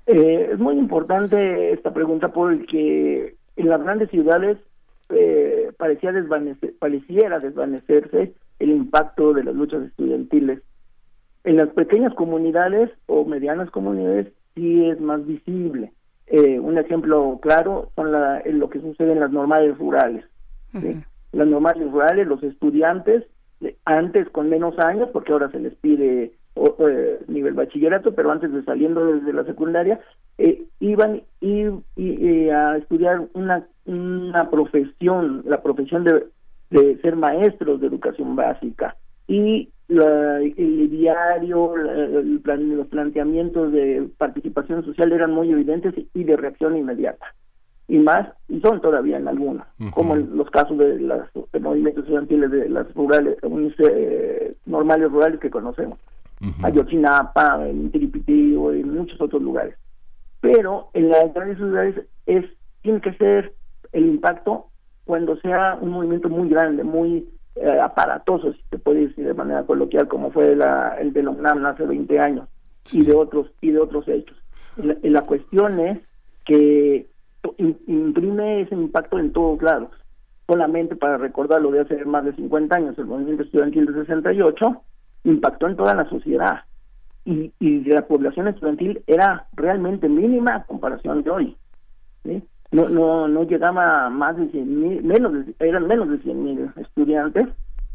[0.06, 4.58] Eh, es muy importante esta pregunta porque en las grandes ciudades
[5.10, 10.60] eh, parecía desvanecer, pareciera desvanecerse el impacto de las luchas estudiantiles.
[11.44, 15.92] En las pequeñas comunidades o medianas comunidades sí es más visible.
[16.26, 20.24] Eh, un ejemplo claro son la, lo que sucede en las normales rurales.
[21.32, 23.24] Las normales rurales, los estudiantes,
[23.84, 28.52] antes con menos años, porque ahora se les pide o, eh, nivel bachillerato, pero antes
[28.52, 30.00] de saliendo desde la secundaria,
[30.38, 31.66] eh, iban y,
[31.96, 36.26] y, a estudiar una, una profesión, la profesión de,
[36.70, 38.96] de ser maestros de educación básica.
[39.26, 46.36] Y el diario, el plan, los planteamientos de participación social eran muy evidentes y de
[46.36, 47.26] reacción inmediata.
[47.86, 51.28] Y más, y son todavía en algunos, como en los casos de los
[51.60, 53.36] movimientos estudiantiles de las rurales,
[53.78, 55.98] eh, normales rurales que conocemos.
[56.62, 59.76] Ayotzinapa, en Tiripití o en muchos otros lugares.
[60.40, 62.44] Pero en las grandes ciudades es,
[62.82, 63.54] tiene que ser
[63.92, 64.66] el impacto
[65.04, 69.64] cuando sea un movimiento muy grande, muy eh, aparatoso, si se puede decir de manera
[69.64, 72.48] coloquial, como fue la, el de UNAM hace 20 años
[72.92, 74.36] y de otros y de otros hechos.
[74.76, 75.98] La, la cuestión es
[76.44, 77.06] que
[77.58, 79.90] imprime ese impacto en todos lados.
[80.46, 84.82] Solamente para recordar lo de hace más de 50 años, el movimiento estudiantil de 68,
[85.24, 86.62] impactó en toda la sociedad
[87.24, 91.56] y, y la población estudiantil era realmente mínima a comparación de hoy.
[92.70, 97.48] No, no, no llegaba más de 100 mil, menos eran menos de 100 mil estudiantes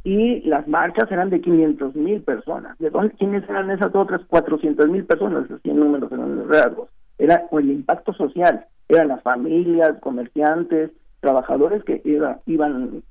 [0.03, 2.77] y las marchas eran de 500 mil personas.
[2.79, 5.51] ¿De dónde, quiénes eran esas otras 400 mil personas?
[5.51, 6.89] Así en números, los rasgos.
[7.17, 13.03] Era el impacto social, eran las familias, comerciantes, trabajadores que iba, iban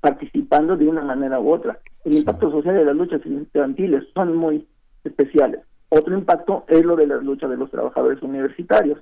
[0.00, 1.78] participando de una manera u otra.
[2.04, 4.66] El impacto social de las luchas estudiantiles son muy
[5.04, 5.60] especiales.
[5.88, 8.98] Otro impacto es lo de las luchas de los trabajadores universitarios,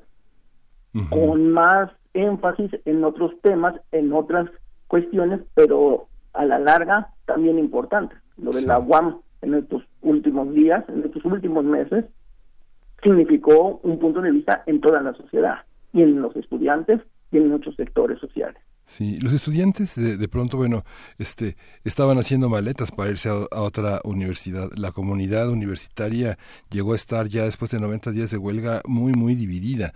[1.09, 4.51] con más énfasis en otros temas, en otras
[4.89, 8.19] cuestiones, pero a la larga también importantes.
[8.37, 12.05] Lo de la UAM en estos últimos días, en estos últimos meses,
[13.03, 15.59] significó un punto de vista en toda la sociedad
[15.93, 17.01] y en los estudiantes
[17.31, 18.61] y en muchos sectores sociales.
[18.91, 20.85] Sí, los estudiantes de, de, pronto, bueno,
[21.17, 24.69] este, estaban haciendo maletas para irse a, otra universidad.
[24.75, 26.39] La comunidad universitaria
[26.71, 29.95] llegó a estar ya después de 90 días de huelga muy, muy dividida.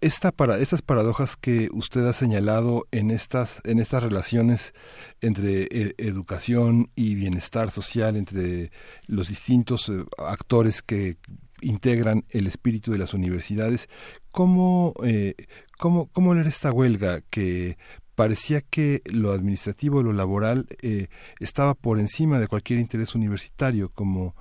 [0.00, 4.72] esta para estas paradojas que usted ha señalado en estas en estas relaciones
[5.20, 8.72] entre eh, educación y bienestar social entre
[9.08, 11.18] los distintos eh, actores que
[11.60, 13.90] integran el espíritu de las universidades
[14.30, 15.34] cómo eh,
[15.78, 17.76] cómo cómo leer esta huelga que
[18.14, 20.66] parecía que lo administrativo lo laboral
[21.40, 24.34] estaba por encima de cualquier interés universitario como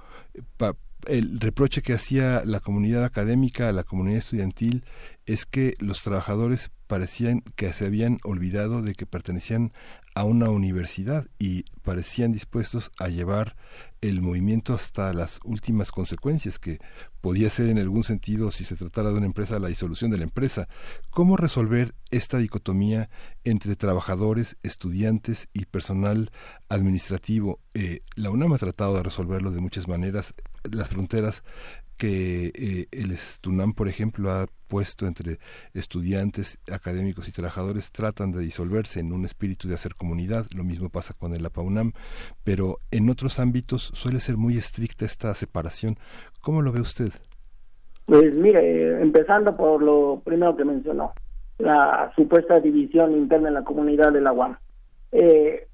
[1.07, 4.84] el reproche que hacía la comunidad académica a la comunidad estudiantil
[5.26, 9.72] es que los trabajadores parecían que se habían olvidado de que pertenecían
[10.14, 13.56] a una universidad y parecían dispuestos a llevar
[14.02, 16.80] el movimiento hasta las últimas consecuencias que
[17.22, 20.24] podía ser en algún sentido si se tratara de una empresa la disolución de la
[20.24, 20.68] empresa.
[21.12, 23.10] ¿Cómo resolver esta dicotomía
[23.44, 26.32] entre trabajadores, estudiantes y personal
[26.68, 27.60] administrativo?
[27.76, 30.34] Eh, la UNAM ha tratado de resolverlo de muchas maneras.
[30.70, 31.44] Las fronteras
[32.02, 35.38] que eh, el Estunam, por ejemplo, ha puesto entre
[35.76, 40.48] estudiantes, académicos y trabajadores tratan de disolverse en un espíritu de hacer comunidad.
[40.57, 41.91] Lo mismo pasa con el APAUNAM,
[42.44, 45.98] pero en otros ámbitos suele ser muy estricta esta separación.
[46.41, 47.11] ¿Cómo lo ve usted?
[48.07, 51.14] Pues mire, empezando por lo primero que mencionó,
[51.60, 54.57] la supuesta división interna en la comunidad de la UAM.
[55.11, 55.68] Eh,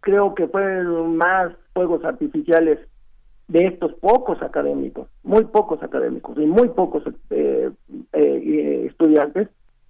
[0.00, 2.78] creo que fueron más fuegos artificiales
[3.50, 7.68] de estos pocos académicos, muy pocos académicos y muy pocos eh,
[8.12, 9.48] eh, estudiantes,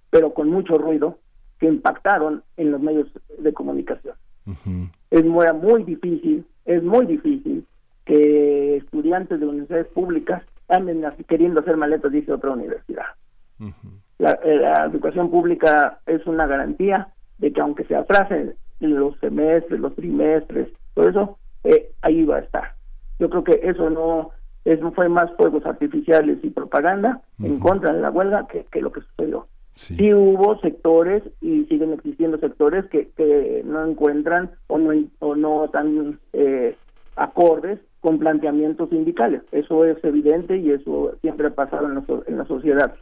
[0.09, 1.19] pero con mucho ruido,
[1.59, 3.07] que impactaron en los medios
[3.37, 4.15] de comunicación.
[5.11, 7.63] Es muy, muy difícil, es muy difícil
[8.03, 13.05] que estudiantes de universidades públicas anden así queriendo hacer maletas, dice otra universidad.
[13.59, 19.93] Eh, la, educación pública es una garantía de que aunque se atrasen los semestres, los
[19.93, 21.37] trimestres, todo eso,
[22.01, 22.80] ahí va a estar
[23.21, 24.31] yo creo que eso no
[24.65, 29.01] eso fue más fuegos artificiales y propaganda en contra de la huelga que, lo que
[29.01, 29.47] sucedió.
[29.75, 30.13] Sí.
[30.13, 36.19] hubo sectores y siguen existiendo sectores que, que no encuentran o no o no están
[36.33, 36.75] eh,
[37.15, 39.41] acordes con planteamientos sindicales.
[39.51, 42.93] Eso es evidente y eso siempre ha pasado en la, en la sociedad.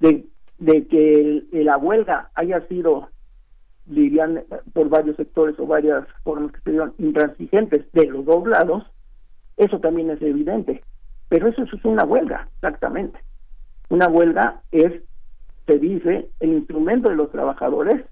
[0.00, 0.26] De,
[0.58, 3.08] de que la huelga haya sido,
[3.86, 8.84] dirían por varios sectores o varias formas que se dieron, intransigentes de los dos lados,
[9.58, 10.82] eso también es evidente.
[11.28, 13.18] Pero eso, es una huelga, exactamente.
[13.90, 15.02] Una huelga es,
[15.66, 18.04] se dice, el instrumento de los trabajadores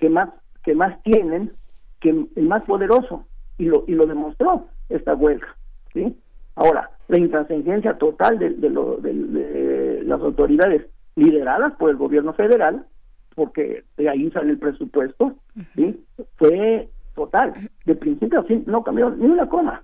[0.00, 0.30] que más
[0.62, 1.52] que más tienen,
[2.00, 3.26] que el más poderoso
[3.58, 5.56] y lo y lo demostró esta huelga,
[5.92, 6.16] ¿sí?
[6.54, 12.86] Ahora, la intransigencia total de, de, las autoridades lideradas por el gobierno federal,
[13.34, 15.34] porque de ahí sale el presupuesto,
[15.74, 16.04] ¿sí?
[16.36, 17.52] fue total.
[17.84, 19.82] De principio a fin no cambió ni una coma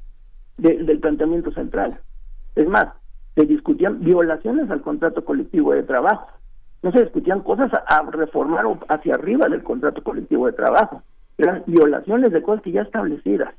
[0.59, 2.01] del planteamiento central.
[2.55, 2.89] Es más,
[3.35, 6.29] se discutían violaciones al contrato colectivo de trabajo.
[6.83, 11.03] No se discutían cosas a, reformar hacia arriba del contrato colectivo de trabajo.
[11.39, 13.55] Eran violaciones de cosas que ya establecidas.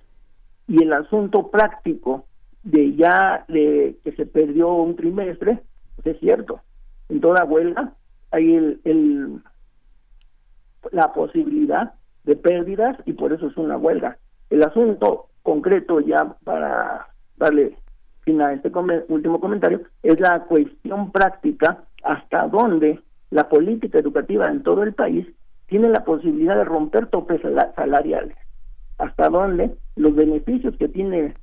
[0.68, 2.26] Y el asunto práctico
[2.64, 5.62] de ya de que se perdió un trimestre,
[5.96, 6.62] pues es cierto.
[7.10, 7.94] En toda huelga
[8.32, 9.42] hay el,
[10.92, 11.94] la posibilidad
[12.24, 14.18] de pérdidas y por eso es una huelga.
[14.50, 17.08] El asunto concreto ya para
[17.38, 17.78] darle
[18.24, 18.72] fin a este
[19.10, 23.00] último comentario es la cuestión práctica hasta dónde
[23.32, 25.28] la política educativa en todo el país
[25.68, 27.42] tiene la posibilidad de romper topes
[27.76, 28.36] salariales,
[28.98, 31.34] hasta dónde los beneficios que tiene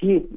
[0.00, 0.28] sí,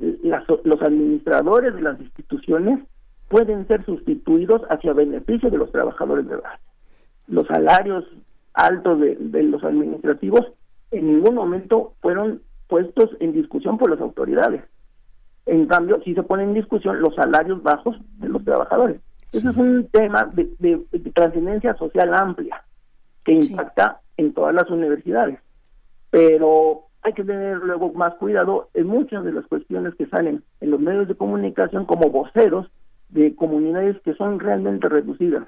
[0.64, 2.80] los administradores de las instituciones
[3.28, 6.64] pueden ser sustituidos hacia beneficio de los trabajadores de base.
[7.28, 8.06] Los salarios
[8.54, 10.46] altos de los administrativos
[10.92, 14.64] en ningún momento fueron puestos en discusión por las autoridades.
[15.46, 19.02] En cambio, sí se ponen en discusión los salarios bajos de los trabajadores.
[19.34, 22.64] Ese es un tema de, trascendencia social amplia
[23.26, 25.40] que impacta en todas las universidades.
[26.12, 30.72] Pero hay que tener luego más cuidado en muchas de las cuestiones que salen en
[30.72, 32.68] los medios de comunicación como voceros
[33.10, 35.48] de comunidades que son realmente reducidas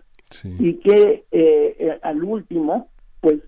[0.58, 2.88] y que eh, eh, al último
[3.20, 3.40] pues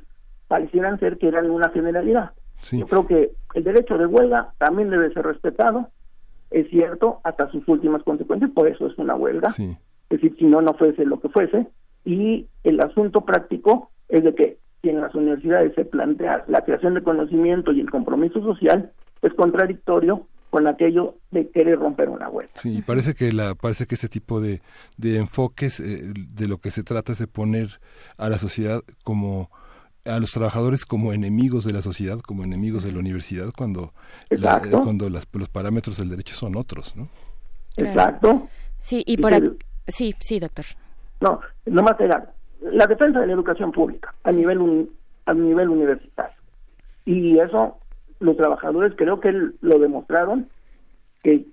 [0.47, 2.31] parecieran ser que eran una generalidad.
[2.71, 5.89] Yo creo que el derecho de huelga también debe ser respetado,
[6.49, 9.49] es cierto, hasta sus últimas consecuencias, por eso es una huelga.
[9.49, 9.77] Es
[10.09, 11.67] decir, si no, no fuese lo que fuese.
[12.05, 16.93] Y el asunto práctico es de que si en las universidades se plantea la creación
[16.93, 18.91] de conocimiento y el compromiso social,
[19.21, 22.51] es contradictorio con aquello de querer romper una huelga.
[22.55, 24.61] Sí, parece que la parece que ese tipo de,
[24.97, 27.79] de enfoques eh, de lo que se trata es de poner
[28.19, 29.49] a la sociedad como
[30.05, 33.93] a los trabajadores como enemigos de la sociedad, como enemigos de la universidad, cuando,
[34.83, 37.07] cuando las, los parámetros del derecho son otros, ¿no?
[37.77, 38.47] Exacto.
[38.79, 39.33] Sí, y por
[39.87, 40.65] sí, sí, doctor.
[41.21, 44.89] No, nomás era la defensa de la educación pública a nivel
[45.25, 46.35] a nivel universitario.
[47.05, 47.77] Y eso
[48.19, 49.31] los trabajadores creo que
[49.61, 50.49] lo demostraron
[51.23, 51.45] que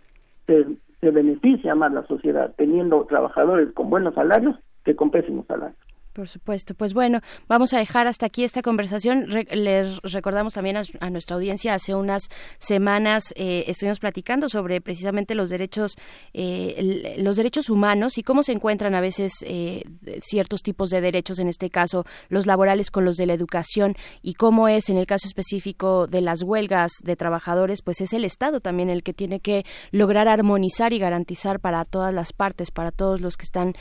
[0.46, 0.66] se,
[1.00, 5.78] se beneficia más la sociedad teniendo trabajadores con buenos salarios que con pésimos salarios.
[6.12, 6.74] Por supuesto.
[6.74, 9.28] Pues bueno, vamos a dejar hasta aquí esta conversación.
[9.28, 12.28] les recordamos también a, nuestra audiencia, hace unas
[12.58, 15.96] semanas eh, estuvimos platicando sobre precisamente los derechos,
[16.34, 19.84] eh, los derechos humanos y cómo se encuentran a veces eh,
[20.20, 24.34] ciertos tipos de derechos, en este caso los laborales con los de la educación y
[24.34, 28.60] cómo es en el caso específico de las huelgas de trabajadores, pues es el Estado
[28.60, 33.20] también el que tiene que lograr armonizar y garantizar para todas las partes, para todos
[33.20, 33.74] los que están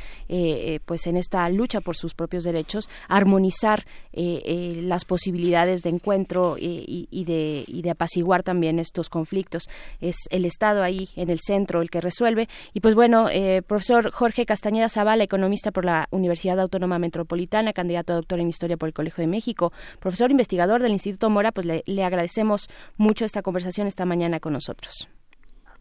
[0.85, 6.57] pues en esta lucha por sus propios derechos, armonizar eh, eh, las posibilidades de encuentro
[6.57, 9.69] eh, y, de, y de apaciguar también estos conflictos.
[10.01, 12.49] Es el Estado ahí en el centro el que resuelve.
[12.73, 13.27] Y pues bueno,
[13.67, 18.75] profesor Jorge Castañeda Zavala, economista por la Universidad Autónoma Metropolitana, candidato a doctor en Historia
[18.75, 19.71] por el Colegio de México,
[20.01, 24.51] profesor investigador del Instituto Mora, pues le, le agradecemos mucho esta conversación esta mañana con
[24.51, 25.07] nosotros.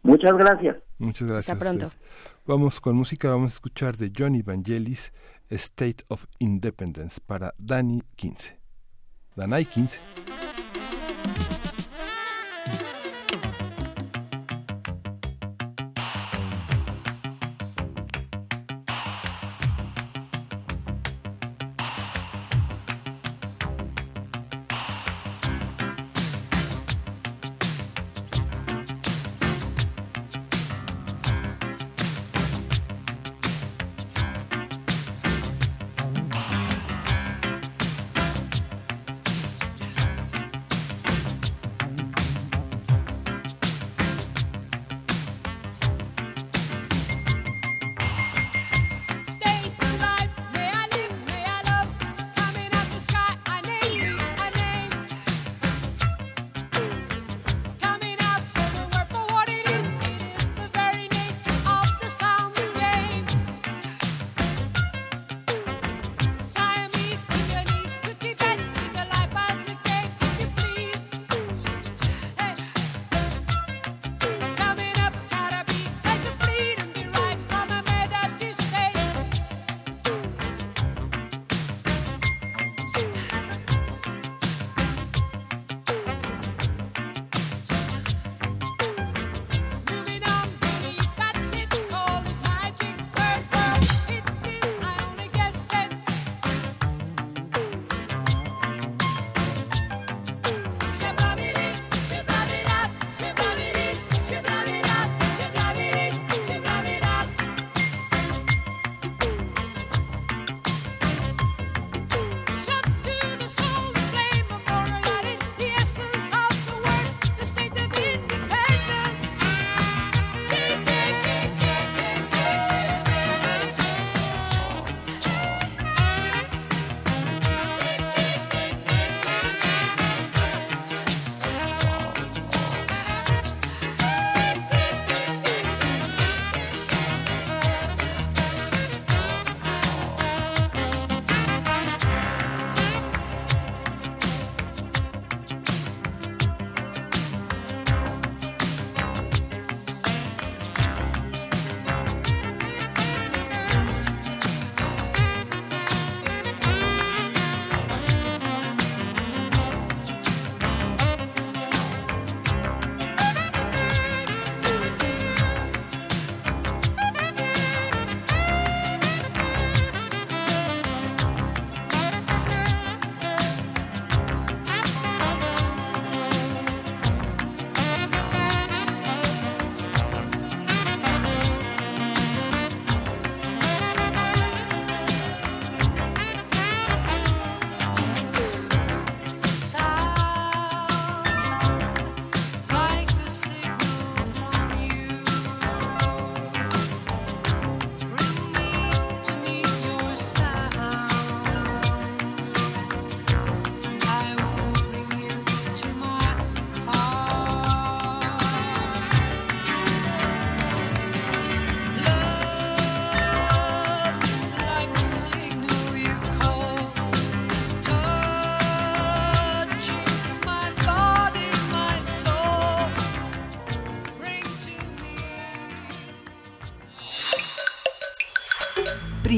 [0.02, 0.76] Muchas gracias.
[0.98, 1.50] Muchas gracias.
[1.50, 1.90] Hasta pronto.
[2.46, 5.12] Vamos con música, vamos a escuchar de Johnny Vangelis.
[5.52, 8.52] State of Independence para Dani 15.
[9.36, 10.00] Danai 15.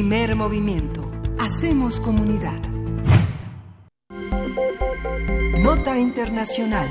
[0.01, 1.13] Primer movimiento.
[1.39, 2.59] Hacemos comunidad.
[5.61, 6.89] Nota Internacional.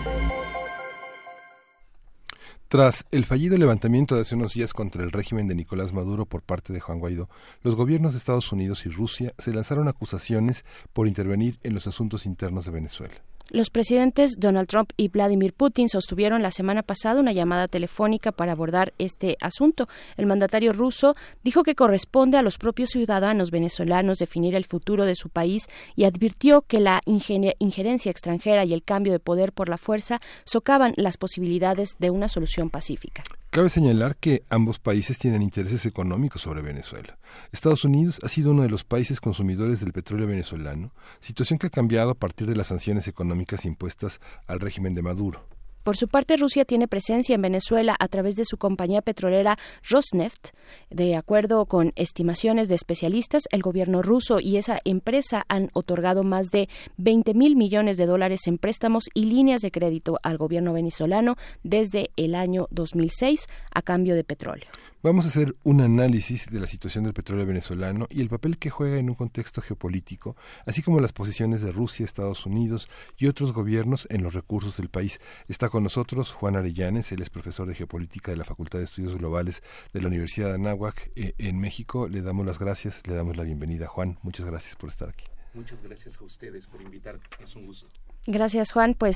[2.68, 6.44] Tras el fallido levantamiento de hace unos días contra el régimen de Nicolás Maduro por
[6.44, 7.30] parte de Juan Guaidó,
[7.64, 10.64] los gobiernos de Estados Unidos y Rusia se lanzaron acusaciones
[10.94, 13.16] por intervenir en los asuntos internos de Venezuela.
[13.52, 18.52] Los presidentes Donald Trump y Vladimir Putin sostuvieron la semana pasada una llamada telefónica para
[18.52, 19.88] abordar este asunto.
[20.18, 25.16] El mandatario ruso dijo que corresponde a los propios ciudadanos venezolanos definir el futuro de
[25.16, 29.80] su país y advirtió que la injerencia extranjera y el cambio de poder por la
[29.80, 33.24] fuerza socavan las posibilidades de una solución pacífica.
[33.52, 37.18] Cabe señalar que ambos países tienen intereses económicos sobre Venezuela.
[37.52, 41.72] Estados Unidos ha sido uno de los países consumidores del petróleo venezolano, situación que ha
[41.72, 45.48] cambiado a partir de las sanciones económicas impuestas al régimen de Maduro.
[45.90, 49.58] Por su parte, Rusia tiene presencia en Venezuela a través de su compañía petrolera
[49.90, 50.50] Rosneft.
[50.92, 56.52] De acuerdo con estimaciones de especialistas, el gobierno ruso y esa empresa han otorgado más
[56.52, 61.38] de 20 mil millones de dólares en préstamos y líneas de crédito al gobierno venezolano
[61.64, 64.70] desde el año 2006 a cambio de petróleo.
[65.02, 68.70] Vamos a hacer un análisis de la situación del petróleo venezolano y el papel que
[68.70, 70.36] juega en un contexto geopolítico,
[70.66, 74.90] así como las posiciones de Rusia, Estados Unidos y otros gobiernos en los recursos del
[74.90, 75.22] país.
[75.48, 79.18] Está con nosotros Juan Arellanes, él es profesor de geopolítica de la Facultad de Estudios
[79.18, 79.64] Globales
[79.94, 82.10] de la Universidad de Anáhuac eh, en México.
[82.10, 83.88] Le damos las gracias, le damos la bienvenida.
[83.88, 85.24] Juan, muchas gracias por estar aquí.
[85.54, 87.88] Muchas gracias a ustedes por invitarme, es un gusto.
[88.28, 88.96] Gracias, Juan.
[88.96, 89.16] Pues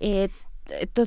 [0.00, 0.28] eh,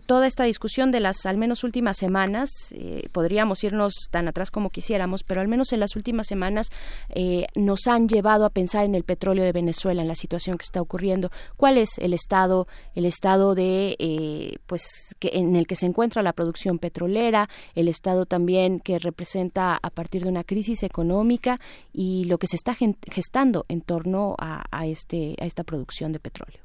[0.06, 4.70] toda esta discusión de las al menos últimas semanas, eh, podríamos irnos tan atrás como
[4.70, 6.68] quisiéramos, pero al menos en las últimas semanas
[7.10, 10.64] eh, nos han llevado a pensar en el petróleo de Venezuela, en la situación que
[10.64, 11.30] está ocurriendo.
[11.58, 16.22] ¿Cuál es el estado, el estado de, eh, pues, que, en el que se encuentra
[16.22, 21.60] la producción petrolera, el estado también que representa a partir de una crisis económica
[21.92, 26.20] y lo que se está gestando en torno a, a este, a esta producción de
[26.20, 26.63] petróleo?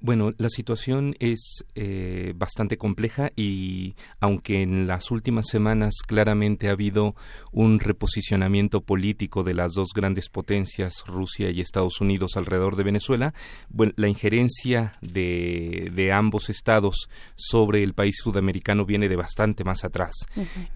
[0.00, 6.72] Bueno, la situación es eh, bastante compleja y aunque en las últimas semanas claramente ha
[6.72, 7.16] habido
[7.50, 13.34] un reposicionamiento político de las dos grandes potencias, Rusia y Estados Unidos, alrededor de Venezuela,
[13.70, 19.84] bueno, la injerencia de, de, ambos estados sobre el país sudamericano viene de bastante más
[19.84, 20.14] atrás.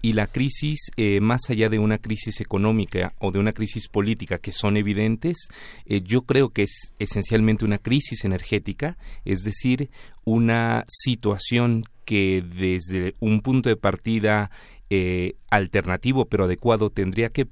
[0.01, 4.37] Y la crisis, eh, más allá de una crisis económica o de una crisis política
[4.37, 5.47] que son evidentes,
[5.85, 9.89] eh, yo creo que es esencialmente una crisis energética es decir,
[10.23, 14.51] una situación que desde un punto de partida
[14.89, 17.47] eh, alternativo pero adecuado tendría que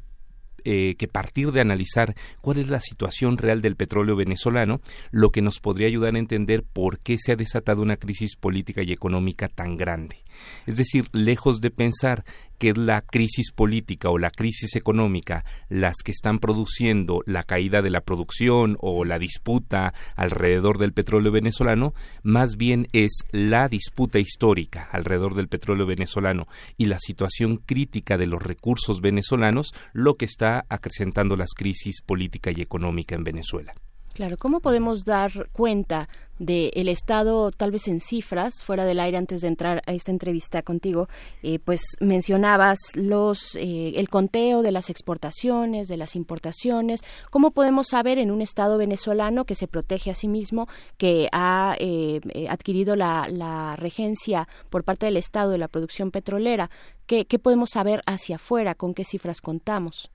[0.63, 4.79] eh, que partir de analizar cuál es la situación real del petróleo venezolano,
[5.09, 8.83] lo que nos podría ayudar a entender por qué se ha desatado una crisis política
[8.83, 10.17] y económica tan grande.
[10.67, 12.25] Es decir, lejos de pensar
[12.61, 17.81] que es la crisis política o la crisis económica las que están produciendo la caída
[17.81, 24.19] de la producción o la disputa alrededor del petróleo venezolano, más bien es la disputa
[24.19, 26.43] histórica alrededor del petróleo venezolano
[26.77, 32.51] y la situación crítica de los recursos venezolanos lo que está acrecentando las crisis política
[32.51, 33.73] y económica en Venezuela.
[34.13, 36.09] Claro, ¿cómo podemos dar cuenta
[36.41, 40.63] del estado, tal vez en cifras, fuera del aire antes de entrar a esta entrevista
[40.63, 41.07] contigo,
[41.43, 47.01] eh, pues mencionabas los eh, el conteo de las exportaciones, de las importaciones.
[47.30, 51.76] ¿Cómo podemos saber en un estado venezolano que se protege a sí mismo, que ha
[51.80, 52.19] eh,
[52.49, 56.72] adquirido la, la regencia por parte del Estado de la producción petrolera?
[57.05, 58.73] ¿Qué, ¿Qué podemos saber hacia afuera?
[58.73, 60.09] ¿Con qué cifras contamos?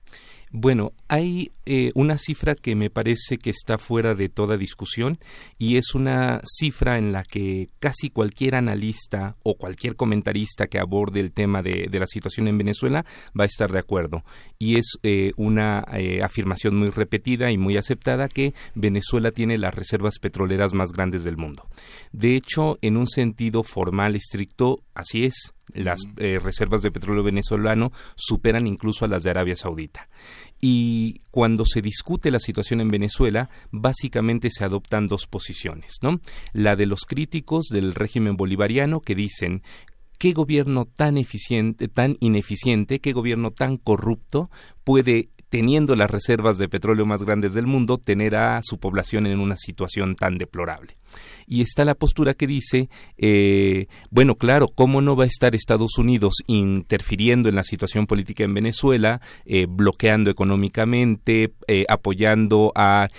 [0.49, 5.19] Bueno, hay eh, una cifra que me parece que está fuera de toda discusión
[5.57, 11.19] y es una cifra en la que casi cualquier analista o cualquier comentarista que aborde
[11.19, 13.05] el tema de, la situación en Venezuela
[13.37, 14.23] va a estar de acuerdo.
[14.59, 19.73] Y es eh, una eh, afirmación muy repetida y muy aceptada que Venezuela tiene las
[19.73, 21.67] reservas petroleras más grandes del mundo.
[22.11, 27.91] De hecho, en un sentido formal estricto, así es las eh, reservas de petróleo venezolano
[28.15, 30.07] superan incluso a las de Arabia Saudita.
[30.59, 36.19] Y cuando se discute la situación en Venezuela, básicamente se adoptan dos posiciones, ¿no?
[36.53, 39.61] La de los críticos del régimen bolivariano que dicen
[40.17, 44.49] qué gobierno tan eficiente, tan ineficiente, qué gobierno tan corrupto
[44.83, 49.39] puede teniendo las reservas de petróleo más grandes del mundo, tener a su población en
[49.39, 50.95] una situación tan deplorable
[51.47, 55.97] y está la postura que dice, eh, bueno, claro, ¿cómo no va a estar Estados
[55.97, 63.09] Unidos interfiriendo en la situación política en Venezuela, eh, bloqueando económicamente, eh, apoyando a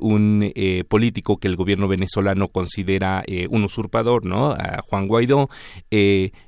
[0.00, 0.52] un
[0.88, 4.52] político que el gobierno venezolano considera un usurpador, ¿no?
[4.52, 5.48] A Juan Guaidó.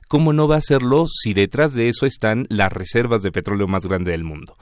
[0.09, 3.87] ¿Cómo no va a hacerlo si detrás de eso están las reservas de petróleo más
[3.87, 4.55] grandes del mundo?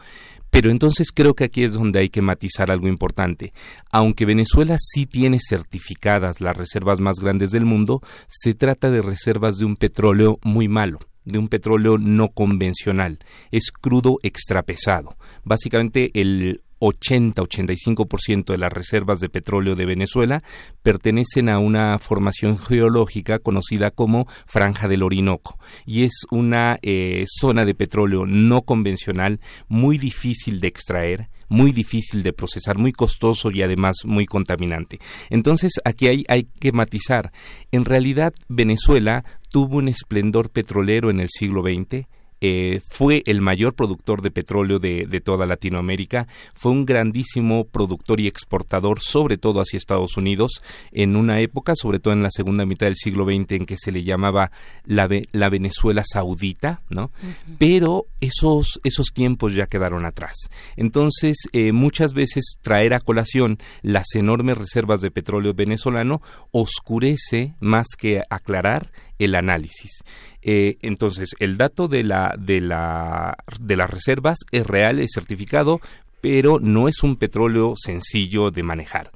[0.54, 3.52] Pero entonces creo que aquí es donde hay que matizar algo importante.
[3.90, 9.58] Aunque Venezuela sí tiene certificadas las reservas más grandes del mundo, se trata de reservas
[9.58, 13.18] de un petróleo muy malo de un petróleo no convencional.
[13.50, 15.16] Es crudo extrapesado.
[15.42, 20.42] Básicamente el 80-85% de las reservas de petróleo de Venezuela
[20.82, 27.64] pertenecen a una formación geológica conocida como Franja del Orinoco y es una eh, zona
[27.64, 33.62] de petróleo no convencional muy difícil de extraer muy difícil de procesar, muy costoso y
[33.62, 34.98] además muy contaminante.
[35.30, 37.32] Entonces aquí hay, hay que matizar.
[37.70, 42.06] En realidad Venezuela tuvo un esplendor petrolero en el siglo XX,
[42.46, 48.26] eh, fue el mayor productor de petróleo de, toda Latinoamérica, fue un grandísimo productor y
[48.26, 50.60] exportador, sobre todo hacia Estados Unidos,
[50.92, 53.92] en una época, sobre todo en la segunda mitad del siglo XX, en que se
[53.92, 54.50] le llamaba
[54.84, 57.10] la, la Venezuela saudita, ¿no?
[57.56, 60.34] Pero esos, esos tiempos ya quedaron atrás.
[60.76, 67.86] Entonces, eh, muchas veces traer a colación las enormes reservas de petróleo venezolano oscurece más
[67.96, 70.02] que aclarar el análisis.
[70.44, 75.80] Eh, entonces, el dato de, la, de, la, de las reservas es real, es certificado,
[76.20, 79.10] pero no es un petróleo sencillo de manejar.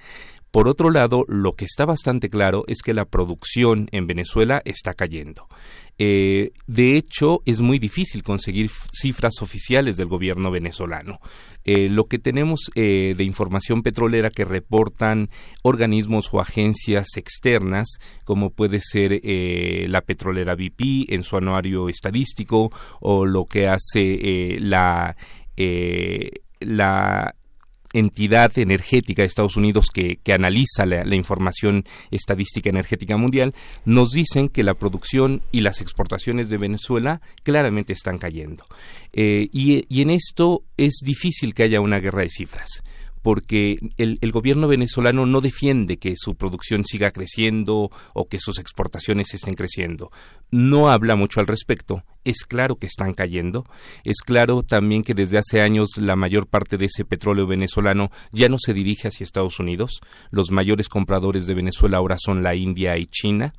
[0.50, 4.94] Por otro lado, lo que está bastante claro es que la producción en Venezuela está
[4.94, 5.46] cayendo.
[5.98, 11.20] Eh, de hecho, es muy difícil conseguir cifras oficiales del gobierno venezolano.
[11.64, 15.28] Eh, lo que tenemos eh, de información petrolera que reportan
[15.62, 19.20] organismos o agencias externas, como puede ser
[19.88, 22.70] la petrolera BP en su anuario estadístico,
[23.00, 25.16] o lo que hace la
[26.60, 27.34] la
[27.92, 33.54] entidad energética de Estados Unidos que, analiza la, información estadística energética mundial,
[33.84, 38.64] nos dicen que la producción y las exportaciones de Venezuela claramente están cayendo.
[39.12, 42.82] Eh, y, y en esto es difícil que haya una guerra de cifras
[43.28, 49.34] porque el, gobierno venezolano no defiende que su producción siga creciendo o que sus exportaciones
[49.34, 50.10] estén creciendo.
[50.50, 52.04] No habla mucho al respecto.
[52.24, 53.64] Es claro que están cayendo.
[54.04, 58.48] Es claro también que desde hace años la mayor parte de ese petróleo venezolano ya
[58.48, 60.00] no se dirige hacia Estados Unidos.
[60.30, 63.54] Los mayores compradores de Venezuela ahora son la India y China.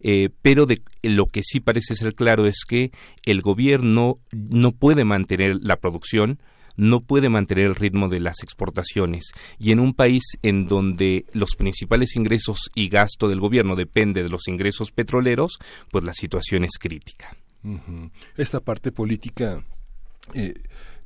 [0.00, 2.90] Eh, pero de, lo que sí parece ser claro es que
[3.24, 6.38] el gobierno no puede mantener la producción
[6.80, 11.54] no puede mantener el ritmo de las exportaciones y en un país en donde los
[11.54, 15.58] principales ingresos y gasto del gobierno depende de los ingresos petroleros,
[15.90, 17.36] pues la situación es crítica.
[18.38, 19.62] Esta parte política
[20.32, 20.54] eh,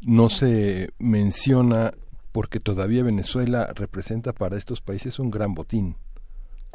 [0.00, 1.92] no se menciona
[2.30, 5.96] porque todavía Venezuela representa para estos países un gran botín.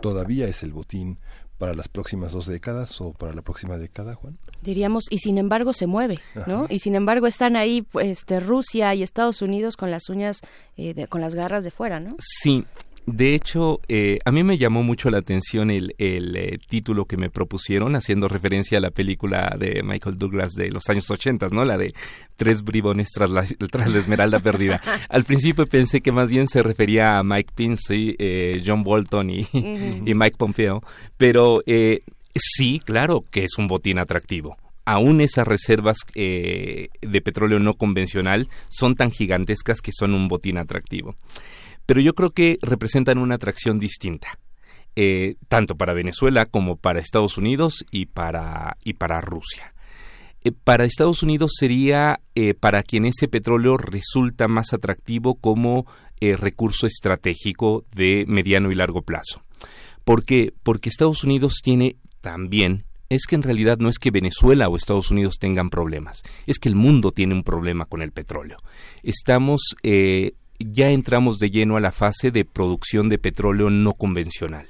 [0.02, 1.20] Todavía es el botín
[1.60, 4.40] para las próximas dos décadas o para la próxima década, Juan?
[4.62, 6.66] Diríamos, y sin embargo se mueve, ¿no?
[6.70, 10.40] Y sin embargo están ahí este, Rusia y Estados Unidos con las uñas,
[10.78, 12.16] eh, con las garras de fuera, ¿no?
[12.18, 12.66] Sí,
[13.06, 17.30] de hecho, eh, a mí me llamó mucho la atención el, eh, título que me
[17.30, 21.66] propusieron, haciendo referencia a la película de Michael Douglas de los años 80, ¿no?
[21.66, 21.94] La de
[22.36, 24.82] Tres bribones tras la, tras la esmeralda perdida.
[25.10, 29.42] Al principio pensé que más bien se refería a Mike Pince, eh, John Bolton y,
[29.54, 30.82] y, Mike Pompeo,
[31.18, 31.62] pero
[32.36, 38.96] sí, claro que es un botín atractivo aún esas reservas de petróleo no convencional son
[38.96, 41.16] tan gigantescas que son un botín atractivo
[41.90, 44.38] pero yo creo que representan una atracción distinta.
[44.96, 49.74] Eh, tanto para Venezuela como para Estados Unidos y para, y para Rusia.
[50.44, 55.88] Eh, para Estados Unidos sería eh, para quien ese petróleo resulta más atractivo como
[56.22, 59.42] recurso estratégico de mediano y largo plazo.
[60.04, 60.54] ¿Por qué?
[60.62, 65.10] Porque Estados Unidos tiene también es que en realidad no es que Venezuela o Estados
[65.10, 68.58] Unidos tengan problemas, es que el mundo tiene un problema con el petróleo.
[69.02, 69.76] Estamos
[70.60, 74.68] ya entramos de lleno a la fase de producción de petróleo no convencional.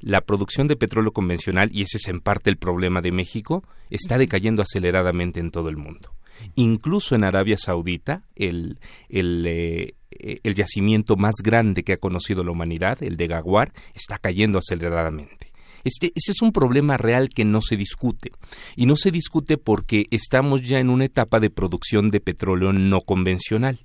[0.00, 4.18] La producción de petróleo convencional, y ese es en parte el problema de México, está
[4.18, 6.14] decayendo aceleradamente en todo el mundo.
[6.54, 8.78] Incluso en Arabia Saudita, el,
[9.08, 14.18] el, eh, el yacimiento más grande que ha conocido la humanidad, el de Gaguar, está
[14.18, 15.52] cayendo aceleradamente.
[15.84, 18.32] Este, este, es un problema real que no se discute.
[18.74, 23.00] Y no se discute porque estamos ya en una etapa de producción de petróleo no
[23.00, 23.78] convencional.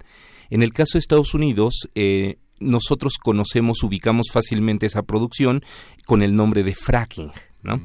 [0.52, 5.64] En el caso de Estados Unidos, eh, nosotros conocemos, ubicamos fácilmente esa producción
[6.06, 7.32] con el nombre de fracking.
[7.64, 7.80] ¿no?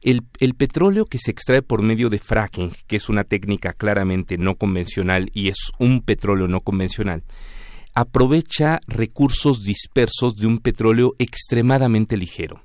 [0.00, 4.38] el, el, petróleo que se extrae por medio de fracking, que es una técnica claramente
[4.38, 7.22] no convencional y es un petróleo no convencional,
[7.94, 12.64] aprovecha recursos dispersos de un petróleo extremadamente ligero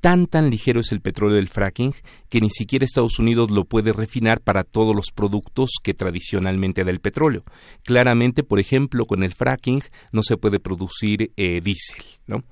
[0.00, 1.94] tan tan ligero es el petróleo del fracking
[2.28, 6.90] que ni siquiera Estados Unidos lo puede refinar para todos los productos que tradicionalmente da
[6.90, 7.42] el petróleo.
[7.84, 12.44] Claramente, por ejemplo, con el fracking no se puede producir eh, diésel, ¿no?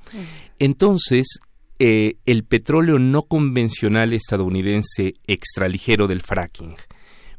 [0.58, 1.38] Entonces,
[1.78, 6.74] eh, el petróleo no convencional estadounidense extraligero del fracking,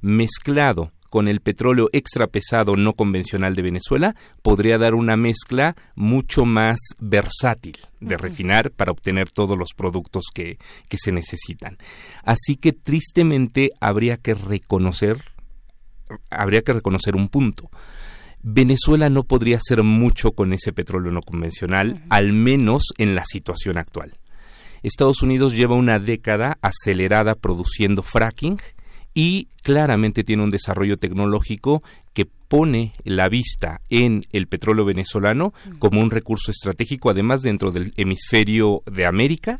[0.02, 6.46] mezclado con el petróleo extra pesado no convencional de Venezuela, podría dar una mezcla mucho
[6.46, 10.58] más versátil de refinar para obtener todos los productos que,
[10.90, 11.78] que se necesitan.
[12.24, 15.18] Así que tristemente habría que reconocer,
[16.30, 17.70] habría que reconocer un punto.
[18.44, 23.78] Venezuela no podría hacer mucho con ese petróleo no convencional, al menos en la situación
[23.78, 24.18] actual.
[24.84, 28.58] Estados Unidos lleva una década acelerada produciendo fracking
[29.18, 31.82] y claramente tiene un desarrollo tecnológico
[32.14, 37.94] que pone la vista en el petróleo venezolano como un recurso estratégico, además dentro del
[37.98, 39.60] hemisferio de América,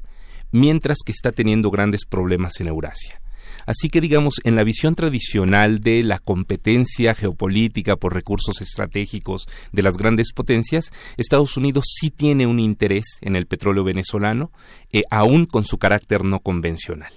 [0.52, 3.20] mientras que está teniendo grandes problemas en Eurasia.
[3.66, 9.82] Así que digamos, en la visión tradicional de la competencia geopolítica por recursos estratégicos de
[9.82, 14.52] las grandes potencias, Estados Unidos sí tiene un interés en el petróleo venezolano,
[14.94, 17.12] eh, aún con su carácter no convencional.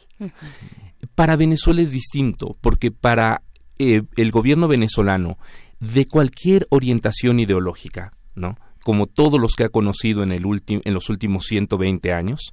[1.14, 3.42] Para Venezuela es distinto, porque para
[3.78, 5.38] eh, el gobierno venezolano,
[5.80, 8.56] de cualquier orientación ideológica, ¿no?
[8.82, 12.50] como todos los que ha conocido en, el en los últimos 120 años,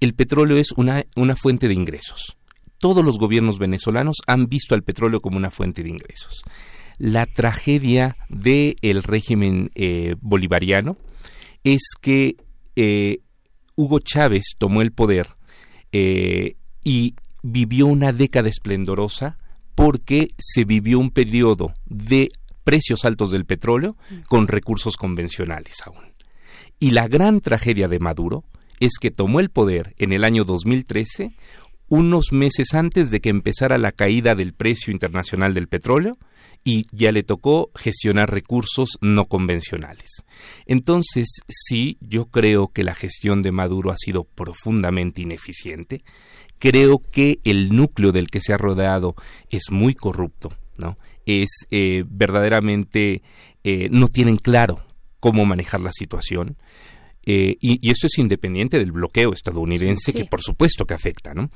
[0.00, 2.36] el petróleo es una, una fuente de ingresos
[2.78, 6.42] todos los gobiernos venezolanos han visto al petróleo como una fuente de ingresos.
[6.98, 10.96] La tragedia del régimen eh, bolivariano
[11.64, 12.36] es que
[12.74, 13.18] eh,
[13.74, 15.28] Hugo Chávez tomó el poder
[15.92, 17.14] y
[17.46, 19.38] vivió una década esplendorosa
[19.74, 22.30] porque se vivió un periodo de
[22.64, 23.96] precios altos del petróleo
[24.28, 26.12] con recursos convencionales aún.
[26.80, 28.44] Y la gran tragedia de Maduro
[28.80, 31.34] es que tomó el poder en el año 2013
[31.88, 36.18] unos meses antes de que empezara la caída del precio internacional del petróleo
[36.64, 40.24] y ya le tocó gestionar recursos no convencionales.
[40.66, 46.02] Entonces, sí, yo creo que la gestión de Maduro ha sido profundamente ineficiente.
[46.58, 49.14] Creo que el núcleo del que se ha rodeado
[49.50, 50.96] es muy corrupto, ¿no?
[51.26, 53.22] Es eh, verdaderamente
[53.64, 54.86] eh, no tienen claro
[55.20, 56.56] cómo manejar la situación.
[57.26, 61.50] Eh, y, esto es independiente del bloqueo estadounidense, que por supuesto que afecta, ¿no?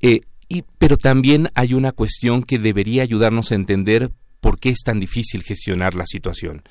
[0.00, 4.78] Eh, y, pero también hay una cuestión que debería ayudarnos a entender por qué es
[4.84, 6.62] tan difícil gestionar la situación.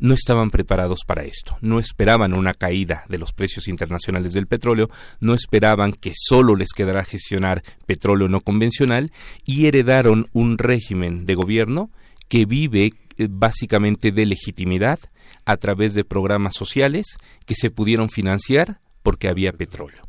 [0.00, 4.90] No estaban preparados para esto, no esperaban una caída de los precios internacionales del petróleo,
[5.20, 9.12] no esperaban que solo les quedara gestionar petróleo no convencional
[9.46, 11.90] y heredaron un régimen de gobierno
[12.28, 14.98] que vive eh, básicamente de legitimidad,
[15.44, 17.16] a través de programas sociales
[17.46, 20.02] que se pudieron financiar porque había petróleo.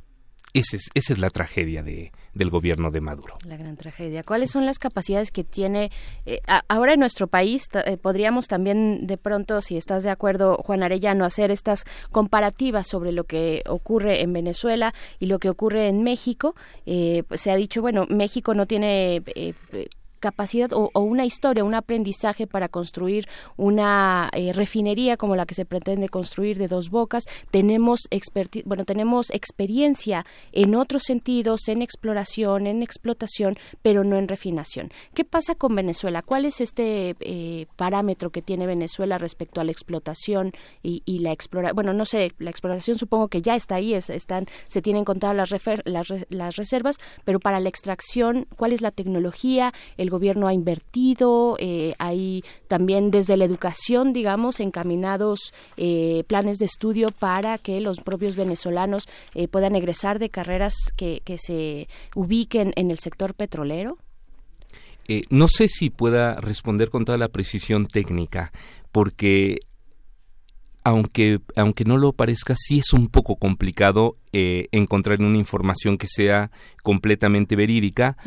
[0.54, 3.38] Esa es, esa es la tragedia de, del gobierno de Maduro.
[3.46, 4.24] La gran tragedia.
[4.24, 5.92] ¿Cuáles son las capacidades que tiene
[6.26, 7.68] eh, ahora en nuestro país?
[7.86, 13.12] Eh, podríamos también de pronto, si estás de acuerdo, Juan Arellano, hacer estas comparativas sobre
[13.12, 16.56] lo que ocurre en Venezuela y lo que ocurre en México.
[16.86, 19.22] Eh, pues se ha dicho, bueno, México no tiene
[20.22, 23.28] capacidad o, una historia, un aprendizaje para construir
[23.58, 27.26] una eh, refinería como la que se pretende construir de dos bocas.
[27.52, 28.08] Tenemos
[28.66, 34.92] bueno, tenemos experiencia en otros sentidos, en exploración, en explotación, pero no en refinación.
[35.14, 36.22] ¿Qué pasa con Venezuela?
[36.22, 40.54] ¿Cuál es este eh, parámetro que tiene Venezuela respecto a la explotación
[40.84, 41.76] y, la exploración?
[41.76, 45.50] Bueno, no sé, la exploración supongo que ya está ahí, están, se tienen contadas las,
[45.86, 49.74] las, las reservas, pero para la extracción, ¿cuál es la tecnología?
[49.98, 56.66] El gobierno ha invertido, eh, hay también desde la educación, digamos, encaminados eh, planes de
[56.66, 62.74] estudio para que los propios venezolanos eh, puedan egresar de carreras que, que se ubiquen
[62.76, 63.98] en el sector petrolero?
[65.30, 68.54] no sé si pueda responder con toda la precisión técnica,
[68.94, 69.58] porque
[70.84, 76.08] aunque, aunque no lo parezca, sí es un poco complicado eh, encontrar una información que
[76.08, 76.50] sea
[76.82, 78.18] completamente verídica.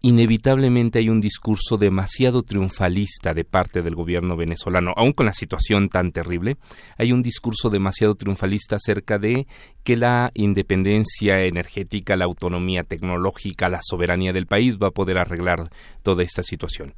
[0.00, 5.90] Inevitablemente hay un discurso demasiado triunfalista de parte del gobierno venezolano, aun con la situación
[5.90, 6.56] tan terrible,
[6.96, 9.46] hay un discurso demasiado triunfalista acerca de
[9.84, 15.70] que la independencia energética, la autonomía tecnológica, la soberanía del país va a poder arreglar
[16.02, 16.94] toda esta situación.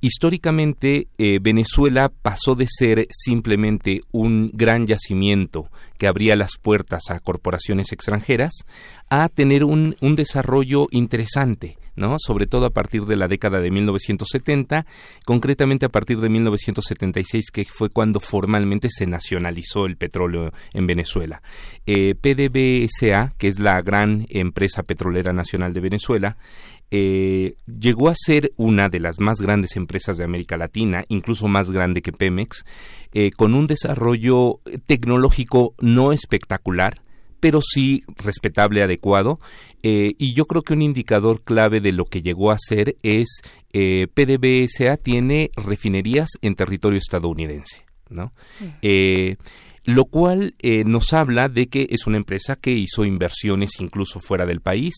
[0.00, 7.20] Históricamente, eh, Venezuela pasó de ser simplemente un gran yacimiento que abría las puertas a
[7.20, 8.52] corporaciones extranjeras
[9.08, 12.16] a tener un, desarrollo interesante ¿no?
[12.18, 14.84] Sobre todo a partir de la década de 1970,
[15.24, 21.40] concretamente a partir de 1976, que fue cuando formalmente se nacionalizó el petróleo en Venezuela.
[21.86, 26.36] Eh, PDVSA, que es la gran empresa petrolera nacional de Venezuela,
[26.96, 31.72] eh, llegó a ser una de las más grandes empresas de América Latina, incluso más
[31.72, 32.64] grande que Pemex,
[33.12, 37.02] eh, con un desarrollo tecnológico no espectacular,
[37.40, 39.40] pero sí respetable, adecuado.
[39.82, 43.40] Eh, y yo creo que un indicador clave de lo que llegó a ser es
[43.72, 48.30] PDVSA tiene refinerías en territorio estadounidense, ¿no?
[48.82, 49.34] Eh,
[49.84, 50.54] lo cual
[50.86, 54.94] nos habla de que es una empresa que hizo inversiones incluso fuera del país,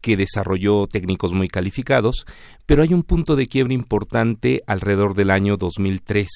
[0.00, 2.26] que desarrolló técnicos muy calificados,
[2.66, 6.28] pero hay un punto de quiebre importante alrededor del año 2003.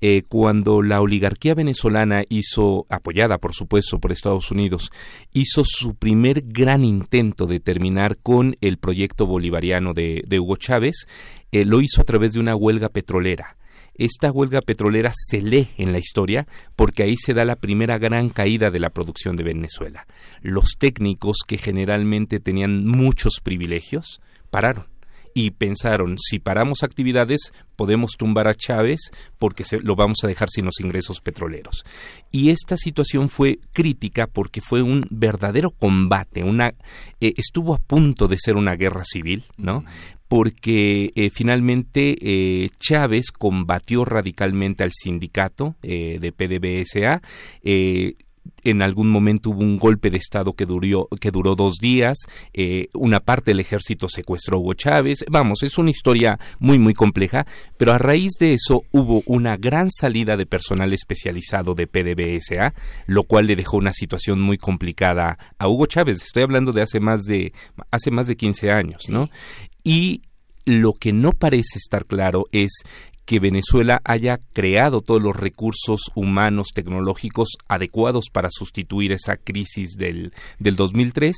[0.00, 4.90] Eh, cuando la oligarquía venezolana hizo, apoyada por supuesto por Estados Unidos,
[5.32, 11.06] hizo su primer gran intento de terminar con el proyecto bolivariano de, Hugo Chávez,
[11.52, 13.56] eh, lo hizo a través de una huelga petrolera.
[13.96, 16.46] Esta huelga petrolera se lee en la historia
[16.76, 20.06] porque ahí se da la primera gran caída de la producción de Venezuela.
[20.42, 24.86] Los técnicos que generalmente tenían muchos privilegios pararon
[25.34, 30.48] y pensaron, si paramos actividades, podemos tumbar a Chávez porque se, lo vamos a dejar
[30.48, 31.84] sin los ingresos petroleros.
[32.30, 36.74] Y esta situación fue crítica porque fue un verdadero combate, una,
[37.20, 39.84] eh, estuvo a punto de ser una guerra civil, ¿no?
[40.34, 47.22] Porque eh, finalmente eh, Chávez combatió radicalmente al sindicato de PDVSA,
[48.64, 52.18] en algún momento hubo un golpe de Estado que, duró, que duró dos días,
[52.52, 56.94] eh, una parte del ejército secuestró a Hugo Chávez, vamos, es una historia muy, muy
[56.94, 57.46] compleja,
[57.76, 62.74] pero a raíz de eso hubo una gran salida de personal especializado de PDVSA,
[63.06, 67.00] lo cual le dejó una situación muy complicada a Hugo Chávez, estoy hablando de hace
[67.00, 67.52] más de,
[67.90, 69.28] hace más de 15 años, ¿no?
[69.84, 70.22] Y
[70.64, 72.72] lo que no parece estar claro es
[73.24, 80.32] que Venezuela haya creado todos los recursos humanos tecnológicos adecuados para sustituir esa crisis del,
[80.58, 81.34] del 2003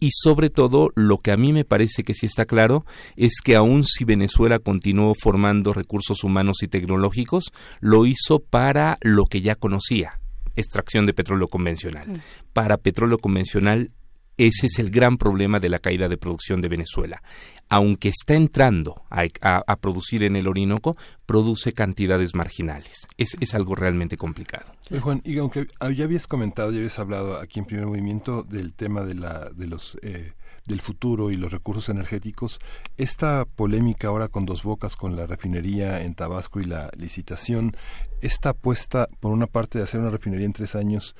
[0.00, 2.84] y sobre todo lo que a mí me parece que sí está claro
[3.16, 9.24] es que aun si Venezuela continuó formando recursos humanos y tecnológicos, lo hizo para lo
[9.26, 10.18] que ya conocía,
[10.56, 12.08] extracción de petróleo convencional.
[12.08, 12.18] Mm.
[12.52, 13.92] Para petróleo convencional
[14.36, 17.22] ese es el gran problema de la caída de producción de Venezuela
[17.70, 23.06] aunque está entrando a, producir en el Orinoco, produce cantidades marginales.
[23.16, 24.66] Es, algo realmente complicado.
[25.00, 29.02] Juan, y aunque ya habías comentado, ya habías hablado aquí en primer movimiento del tema
[29.02, 29.96] de, la, de los...
[30.02, 30.34] Eh,
[30.66, 32.60] del futuro y los recursos energéticos,
[32.96, 37.74] esta polémica ahora con dos bocas, con la refinería en Tabasco y la licitación,
[38.20, 41.16] esta apuesta, por una parte, de hacer una refinería en tres años,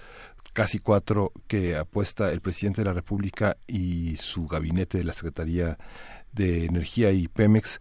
[0.53, 5.79] casi cuatro, que apuesta el presidente de la República y su gabinete de la Secretaría
[6.33, 7.81] de Energía y Pemex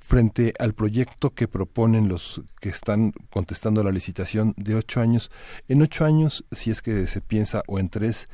[0.00, 5.30] frente al proyecto que proponen los que están contestando la licitación de ocho años.
[5.68, 8.28] En ocho años, si es que se piensa, o en tres,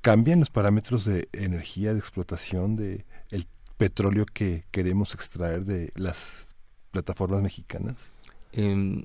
[0.00, 3.46] ¿cambian los parámetros de energía, de explotación, de el
[3.76, 6.48] petróleo que queremos extraer de las
[6.90, 8.10] plataformas mexicanas?
[8.52, 9.04] Em,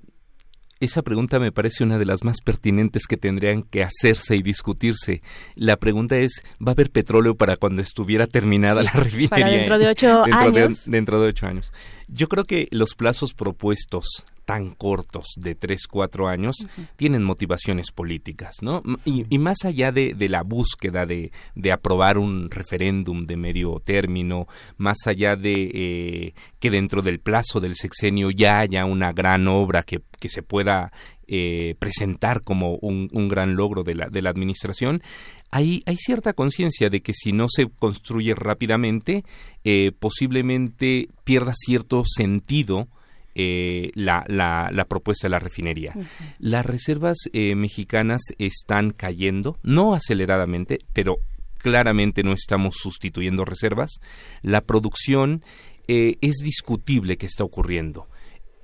[0.79, 5.21] esa pregunta me parece una de las más pertinentes que tendrían que hacerse y discutirse.
[5.55, 9.29] La pregunta es, ¿va a haber petróleo para cuando estuviera terminada la refinería?
[9.29, 10.83] Para dentro de ocho años.
[10.85, 11.71] dentro de ocho años.
[12.07, 16.55] Yo creo que los plazos propuestos tan cortos de tres, cuatro años
[16.95, 18.81] tienen motivaciones políticas, ¿no?
[19.03, 21.31] Y, más allá de, la búsqueda de,
[21.71, 24.47] aprobar un referéndum de medio término,
[24.77, 29.83] más allá de eh, que dentro del plazo del sexenio ya haya una gran obra
[29.83, 30.91] que, se pueda
[31.27, 35.03] eh, presentar como un, gran logro de la, de la administración,
[35.51, 39.23] hay, hay cierta conciencia de que si no se construye rápidamente,
[39.63, 42.87] eh, posiblemente pierda cierto sentido
[43.35, 45.93] eh, la, la, propuesta de la refinería.
[46.39, 51.17] Las reservas eh, mexicanas están cayendo, no aceleradamente, pero
[51.57, 53.99] claramente no estamos sustituyendo reservas.
[54.41, 55.43] La producción
[55.87, 58.07] eh, es discutible que está ocurriendo.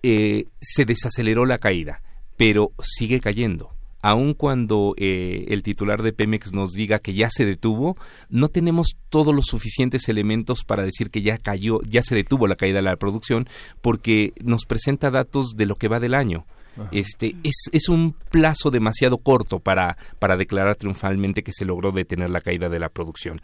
[0.01, 2.01] se desaceleró la caída,
[2.37, 7.45] pero sigue cayendo aun cuando eh, el titular de Pemex nos diga que ya se
[7.45, 7.97] detuvo,
[8.29, 12.55] no tenemos todos los suficientes elementos para decir que ya cayó, ya se detuvo la
[12.55, 13.47] caída de la producción,
[13.81, 16.45] porque nos presenta datos de lo que va del año.
[16.91, 22.29] Este es, es un plazo demasiado corto para, para declarar triunfalmente que se logró detener
[22.29, 23.41] la caída de la producción.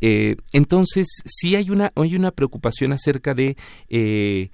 [0.00, 3.56] Eh, entonces, sí hay una, hay una preocupación acerca de
[3.90, 4.50] eh,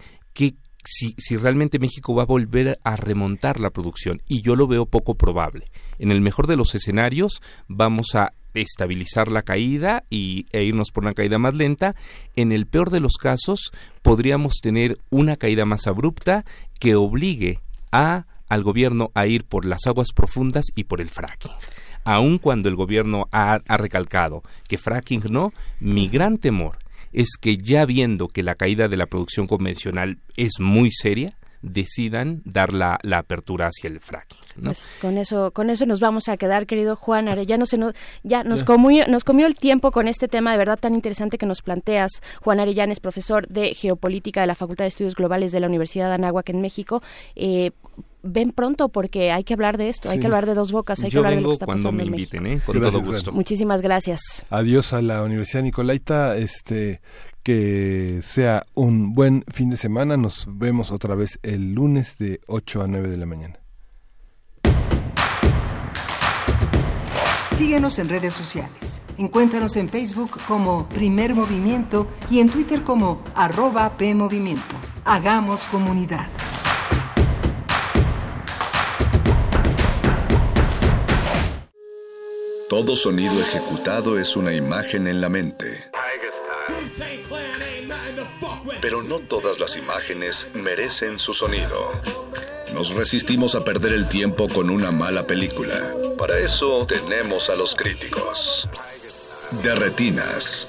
[0.87, 4.87] si, si realmente México va a volver a remontar la producción y yo lo veo
[4.87, 5.71] poco probable.
[5.99, 11.05] En el mejor de los escenarios vamos a estabilizar la caída y, e irnos por
[11.05, 11.95] una caída más lenta.
[12.37, 13.73] En el peor de los casos
[14.03, 16.45] podríamos tener una caída más abrupta
[16.81, 17.61] que obligue
[17.93, 21.53] a, al gobierno a ir por las aguas profundas y por el fracking
[22.05, 26.79] aun cuando el gobierno ha, ha, recalcado que fracking no, mi gran temor
[27.13, 32.43] es que ya viendo que la caída de la producción convencional es muy seria, decidan
[32.45, 34.39] dar la, la apertura hacia el fracking.
[34.57, 34.71] ¿no?
[34.71, 37.67] Pues con eso, con eso nos vamos a quedar, querido Juan Arellano.
[37.67, 40.95] Se nos, ya nos comió, nos comió el tiempo con este tema de verdad tan
[40.95, 42.23] interesante que nos planteas.
[42.43, 46.09] Juan Arellano es profesor de geopolítica de la Facultad de Estudios Globales de la Universidad
[46.09, 47.03] de Anáhuac en México.
[47.35, 47.73] Eh,
[48.29, 51.11] ven pronto porque hay que hablar de esto, hay que hablar de dos bocas, hay
[51.11, 52.63] Yo que hablar vengo de lo que está cuando pasando me en inviten, México.
[52.63, 52.65] ¿eh?
[52.67, 53.33] con Gracias, todo gusto.
[53.33, 54.21] Muchísimas gracias.
[54.51, 57.01] Adiós a la Universidad Nicolaita, este
[57.43, 60.17] que sea un buen fin de semana.
[60.17, 63.61] Nos vemos otra vez el lunes de 8 a 9 de la mañana.
[67.53, 69.01] Síguenos en redes sociales.
[69.17, 74.77] Encuéntranos en Facebook como Primer Movimiento y en Twitter como arroba PMovimiento.
[75.05, 76.27] Hagamos comunidad.
[82.69, 85.85] Todo sonido ejecutado es una imagen en la mente.
[88.81, 91.93] Pero no todas las imágenes merecen su sonido.
[92.75, 95.95] Nos resistimos a perder el tiempo con una mala película.
[96.19, 98.69] Para eso tenemos a los críticos.
[99.63, 100.67] De Retinas.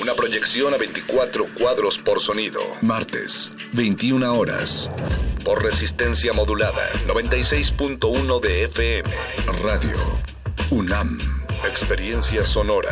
[0.00, 2.60] Una proyección a 24 cuadros por sonido.
[2.82, 4.90] Martes, 21 horas.
[5.44, 9.10] Por resistencia modulada, 96.1 de FM.
[9.62, 10.35] Radio.
[10.70, 11.18] UNAM.
[11.64, 12.90] Experiencia sonora.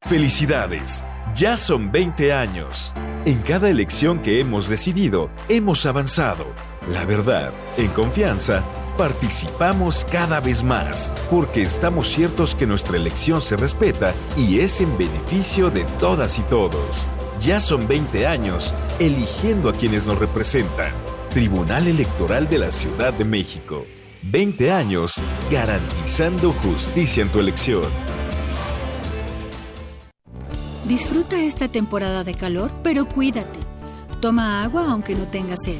[0.00, 1.04] Felicidades,
[1.34, 2.94] ya son 20 años.
[3.26, 6.46] En cada elección que hemos decidido, hemos avanzado.
[6.88, 8.62] La verdad, en confianza,
[8.96, 14.96] participamos cada vez más, porque estamos ciertos que nuestra elección se respeta y es en
[14.96, 17.06] beneficio de todas y todos.
[17.40, 20.92] Ya son 20 años eligiendo a quienes nos representan.
[21.32, 23.86] Tribunal Electoral de la Ciudad de México.
[24.24, 25.14] 20 años
[25.50, 27.86] garantizando justicia en tu elección.
[30.86, 33.58] Disfruta esta temporada de calor, pero cuídate.
[34.20, 35.78] Toma agua aunque no tengas sed.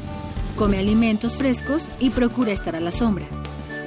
[0.57, 3.25] Come alimentos frescos y procura estar a la sombra.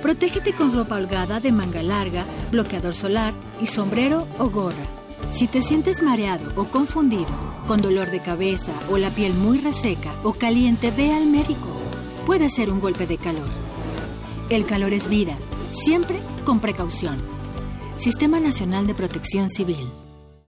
[0.02, 4.86] Protégete con ropa holgada de manga larga, bloqueador solar y sombrero o gorra.
[5.30, 7.26] Si te sientes mareado o confundido,
[7.66, 11.68] con dolor de cabeza o la piel muy reseca o caliente, ve al médico.
[12.24, 13.48] Puede ser un golpe de calor.
[14.48, 15.36] El calor es vida,
[15.72, 17.16] siempre con precaución.
[17.98, 19.88] Sistema Nacional de Protección Civil.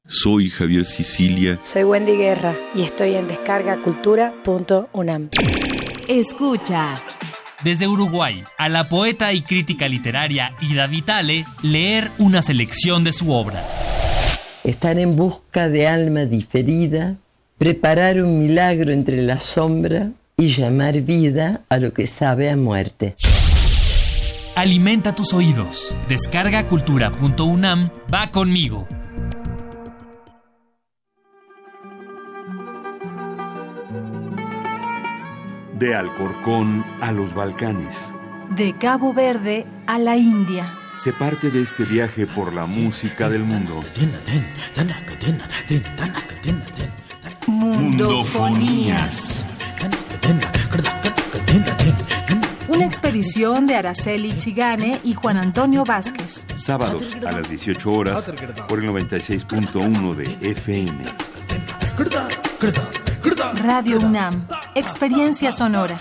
[0.07, 1.61] Soy Javier Sicilia.
[1.65, 5.29] Soy Wendy Guerra y estoy en descargacultura.unam.
[6.09, 6.95] Escucha.
[7.63, 13.33] Desde Uruguay, a la poeta y crítica literaria Ida Vitale, leer una selección de su
[13.33, 13.67] obra.
[14.69, 17.17] Estar en busca de alma diferida,
[17.57, 23.17] preparar un milagro entre la sombra y llamar vida a lo que sabe a muerte.
[24.57, 25.97] Alimenta tus oídos.
[26.07, 27.89] Descarga cultura.unam.
[28.13, 28.87] Va conmigo.
[35.79, 38.15] De Alcorcón a los Balcanes.
[38.51, 40.78] De Cabo Verde a la India.
[40.99, 43.85] Se parte de este viaje por la música del mundo.
[47.47, 49.47] Mundofonías.
[52.67, 56.45] Una expedición de Araceli Zigane y Juan Antonio Vázquez.
[56.57, 58.29] Sábados a las 18 horas
[58.69, 61.05] por el 96.1 de FM.
[63.63, 64.49] Radio UNAM.
[64.75, 66.01] Experiencia sonora.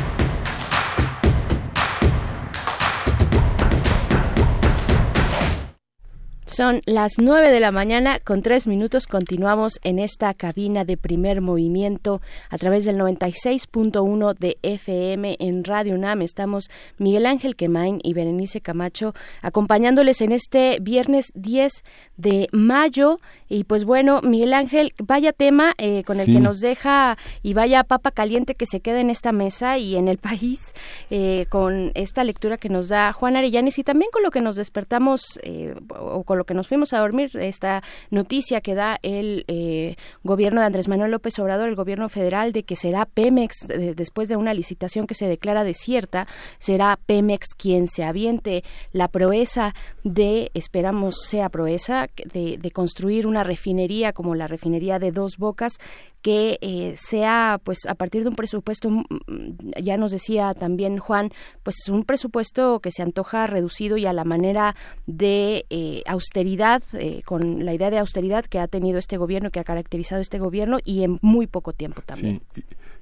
[6.61, 9.07] Son las nueve de la mañana con tres minutos.
[9.07, 12.21] Continuamos en esta cabina de primer movimiento
[12.51, 16.21] a través del 96.1 de FM en Radio UNAM.
[16.21, 16.69] Estamos
[16.99, 21.83] Miguel Ángel Quemain y Berenice Camacho acompañándoles en este viernes 10
[22.17, 23.17] de mayo.
[23.49, 26.33] Y pues bueno, Miguel Ángel, vaya tema eh, con el Sí.
[26.33, 30.07] que nos deja y vaya papa caliente que se queda en esta mesa y en
[30.07, 30.75] el país
[31.09, 34.57] eh, con esta lectura que nos da Juan Arellanes y también con lo que nos
[34.57, 38.99] despertamos eh, o con lo que que nos fuimos a dormir, esta noticia que da
[39.03, 43.67] el eh, gobierno de Andrés Manuel López Obrador, el gobierno federal, de que será Pemex,
[43.95, 46.27] después de una licitación que se declara desierta,
[46.59, 49.73] será Pemex quien se aviente la proeza
[50.03, 55.77] de, esperamos sea proeza, de, de construir una refinería como la refinería de Dos Bocas
[56.21, 60.97] que eh, sea pues a partir de un presupuesto mm, mm, ya nos decía también
[60.97, 61.31] Juan
[61.63, 64.75] pues un presupuesto que se antoja reducido y a la manera
[65.07, 69.59] de eh, austeridad eh, con la idea de austeridad que ha tenido este gobierno que
[69.59, 72.41] ha caracterizado este gobierno y en muy poco tiempo también.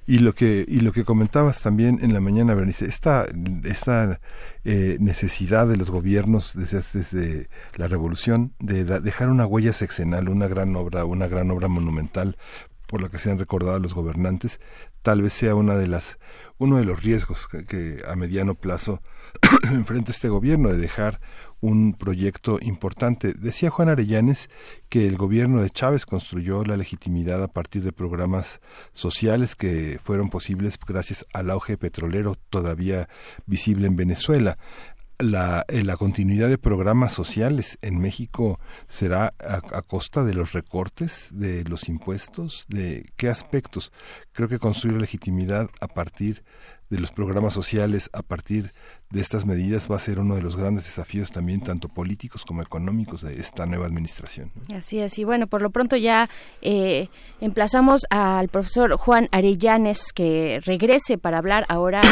[0.06, 3.26] Y, lo que y lo que comentabas también en la mañana Bernice esta
[3.64, 4.20] esta
[4.64, 10.74] necesidad de los gobiernos desde, desde la revolución de dejar una huella sexenal una gran
[10.74, 12.36] obra una gran obra monumental
[12.90, 14.60] por la que se han recordado los gobernantes,
[15.00, 16.18] tal vez sea una de las,
[16.58, 19.00] uno de los riesgos que, a mediano plazo
[19.70, 21.20] enfrenta este gobierno de dejar
[21.60, 23.32] un proyecto importante.
[23.32, 24.50] Decía Juan Arellanes
[24.88, 28.60] que el gobierno de Chávez construyó la legitimidad a partir de programas
[28.92, 33.08] sociales que fueron posibles gracias al auge petrolero todavía
[33.46, 34.58] visible en Venezuela
[35.22, 41.28] la, eh, la continuidad de programas sociales en México será a, costa de los recortes,
[41.32, 43.92] de los impuestos, de qué aspectos.
[44.32, 46.44] Creo que construir legitimidad a partir
[46.90, 48.72] de los programas sociales, a partir
[49.10, 52.62] de estas medidas va a ser uno de los grandes desafíos también tanto políticos como
[52.62, 54.52] económicos de esta nueva administración.
[54.72, 56.30] Así es, y bueno, por lo pronto ya
[56.62, 57.08] eh,
[57.40, 62.02] emplazamos al profesor Juan Arellanes que regrese para hablar ahora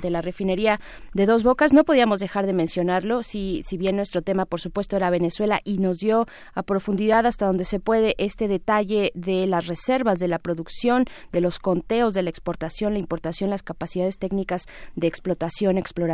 [0.00, 0.80] de, la refinería
[1.12, 1.72] de Dos Bocas.
[1.72, 5.78] No podíamos dejar de mencionarlo, si, si bien nuestro tema por supuesto era Venezuela y
[5.78, 10.38] nos dio a profundidad hasta donde se puede este detalle de las reservas, de la
[10.38, 16.13] producción, de los conteos, de la exportación, la importación, las capacidades técnicas de explotación, exploración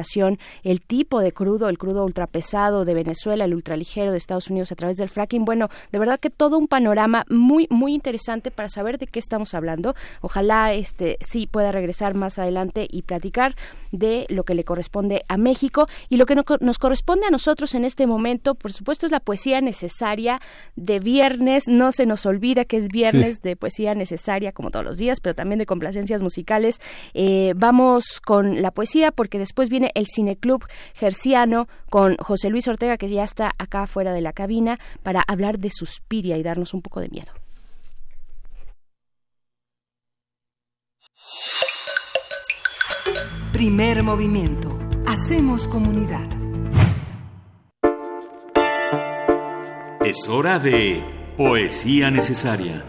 [0.63, 4.77] el tipo de crudo, el crudo ultrapesado de Venezuela, el ultraligero de Estados Unidos a
[4.77, 5.45] través del fracking.
[5.45, 9.55] Bueno, de verdad que todo un panorama muy, muy interesante para saber de qué estamos
[9.55, 9.95] hablando.
[10.21, 13.57] Ojalá este sí pueda regresar más adelante y platicar
[13.93, 17.85] de lo que le corresponde a México y lo que nos corresponde a nosotros en
[17.85, 20.41] este momento, por supuesto, es la poesía necesaria
[20.77, 21.69] de viernes.
[21.69, 25.35] No se nos olvida que es viernes de poesía necesaria, como todos los días, pero
[25.35, 26.81] también de complacencias musicales.
[27.15, 30.65] Eh, vamos con la poesía porque después viene el Cineclub
[30.95, 35.59] Gerciano con José Luis Ortega, que ya está acá fuera de la cabina, para hablar
[35.59, 37.33] de Suspiria y darnos un poco de miedo.
[43.53, 44.79] Primer movimiento.
[45.07, 46.27] Hacemos comunidad.
[50.03, 51.05] Es hora de
[51.37, 52.87] Poesía Necesaria.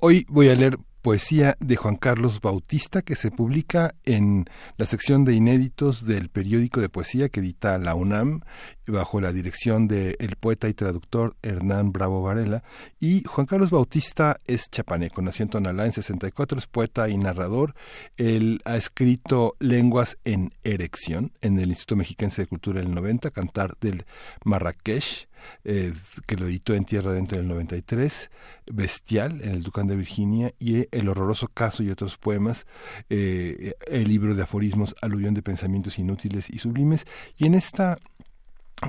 [0.00, 4.46] Hoy voy a leer poesía de Juan Carlos Bautista que se publica en
[4.78, 8.40] la sección de inéditos del periódico de poesía que edita la UNAM
[8.86, 12.62] bajo la dirección del poeta y traductor Hernán Bravo Varela
[13.00, 17.74] y Juan Carlos Bautista es chapaneco, nació en Tonalá en 64, es poeta y narrador.
[18.16, 23.74] Él ha escrito Lenguas en Erección en el Instituto Mexiquense de Cultura del 90, Cantar
[23.80, 24.04] del
[24.44, 25.28] Marrakech,
[25.64, 25.92] eh,
[26.26, 28.30] que lo editó en Tierra Dentro del 93,
[28.72, 32.66] Bestial en el Ducán de Virginia y El horroroso caso y otros poemas,
[33.10, 37.06] eh, el libro de aforismos Aluvión de pensamientos inútiles y sublimes.
[37.36, 37.98] Y en esta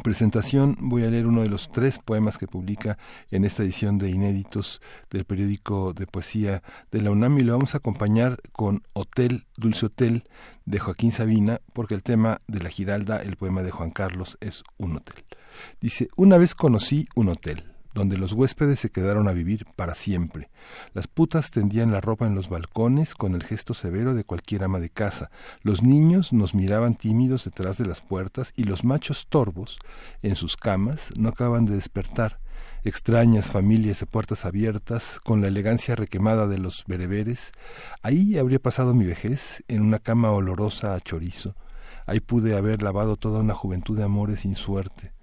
[0.04, 2.98] presentación voy a leer uno de los tres poemas que publica
[3.32, 7.76] en esta edición de inéditos del periódico de poesía de la UNAM y lo vamos
[7.76, 10.24] a acompañar con Hotel, Dulce Hotel
[10.66, 14.64] de Joaquín Sabina porque el tema de la Giralda, el poema de Juan Carlos, es
[14.78, 15.24] un hotel.
[15.80, 20.50] Dice, una vez conocí un hotel donde los huéspedes se quedaron a vivir para siempre.
[20.94, 24.82] Las putas tendían la ropa en los balcones con el gesto severo de cualquier ama
[24.82, 25.32] de casa.
[25.62, 29.80] Los niños nos miraban tímidos detrás de las puertas y los machos torvos,
[30.22, 32.42] en sus camas, no acaban de despertar.
[32.84, 37.54] Extrañas familias de puertas abiertas, con la elegancia requemada de los bereberes.
[38.04, 41.56] Ahí habría pasado mi vejez, en una cama olorosa a chorizo.
[42.06, 45.15] Ahí pude haber lavado toda una juventud de amores sin suerte.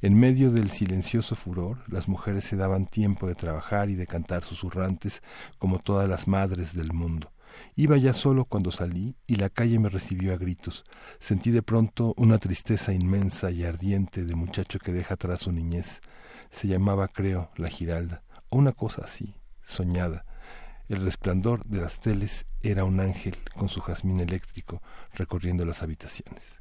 [0.00, 4.44] En medio del silencioso furor, las mujeres se daban tiempo de trabajar y de cantar
[4.44, 5.24] susurrantes
[5.58, 7.32] como todas las madres del mundo.
[7.74, 10.84] Iba ya solo cuando salí y la calle me recibió a gritos.
[11.18, 16.00] Sentí de pronto una tristeza inmensa y ardiente de muchacho que deja atrás su niñez.
[16.48, 19.34] Se llamaba, creo, la Giralda, o una cosa así,
[19.64, 20.24] soñada.
[20.88, 24.80] El resplandor de las teles era un ángel con su jazmín eléctrico
[25.12, 26.60] recorriendo las habitaciones.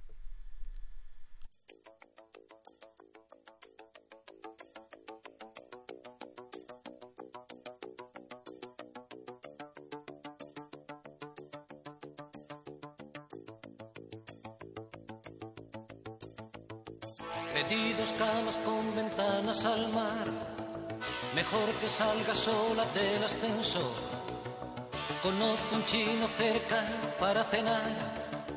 [18.13, 20.27] Camas con ventanas al mar.
[21.35, 23.91] Mejor que salga sola del ascensor.
[25.21, 26.83] Conozco un chino cerca
[27.19, 27.91] para cenar.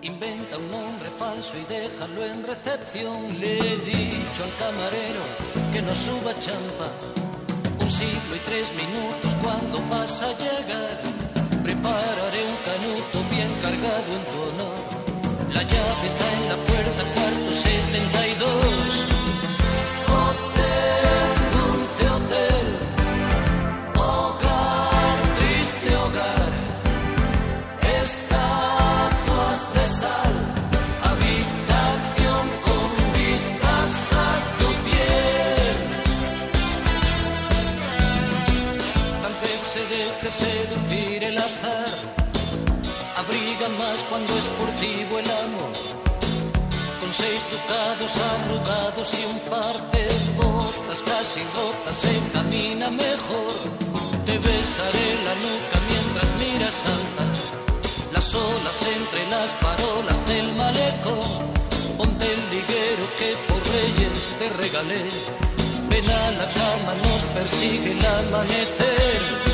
[0.03, 3.41] Inventa un nombre falso y déjalo en recepción.
[3.41, 5.23] Le he dicho al camarero
[5.73, 6.89] que no suba champa.
[7.83, 10.97] Un siglo y tres minutos cuando vas a llegar.
[11.63, 14.77] Prepararé un canuto bien cargado en tu honor.
[15.53, 19.20] La llave está en la puerta, cuarto 72.
[40.29, 41.95] Se deje seducir el azar.
[43.17, 45.73] Abriga más cuando es furtivo el amor.
[47.01, 50.07] Con seis ducados arrugados y un par de
[50.37, 53.55] botas casi rotas se camina mejor.
[54.27, 57.25] Te besaré la nuca mientras miras alta.
[58.13, 61.55] Las olas entre las farolas del malecón.
[61.97, 65.09] Ponte el liguero que por reyes te regalé.
[65.89, 69.50] Ven a la cama, nos persigue el amanecer.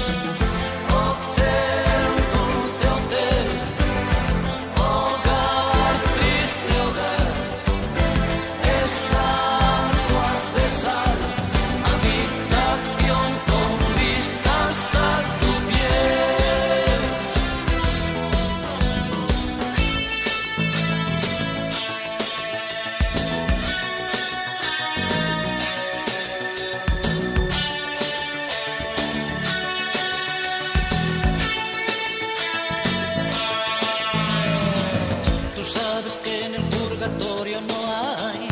[35.66, 38.48] Sabes que en el purgatorio no hay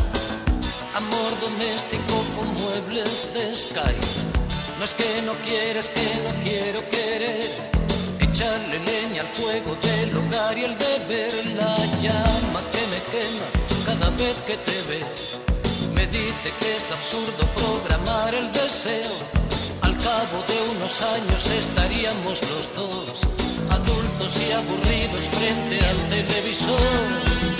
[0.93, 3.95] amor doméstico con muebles de Sky.
[4.77, 7.71] No es que no quieras, que no quiero querer.
[8.19, 11.45] Echarle leña al fuego del hogar y el deber.
[11.55, 13.47] La llama que me quema
[13.85, 15.01] cada vez que te ve.
[15.93, 19.15] Me dice que es absurdo programar el deseo.
[19.81, 23.21] Al cabo de unos años estaríamos los dos,
[23.69, 27.54] adultos y aburridos frente al televisor.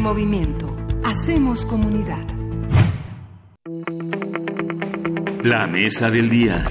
[0.00, 0.66] Primer movimiento.
[1.04, 2.26] Hacemos comunidad.
[5.42, 6.64] La mesa del día.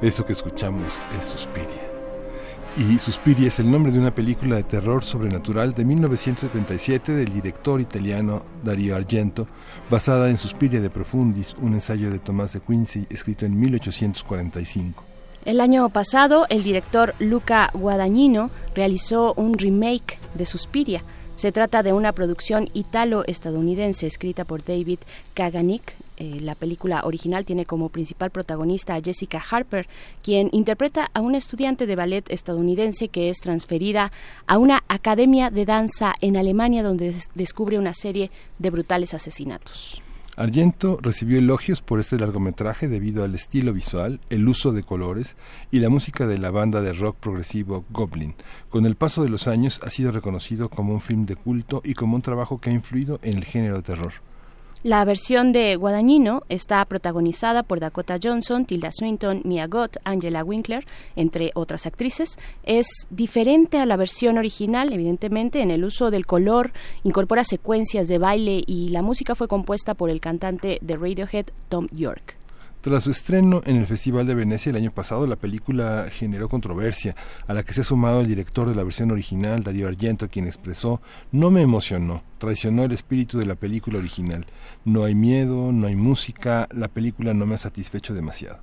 [0.00, 1.87] Eso que escuchamos es Suspiria.
[2.78, 7.80] Y Suspiria es el nombre de una película de terror sobrenatural de 1977 del director
[7.80, 9.48] italiano Dario Argento,
[9.90, 15.02] basada en Suspiria de Profundis, un ensayo de Tomás de Quincy escrito en 1845.
[15.44, 21.02] El año pasado, el director Luca Guadagnino realizó un remake de Suspiria.
[21.38, 24.98] Se trata de una producción italo-estadounidense escrita por David
[25.34, 25.94] Kaganik.
[26.16, 29.86] Eh, la película original tiene como principal protagonista a Jessica Harper,
[30.20, 34.10] quien interpreta a una estudiante de ballet estadounidense que es transferida
[34.48, 40.02] a una academia de danza en Alemania donde descubre una serie de brutales asesinatos.
[40.38, 45.36] Argento recibió elogios por este largometraje debido al estilo visual, el uso de colores
[45.72, 48.36] y la música de la banda de rock progresivo Goblin.
[48.70, 51.94] Con el paso de los años ha sido reconocido como un film de culto y
[51.94, 54.12] como un trabajo que ha influido en el género de terror.
[54.84, 60.86] La versión de Guadagnino está protagonizada por Dakota Johnson, Tilda Swinton, Mia Goth, Angela Winkler,
[61.16, 62.38] entre otras actrices.
[62.62, 66.72] Es diferente a la versión original, evidentemente, en el uso del color,
[67.02, 71.88] incorpora secuencias de baile y la música fue compuesta por el cantante de Radiohead, Tom
[71.90, 72.37] York.
[72.80, 77.16] Tras su estreno en el Festival de Venecia el año pasado, la película generó controversia,
[77.48, 80.46] a la que se ha sumado el director de la versión original, Dario Argento, quien
[80.46, 81.00] expresó,
[81.32, 84.46] no me emocionó, traicionó el espíritu de la película original.
[84.84, 88.60] No hay miedo, no hay música, la película no me ha satisfecho demasiado.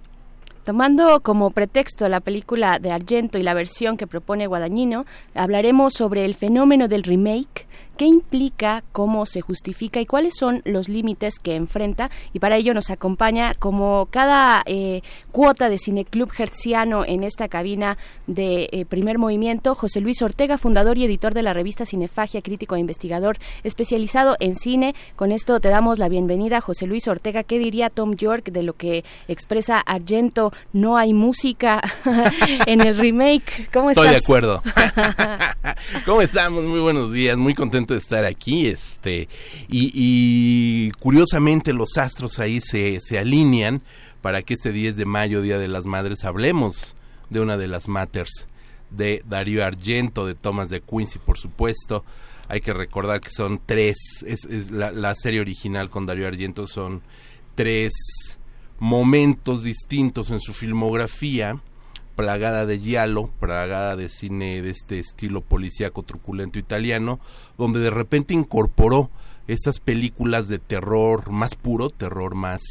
[0.63, 5.05] Tomando como pretexto la película de Argento y la versión que propone Guadagnino,
[5.35, 10.89] hablaremos sobre el fenómeno del remake qué implica, cómo se justifica y cuáles son los
[10.89, 12.09] límites que enfrenta.
[12.33, 15.01] Y para ello nos acompaña, como cada eh,
[15.31, 17.97] cuota de Cineclub Hertziano en esta cabina
[18.27, 22.75] de eh, primer movimiento, José Luis Ortega, fundador y editor de la revista Cinefagia, crítico
[22.75, 24.93] e investigador especializado en cine.
[25.15, 27.43] Con esto te damos la bienvenida, José Luis Ortega.
[27.43, 30.51] ¿Qué diría Tom York de lo que expresa Argento?
[30.73, 31.81] No hay música
[32.65, 33.69] en el remake.
[33.71, 34.21] ¿Cómo Estoy estás?
[34.21, 34.61] de acuerdo.
[36.05, 36.63] ¿Cómo estamos?
[36.63, 39.27] Muy buenos días, muy contento de estar aquí, este,
[39.67, 43.81] y, curiosamente los astros ahí se, se alinean
[44.21, 46.95] para que este 10 de mayo, Día de las Madres, hablemos
[47.29, 48.47] de una de las matters
[48.89, 52.03] de Darío Argento, de Thomas de Quincy, por supuesto.
[52.47, 57.01] Hay que recordar que son tres, es, la, la, serie original con Darío Argento son
[57.55, 57.93] tres
[58.77, 61.59] momentos distintos en su filmografía
[62.15, 67.19] plagada de giallo, plagada de cine de este estilo policíaco truculento italiano,
[67.57, 69.09] donde de repente incorporó
[69.47, 72.61] estas películas de terror más puro, terror más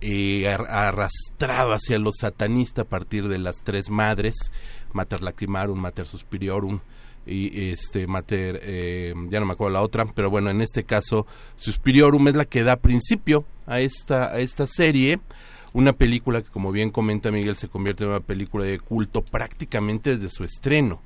[0.00, 4.34] eh, arrastrado hacia lo satanista a partir de las tres madres,
[4.92, 6.80] Mater Lacrimarum, Mater Suspiriorum,
[7.24, 11.26] y este Mater, eh, ya no me acuerdo la otra, pero bueno, en este caso
[11.56, 15.20] Suspiriorum es la que da principio a esta, a esta serie,
[15.72, 20.16] una película que como bien comenta Miguel se convierte en una película de culto prácticamente
[20.16, 21.00] desde su estreno.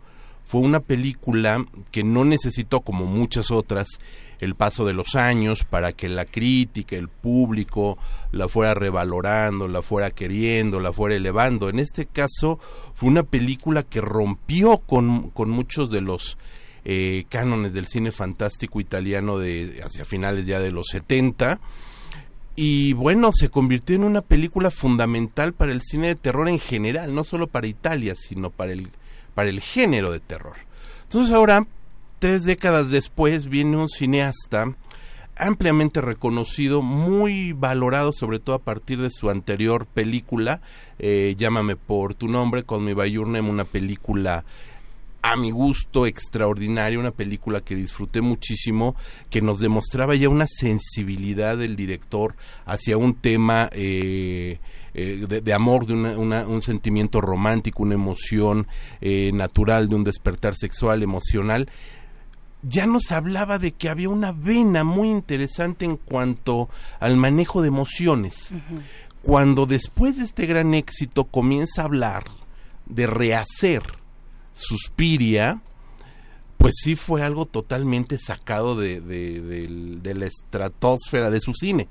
[0.45, 3.89] Fue una película que no necesitó como muchas otras
[4.39, 7.99] el paso de los años para que la crítica, el público
[8.33, 11.69] la fuera revalorando, la fuera queriendo, la fuera elevando.
[11.69, 12.59] En este caso
[12.95, 16.39] fue una película que rompió con, con muchos de los
[16.85, 21.59] eh, cánones del cine fantástico italiano de hacia finales ya de los 70
[22.57, 27.15] y bueno, se convirtió en una película fundamental para el cine de terror en general,
[27.15, 28.89] no solo para Italia, sino para el,
[29.35, 30.57] para el género de terror.
[31.03, 31.67] Entonces ahora,
[32.19, 34.75] tres décadas después, viene un cineasta
[35.37, 40.63] ampliamente reconocido, muy valorado, sobre todo a partir de su anterior película,
[40.99, 44.47] eh, Llámame por tu nombre, con mi by una película
[45.33, 48.95] a mi gusto extraordinaria, una película que disfruté muchísimo,
[49.29, 54.61] que nos demostraba ya una sensibilidad del director hacia un tema eh,
[54.95, 58.69] eh, de, amor, de un sentimiento romántico, una emoción
[59.01, 61.69] eh, natural, de un despertar sexual, emocional.
[62.63, 66.69] Ya nos hablaba de que había una vena muy interesante en cuanto
[67.01, 68.53] al manejo de emociones.
[69.23, 72.25] Cuando después de este gran éxito comienza a hablar
[72.87, 73.83] de rehacer
[74.57, 75.61] Suspiria,
[76.57, 81.89] pues sí fue algo totalmente sacado de, de, la estratosfera de su cine,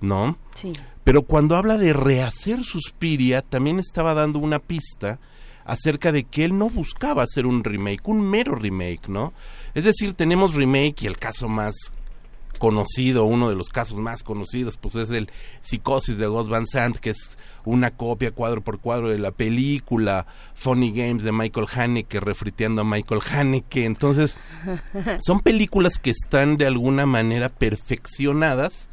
[0.00, 0.38] ¿no?
[0.54, 0.72] Sí.
[1.04, 5.20] Pero cuando habla de rehacer Suspiria, también estaba dando una pista
[5.64, 9.34] acerca de que él no buscaba hacer un remake, un mero remake, ¿no?
[9.74, 11.74] Es decir, tenemos remake y el caso más
[12.58, 15.30] conocido, uno de los casos más conocidos, pues es el
[15.60, 20.26] Psicosis de Ghost Van Sant, que es una copia cuadro por cuadro de la película
[20.54, 23.84] Funny Games de Michael Haneke, refriteando a Michael Haneke.
[23.84, 24.38] Entonces,
[25.24, 28.88] son películas que están de alguna manera perfeccionadas,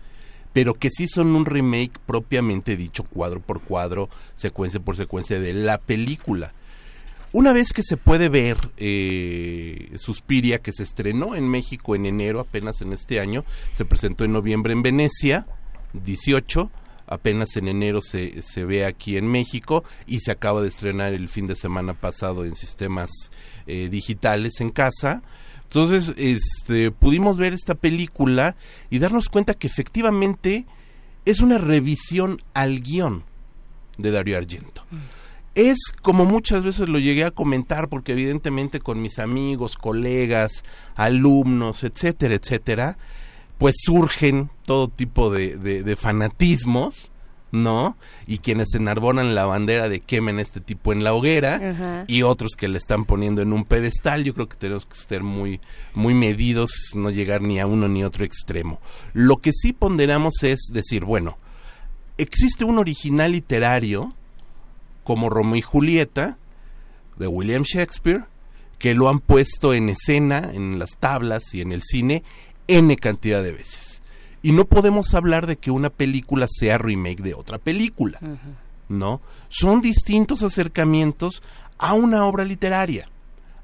[0.53, 5.53] pero que sí son un remake propiamente dicho, cuadro por cuadro, secuencia por secuencia de
[5.53, 6.53] la película.
[7.35, 12.39] Una vez que se puede ver eh, Suspiria, que se estrenó en México en enero,
[12.39, 13.43] apenas en este año,
[13.73, 15.45] se presentó en noviembre en Venecia,
[15.91, 16.71] 18,
[17.07, 21.27] apenas en enero se, se ve aquí en México y se acaba de estrenar el
[21.27, 23.09] fin de semana pasado en sistemas
[23.67, 25.21] eh, digitales en casa
[25.63, 28.55] Entonces, este, pudimos ver esta película
[28.89, 30.65] y darnos cuenta que efectivamente
[31.25, 33.25] es una revisión al guion
[33.97, 34.85] de Dario Argento.
[35.55, 40.63] Es como muchas veces lo llegué a comentar, porque evidentemente con mis amigos, colegas,
[40.95, 42.97] alumnos, etcétera, etcétera,
[43.57, 47.11] pues surgen todo tipo de, de- de fanatismos,
[47.53, 47.95] ¿no?
[48.27, 52.03] Y quienes enarbonan la bandera de quemen este tipo en la hoguera Ajá.
[52.07, 54.25] y otros que le están poniendo en un pedestal.
[54.25, 55.61] Yo creo que tenemos que ser muy,
[55.93, 58.81] muy medidos, no llegar ni a uno ni a otro extremo.
[59.13, 61.37] Lo que sí ponderamos es decir, bueno,
[62.17, 64.13] existe un original literario
[65.05, 66.37] como Romeo y Julieta
[67.17, 68.25] de William Shakespeare
[68.77, 72.23] que lo han puesto en escena, en las tablas y en el cine
[72.67, 74.01] n cantidad de veces.
[74.41, 78.19] Y no podemos hablar de que una película sea remake de otra película.
[78.89, 79.21] ¿no?
[79.49, 81.41] Son distintos acercamientos
[81.77, 83.07] a una obra literaria,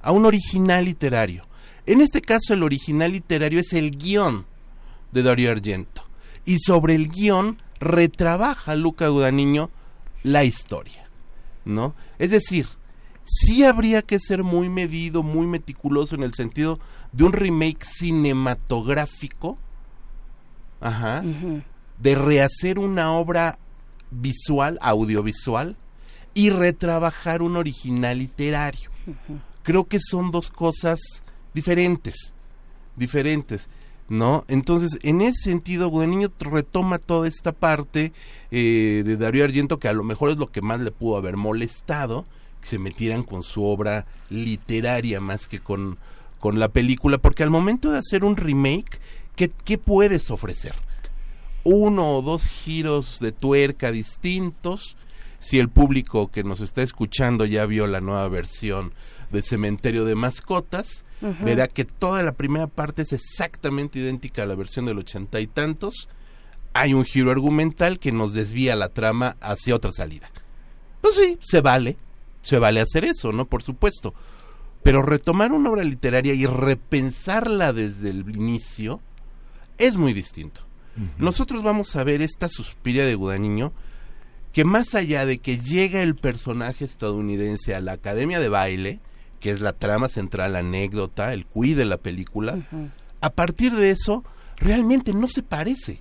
[0.02, 1.46] a un original literario.
[1.86, 4.46] En este caso, el original literario es el guion
[5.12, 6.06] de Dario Argento.
[6.46, 9.70] Y sobre el guion retrabaja Luca Guadagnino
[10.24, 11.10] la historia,
[11.66, 11.94] ¿no?
[12.20, 12.68] Es decir,
[13.24, 16.80] sí habría que ser muy medido, muy meticuloso en el sentido
[17.12, 19.58] de un remake cinematográfico,
[20.80, 21.24] ajá,
[21.98, 23.60] de rehacer una obra
[24.10, 25.76] visual, audiovisual,
[26.34, 28.90] y retrabajar un original literario.
[29.64, 31.00] Creo que son dos cosas
[31.54, 32.34] diferentes,
[32.96, 33.68] diferentes,
[34.12, 34.44] ¿no?
[34.50, 38.12] Entonces, en ese sentido, Guadagnino retoma toda esta parte
[38.52, 41.38] eh, de Darío Argento, que a lo mejor es lo que más le pudo haber
[41.38, 42.26] molestado,
[42.60, 45.98] que se metieran con su obra literaria más que con,
[46.40, 49.00] con la película, porque al momento de hacer un remake,
[49.38, 50.76] ¿qué, qué puedes ofrecer?
[51.64, 54.98] uno o dos giros de tuerca distintos.
[55.40, 58.94] Si el público que nos está escuchando ya vio la nueva versión
[59.32, 61.06] de Cementerio de Mascotas,
[61.44, 65.48] verá que toda la primera parte es exactamente idéntica a la versión del ochenta y
[65.48, 66.08] tantos.
[66.74, 70.32] Hay un giro argumental que nos desvía la trama hacia otra salida.
[71.02, 71.98] Pues sí, se vale,
[72.42, 73.46] se vale hacer eso, ¿no?
[73.46, 74.14] Por supuesto.
[74.84, 79.00] Pero retomar una obra literaria y repensarla desde el inicio
[79.78, 80.62] es muy distinto.
[81.18, 83.74] Nosotros vamos a ver esta suspiria de Guadagnino
[84.52, 89.00] que más allá de que llega el personaje estadounidense a la academia de baile,
[89.42, 92.60] que es la trama central, la anécdota, el cuid de la película,
[93.20, 94.24] a partir de eso
[94.58, 96.00] realmente no se parece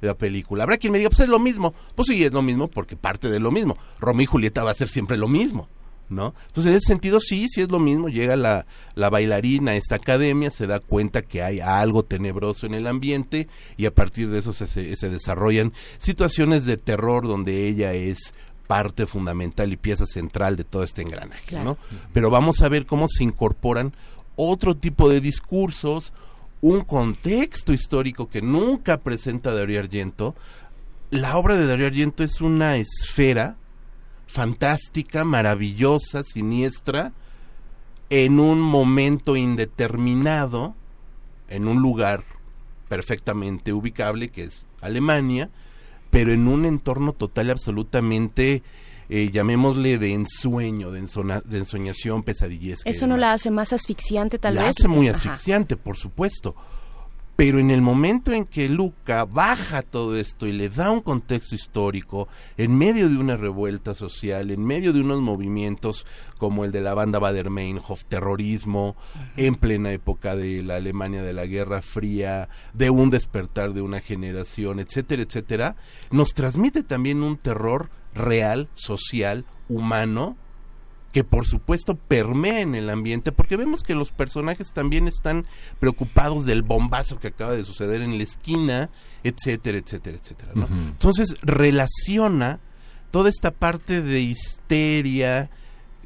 [0.00, 0.64] de la película.
[0.64, 1.72] Habrá quien me diga, pues es lo mismo.
[1.94, 3.76] Pues sí, es lo mismo porque parte de lo mismo.
[4.00, 5.68] Romeo y Julieta va a ser siempre lo mismo,
[6.08, 6.34] ¿no?
[6.48, 8.08] Entonces, en ese sentido, sí, sí es lo mismo.
[8.08, 12.74] Llega la, la bailarina a esta academia, se da cuenta que hay algo tenebroso en
[12.74, 13.46] el ambiente
[13.76, 18.34] y a partir de eso se, se, se desarrollan situaciones de terror donde ella es
[18.70, 21.64] parte fundamental y pieza central de todo este engranaje, Claro.
[21.64, 21.78] ¿no?
[22.12, 23.92] Pero vamos a ver cómo se incorporan
[24.36, 26.12] otro tipo de discursos,
[26.60, 30.36] un contexto histórico que nunca presenta Darío Argento.
[31.10, 33.56] La obra de Darío Argento es una esfera
[34.28, 37.12] fantástica, maravillosa, siniestra,
[38.08, 40.76] en un momento indeterminado,
[41.48, 42.22] en un lugar
[42.88, 45.50] perfectamente ubicable que es Alemania,
[46.10, 48.62] pero en un entorno total y absolutamente,
[49.08, 52.88] eh, llamémosle de ensueño, de, ensona- de ensoñación, pesadillesca.
[52.88, 54.76] Eso no la hace más asfixiante, tal la vez.
[54.78, 55.16] hace muy Ajá.
[55.18, 56.54] asfixiante, por supuesto.
[57.40, 61.54] Pero en el momento en que Luca baja todo esto y le da un contexto
[61.54, 62.28] histórico,
[62.58, 66.92] en medio de una revuelta social, en medio de unos movimientos como el de la
[66.92, 68.94] banda Bader-Meinhof, terrorismo,
[69.38, 74.00] en plena época de la Alemania de la Guerra Fría, de un despertar de una
[74.00, 75.76] generación, etcétera, etcétera,
[76.10, 80.36] nos transmite también un terror real, social, humano,
[81.12, 85.46] que por supuesto permea en el ambiente, porque vemos que los personajes también están
[85.78, 88.90] preocupados del bombazo que acaba de suceder en la esquina,
[89.24, 90.52] etcétera, etcétera, etcétera.
[90.54, 90.66] ¿no?
[90.66, 92.60] Entonces relaciona
[93.10, 95.50] toda esta parte de histeria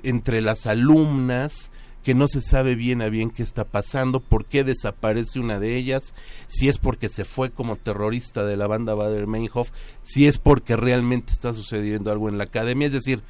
[0.02, 1.70] entre las alumnas,
[2.02, 5.76] que no se sabe bien a bien qué está pasando, por qué desaparece una de
[5.76, 6.14] ellas,
[6.46, 9.70] si es porque se fue como terrorista de la banda Bader-Meinhof,
[10.02, 13.22] si es porque realmente está sucediendo algo en la academia, es decir,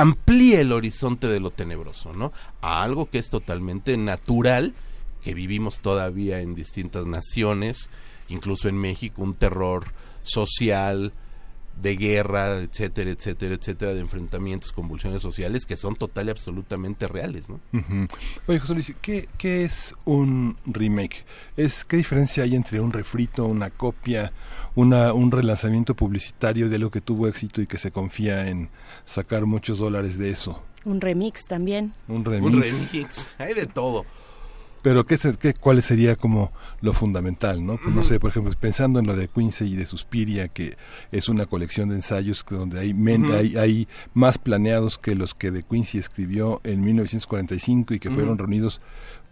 [0.00, 2.32] amplía el horizonte de lo tenebroso, ¿no?
[2.62, 4.74] A algo que es totalmente natural,
[5.22, 7.90] que vivimos todavía en distintas naciones,
[8.28, 9.84] incluso en México, un terror
[10.22, 11.12] social,
[11.80, 17.48] de guerra, etcétera, etcétera, etcétera, de enfrentamientos, convulsiones sociales que son total y absolutamente reales,
[17.48, 17.60] ¿no?
[17.72, 18.06] Ujú.
[18.46, 21.24] Oye, José Luis, ¿qué, qué es un remake?
[21.56, 24.32] Es, ¿Qué diferencia hay entre un refrito, una copia,
[24.74, 28.68] una, un relanzamiento publicitario de algo que tuvo éxito y que se confía en
[29.04, 30.62] sacar muchos dólares de eso?
[30.84, 31.92] Un remix también.
[32.08, 32.54] Un remix.
[32.54, 34.06] Un remix, hay de todo.
[34.82, 37.64] Pero ¿qué, qué, ¿cuál sería como lo fundamental?
[37.64, 37.78] ¿no?
[37.94, 40.76] no sé, por ejemplo, pensando en lo de Quincy y de Suspiria, que
[41.12, 45.50] es una colección de ensayos donde hay, men- hay, hay más planeados que los que
[45.50, 48.80] de Quincy escribió en 1945 y que fueron reunidos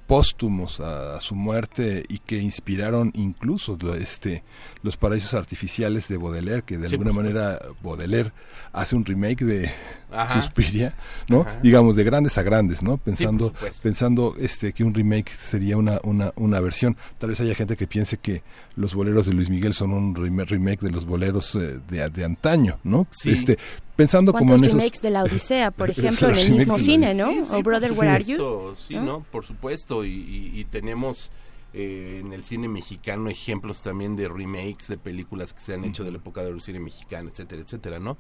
[0.09, 4.43] póstumos a, a su muerte y que inspiraron incluso este
[4.83, 8.33] los paraísos artificiales de Baudelaire que de Sí, alguna manera Baudelaire
[8.73, 9.71] hace un remake de
[10.11, 10.41] Ajá.
[10.41, 10.95] Suspiria
[11.29, 11.61] no Ajá.
[11.63, 16.33] digamos de grandes a grandes no pensando pensando este que un remake sería una una
[16.37, 18.43] una versión tal vez haya gente que piense que
[18.77, 22.79] los boleros de Luis Miguel son un remake de los boleros eh, de, de antaño
[22.83, 23.31] no Sí.
[23.31, 23.59] este
[23.99, 27.15] pensando como ¿Cuántos en esos remakes de la Odisea, por ejemplo, en el mismo cine,
[27.15, 27.31] ¿no?
[27.31, 28.75] Sí, sí, o Brother, Where Are You?
[28.77, 29.03] Sí, ¿no?
[29.03, 29.21] ¿no?
[29.31, 30.05] Por supuesto.
[30.05, 31.33] Y, y- y tenemos
[31.75, 36.05] eh, en el cine mexicano ejemplos también de remakes de películas que se han hecho
[36.05, 38.17] de la época del cine mexicano, etcétera, etcétera, ¿no?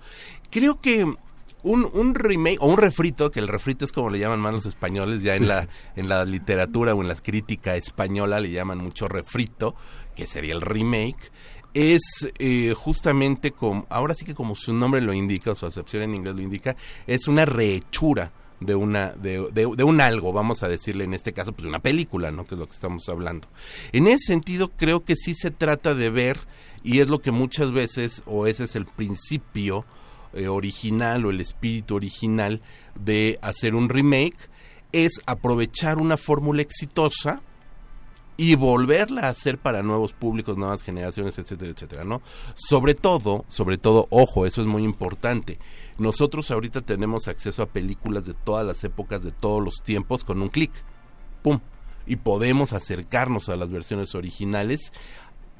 [0.51, 1.05] Creo que
[1.63, 4.67] un, un remake o un refrito, que el refrito es como le llaman más los
[4.67, 9.09] españoles, ya en la en la literatura o en la crítica española le llaman mucho
[9.09, 9.75] refrito,
[10.15, 11.31] que sería el remake
[11.79, 12.01] es
[12.39, 16.35] eh, justamente como, ahora sí que como su nombre lo indica, su acepción en inglés
[16.35, 16.75] lo indica,
[17.07, 21.33] es una rehechura de una de, de- de un algo, vamos a decirle en este
[21.33, 22.45] caso, pues de una película, ¿no?
[22.45, 23.47] Que es lo que estamos hablando.
[23.93, 26.39] En ese sentido, creo que sí se trata de ver,
[26.83, 29.85] y es lo que muchas veces, o ese es el principio
[30.35, 32.61] eh, original o el espíritu original
[32.97, 34.37] de hacer un remake,
[34.91, 37.43] es aprovechar una fórmula exitosa,
[38.41, 42.23] y volverla a hacer para nuevos públicos, nuevas generaciones, etcétera, etcétera, ¿no?
[42.55, 45.59] Sobre todo, sobre todo, ojo, eso es muy importante.
[45.99, 50.41] Nosotros ahorita tenemos acceso a películas de todas las épocas, de todos los tiempos, con
[50.41, 50.71] un clic.
[51.43, 51.59] ¡Pum!
[52.07, 54.93] Y podemos acercarnos a las versiones originales,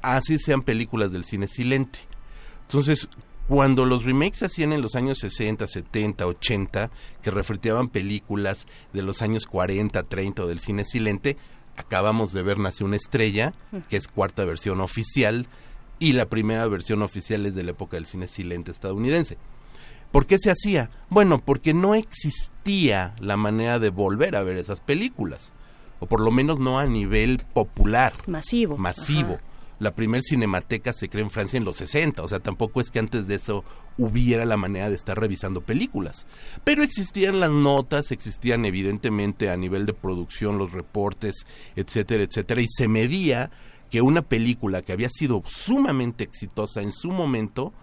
[0.01, 1.99] así sean películas del cine silente.
[2.65, 3.09] Entonces,
[3.49, 6.91] cuando los remakes hacían en los años 60, 70, 80,
[7.21, 11.35] que refriteaban películas de los años 40, 30 o del cine silente,
[11.79, 13.53] acabamos de ver Nace una estrella,
[13.89, 15.47] que es cuarta versión oficial,
[15.97, 19.37] y la primera versión oficial es de la época del cine silente estadounidense.
[20.11, 20.89] ¿Por qué se hacía?
[21.09, 25.53] Bueno, porque no existía la manera de volver a ver esas películas,
[25.99, 28.77] o por lo menos no a nivel popular, Masivo.
[28.77, 29.33] masivo.
[29.35, 29.43] Ajá.
[29.79, 32.99] La primer cinemateca se creó en Francia en los 60, o sea, tampoco es que
[32.99, 33.63] antes de eso
[33.97, 36.27] hubiera la manera de estar revisando películas.
[36.63, 42.67] Pero existían las notas, existían evidentemente a nivel de producción los reportes, etcétera, etcétera, y
[42.67, 43.51] se medía
[43.89, 47.73] que una película que había sido sumamente exitosa en su momento,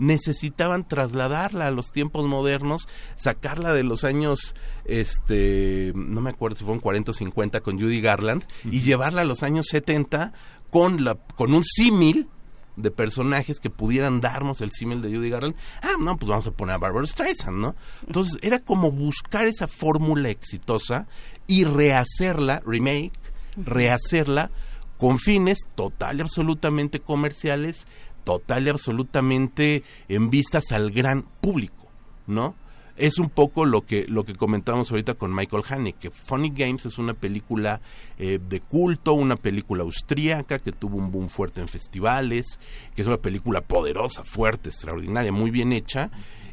[0.00, 6.64] necesitaban trasladarla a los tiempos modernos, sacarla de los años, este, no me acuerdo si
[6.64, 10.32] fueron 40 o 50 con Judy Garland, y llevarla a los años 70
[10.70, 12.28] con, la, con un símil
[12.76, 15.56] de personajes que pudieran darnos el símil de Judy Garland.
[15.82, 17.74] Ah, no, pues vamos a poner a Barbara Streisand, ¿no?
[18.06, 21.06] Entonces era como buscar esa fórmula exitosa
[21.46, 23.12] y rehacerla, remake,
[23.56, 24.50] rehacerla
[24.98, 27.86] con fines total y absolutamente comerciales,
[28.24, 31.88] total y absolutamente en vistas al gran público,
[32.26, 32.54] ¿no?
[33.00, 36.84] Es un poco lo que lo que comentamos ahorita con Michael Haneke, que Funny Games
[36.84, 37.80] es una película
[38.18, 42.60] eh, de culto, una película austríaca que tuvo un boom fuerte en festivales,
[42.94, 46.10] que es una película poderosa, fuerte, extraordinaria, muy bien hecha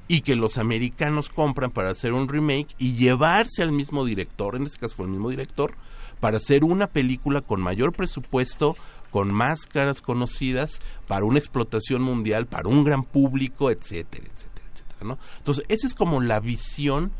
[0.07, 4.63] y que los americanos compran para hacer un remake y llevarse al mismo director, en
[4.63, 5.75] este caso fue el mismo director,
[6.21, 8.77] para hacer una película con mayor presupuesto,
[9.11, 14.56] con más caras conocidas, para una explotación mundial, para un gran público, etcétera, etcétera,
[14.97, 15.19] etcétera, ¿no?
[15.37, 17.11] Entonces, esa es como la visión,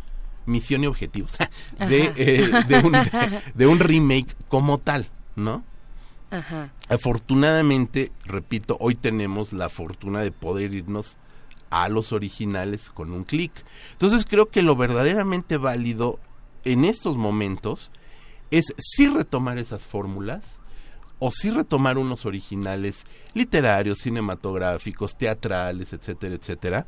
[0.46, 1.32] misión y objetivos
[1.80, 5.64] de, eh, de, un, de, de un remake como tal, ¿no?
[6.30, 6.74] Ajá.
[6.90, 11.18] Afortunadamente, repito, hoy tenemos la fortuna de poder irnos
[11.70, 13.52] a los originales con un clic.
[13.94, 16.20] Entonces creo que lo verdaderamente válido
[16.64, 17.92] en estos momentos
[18.52, 20.60] es sí retomar esas fórmulas
[21.20, 26.88] o sí retomar unos originales literarios, cinematográficos, teatrales, etcétera, etcétera,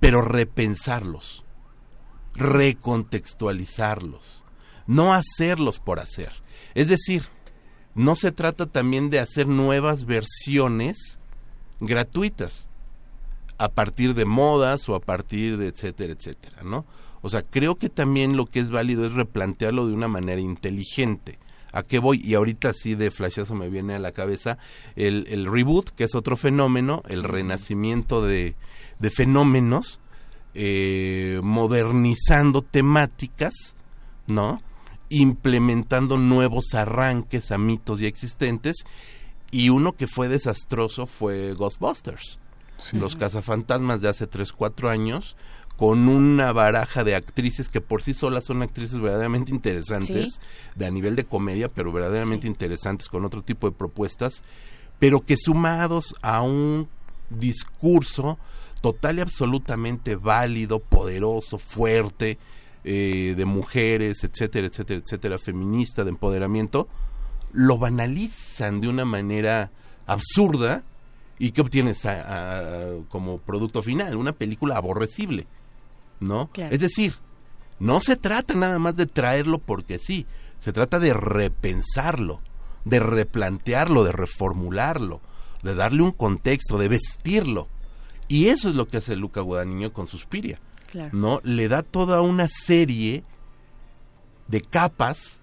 [0.00, 1.44] pero repensarlos,
[2.34, 4.44] recontextualizarlos,
[4.86, 6.32] no hacerlos por hacer.
[6.74, 7.24] Es decir,
[7.94, 11.18] no se trata también de hacer nuevas versiones
[11.80, 12.68] gratuitas
[13.58, 16.86] a partir de modas o a partir de etcétera, etcétera, ¿no?
[17.20, 21.40] O sea, creo que también lo que es válido es replantearlo de una manera inteligente.
[21.72, 22.20] ¿A qué voy?
[22.24, 24.56] Y ahorita sí de flashazo me viene a la cabeza
[24.94, 28.54] el, el reboot, que es otro fenómeno, el renacimiento de,
[28.98, 30.00] de fenómenos,
[30.54, 33.76] eh, modernizando temáticas,
[34.26, 34.60] ¿no?
[35.08, 38.84] Implementando nuevos arranques a mitos ya existentes.
[39.50, 42.38] Y uno que fue desastroso fue Ghostbusters.
[42.92, 45.36] Los cazafantasmas de hace 3, 4 años
[45.78, 50.40] con una baraja de actrices que por sí solas son actrices verdaderamente interesantes,
[50.74, 54.42] de a nivel de comedia, pero verdaderamente interesantes con otro tipo de propuestas,
[54.98, 56.88] pero que sumados a un
[57.30, 58.40] discurso
[58.80, 62.38] total y absolutamente válido, poderoso, fuerte,
[62.84, 66.88] eh, de mujeres, etcétera, etcétera, etcétera, feminista, de empoderamiento,
[67.52, 69.70] lo banalizan de una manera
[70.06, 70.82] absurda
[71.38, 72.02] y que obtienes
[73.08, 75.46] como producto final una película aborrecible.
[76.20, 76.50] ¿no?
[76.56, 77.14] Es decir,
[77.78, 80.26] no se trata nada más de traerlo porque sí,
[80.58, 82.40] se trata de repensarlo,
[82.84, 85.20] de replantearlo, de reformularlo,
[85.62, 87.68] de darle un contexto, de vestirlo.
[88.28, 90.60] Y eso es lo que hace Luca Guadagnino con Suspiria.
[91.12, 91.40] ¿No?
[91.44, 93.22] Le da toda una serie
[94.46, 95.40] de capas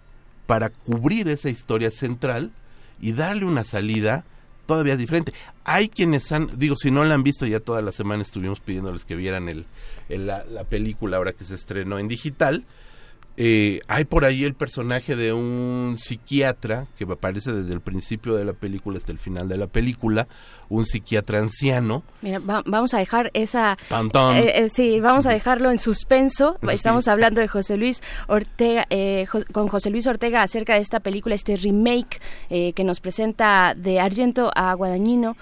[0.48, 2.52] para cubrir esa historia central
[3.00, 4.26] y darle una salida
[4.66, 5.34] todavía diferente.
[5.64, 9.06] Hay quienes han, digo, si no la han visto, ya toda la semana estuvimos pidiéndoles
[9.06, 9.66] que vieran el,
[10.10, 12.66] la, la, película ahora que se estrenó en digital.
[13.38, 18.46] Eh, hay por ahí el personaje de un psiquiatra que aparece desde el principio de
[18.46, 20.28] la película hasta el final de la película,
[20.70, 22.04] un psiquiatra anciano.
[22.22, 23.78] Mira, vamos a dejar esa...
[24.36, 26.58] Eh, eh, sí, vamos a dejarlo en suspenso.
[26.72, 28.88] Estamos hablando de José Luis Ortega,
[29.52, 32.20] con José Luis Ortega acerca de esta película, este remake
[32.50, 35.38] que nos presenta de Argento a Guadagnino,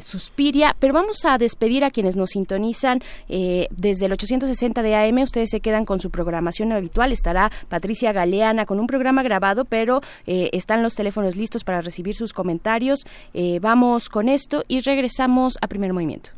[0.00, 0.74] Suspiria.
[0.78, 5.18] Pero vamos a despedir a quienes nos sintonizan desde el 860 de AM.
[5.18, 10.00] Ustedes se quedan con su programación habitual estará Patricia Galeana con un programa grabado, pero
[10.26, 13.06] eh, están los teléfonos listos para recibir sus comentarios.
[13.34, 16.30] Eh, vamos con esto y regresamos a primer movimiento.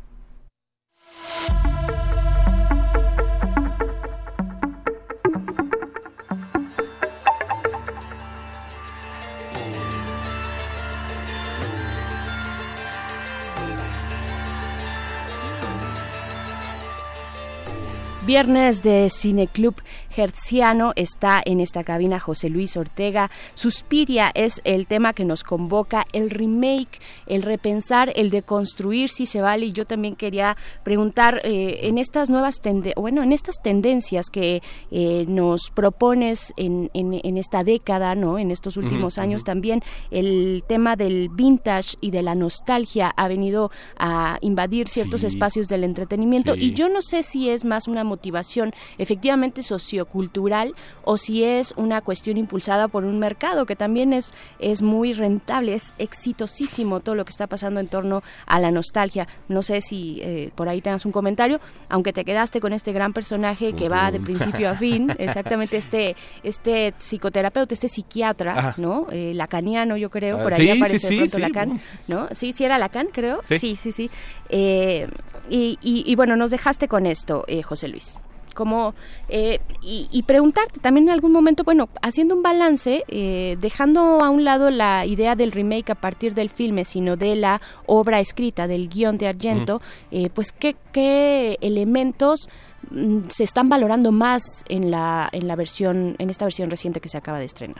[18.25, 19.81] Viernes de Cineclub
[20.15, 23.29] Hertziano está en esta cabina José Luis Ortega.
[23.55, 29.25] Suspiria es el tema que nos convoca, el remake, el repensar, el de construir si
[29.25, 29.67] se vale.
[29.67, 32.59] Y yo también quería preguntar eh, en estas nuevas
[32.95, 38.37] bueno, en estas tendencias que eh, nos propones en, en, esta década, ¿no?
[38.37, 39.81] En estos últimos años también
[40.11, 45.83] el tema del vintage y de la nostalgia ha venido a invadir ciertos espacios del
[45.83, 49.63] entretenimiento y yo no sé si es más una motivación efectivamente
[49.99, 55.13] sociocultural o si es una cuestión impulsada por un mercado que también es, es muy
[55.13, 59.27] rentable, es exitosísimo todo lo que está pasando en torno a la nostalgia.
[59.47, 63.13] No sé si eh, por ahí tengas un comentario, aunque te quedaste con este gran
[63.13, 69.07] personaje que va de principio a fin, exactamente este, este psicoterapeuta, este psiquiatra, ¿no?
[69.11, 72.27] Eh, lacaniano, yo creo, ah, por ahí aparece de pronto Lacan, ¿no?
[72.31, 73.41] Sí, sí era Lacan, creo.
[73.43, 74.09] Sí, sí, sí.
[74.49, 75.07] Eh,
[75.49, 78.19] y, y, bueno, nos dejaste con esto, José Luis
[78.53, 78.93] como
[79.27, 84.43] eh, y, preguntarte también en algún momento, bueno, haciendo un balance, eh, dejando a un
[84.43, 88.89] lado la idea del remake a partir del filme, sino de la obra escrita, del
[88.89, 92.49] guion de Argento, eh, pues qué, qué elementos
[92.91, 97.09] mm, se están valorando más en la en la versión en esta versión reciente que
[97.09, 97.79] se acaba de estrenar.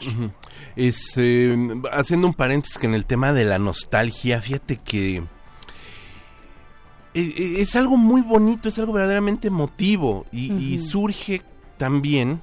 [0.75, 1.19] Es
[1.91, 5.23] haciendo un paréntesis que en el tema de la nostalgia, fíjate que
[7.13, 11.41] es, algo muy bonito, es algo verdaderamente emotivo y, surge
[11.77, 12.41] también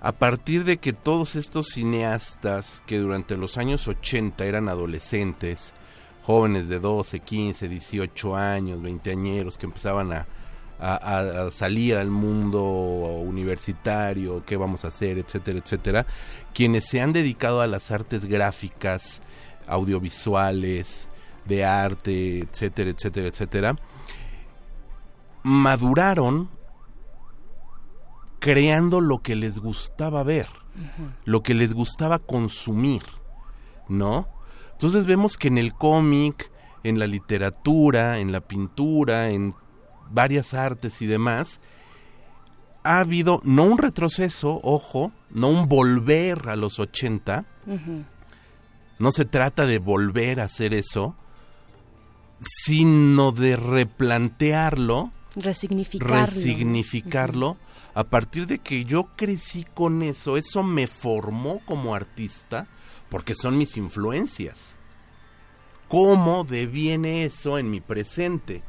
[0.00, 5.74] a partir de que todos estos cineastas que durante los años 80 eran adolescentes,
[6.22, 10.26] jóvenes de 12, 15, 18 años, 20 añeros que empezaban a,
[10.80, 16.06] a, salir al mundo universitario, qué vamos a hacer, etcétera, etcétera,
[16.52, 19.22] quienes se han dedicado a las artes gráficas,
[19.66, 21.08] audiovisuales,
[21.44, 23.76] de arte, etcétera, etcétera, etcétera,
[25.42, 26.48] maduraron
[28.38, 30.48] creando lo que les gustaba ver,
[31.24, 33.02] lo que les gustaba consumir,
[33.88, 34.28] ¿no?
[34.72, 36.50] Entonces vemos que en el cómic,
[36.82, 39.54] en la literatura, en la pintura, en
[40.10, 41.60] varias artes y demás,
[42.82, 47.44] ha habido no un retroceso, ojo, no un volver a los 80,
[48.98, 51.14] no se trata de volver a hacer eso,
[52.42, 57.56] sino de replantearlo, resignificarlo, resignificarlo
[57.94, 62.66] a partir de que yo crecí con eso, eso me formó como artista
[63.10, 64.76] porque son mis influencias.
[65.88, 68.62] ¿Cómo deviene eso en mi presente?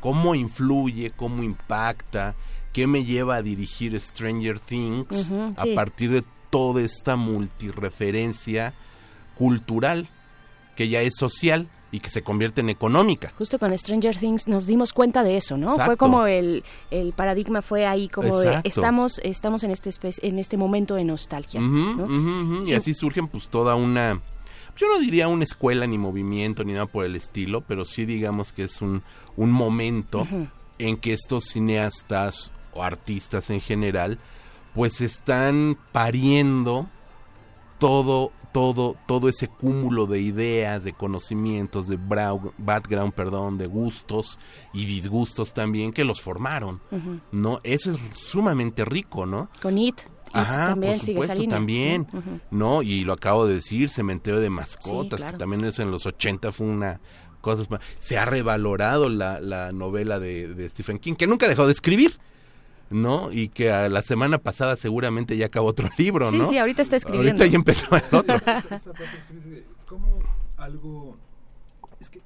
[0.00, 1.12] ¿Cómo influye?
[1.12, 2.34] ¿Cómo impacta?
[2.72, 8.74] ¿Qué me lleva a dirigir Stranger Things a partir de toda esta multireferencia
[9.36, 10.08] cultural
[10.74, 11.68] que ya es social?
[11.94, 13.32] Y que se convierte en económica.
[13.38, 15.78] Justo con Stranger Things nos dimos cuenta de eso, ¿no?
[15.78, 19.90] Fue como el, el paradigma fue ahí como de estamos estamos en este
[20.22, 21.60] en este momento de nostalgia.
[22.66, 24.20] y así surgen pues toda una
[24.76, 28.52] yo no diría una escuela ni movimiento ni nada por el estilo, pero sí digamos
[28.52, 29.04] que es un,
[29.36, 30.26] un momento
[30.80, 34.18] en que estos cineastas o artistas en general
[34.74, 36.88] pues están pariendo
[37.84, 44.38] todo todo todo ese cúmulo de ideas, de conocimientos, de background, perdón, de gustos
[44.72, 46.80] y disgustos también que los formaron,
[47.30, 47.60] ¿no?
[47.62, 49.50] Eso es sumamente rico, ¿no?
[49.60, 50.00] Con It.
[50.32, 52.06] Ajá, también por supuesto, también,
[52.50, 52.80] ¿no?
[52.82, 56.66] Y lo acabo de decir, Cementerio de Mascotas, que también eso en los 80 fue
[56.66, 57.00] una
[57.42, 57.68] cosa...
[57.98, 62.18] Se ha revalorado la, la novela de, de Stephen King, que nunca dejó de escribir,
[62.94, 63.30] ¿no?
[63.32, 66.46] Y que a la semana pasada seguramente ya acabó otro libro, ¿no?
[66.46, 67.42] Sí, sí, ahorita está escribiendo.
[67.42, 68.36] Ahorita ya empezó el otro.
[69.86, 70.20] ¿Cómo
[70.56, 71.16] algo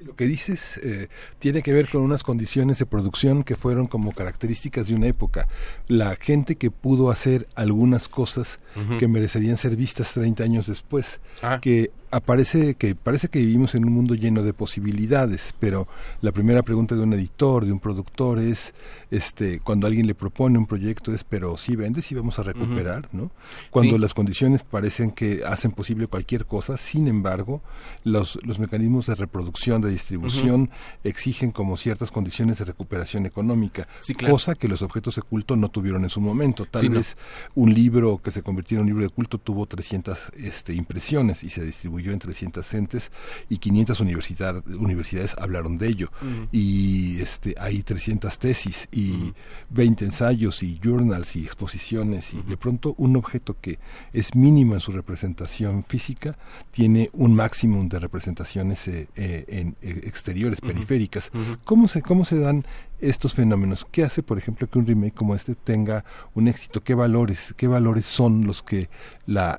[0.00, 4.12] lo que dices eh, tiene que ver con unas condiciones de producción que fueron como
[4.12, 5.48] características de una época.
[5.86, 8.60] La gente que pudo hacer algunas cosas
[8.98, 11.58] que merecerían ser vistas 30 años después, ah.
[11.60, 15.88] que aparece que parece que vivimos en un mundo lleno de posibilidades, pero
[16.20, 18.74] la primera pregunta de un editor, de un productor es
[19.10, 23.08] este cuando alguien le propone un proyecto es pero si vendes si vamos a recuperar,
[23.12, 23.30] ¿no?
[23.70, 27.62] Cuando las condiciones parecen que hacen posible cualquier cosa, sin embargo,
[28.04, 30.70] los los mecanismos de reproducción, de distribución
[31.04, 33.86] exigen como ciertas condiciones de recuperación económica,
[34.28, 36.64] cosa que los objetos de culto no tuvieron en su momento.
[36.64, 37.16] Tal vez
[37.54, 41.50] un libro que se convirtió en un libro de culto tuvo 300 este impresiones y
[41.50, 43.12] se distribuyó en 300 entes
[43.48, 46.10] y 500 universidades hablaron de ello.
[46.52, 49.32] Y este, hay 300 tesis y
[49.70, 53.78] 20 ensayos y journals y exposiciones y de pronto un objeto que
[54.12, 56.38] es mínimo en su representación física
[56.70, 61.30] tiene un máximo de representaciones eh, eh, en, eh, exteriores, periféricas.
[61.64, 62.64] ¿Cómo, se, ¿Cómo se dan
[63.00, 63.86] estos fenómenos.
[63.90, 66.04] ¿Qué hace, por ejemplo, que un remake como este tenga
[66.34, 66.82] un éxito?
[66.82, 68.88] ¿Qué valores, qué valores son los que
[69.26, 69.58] la,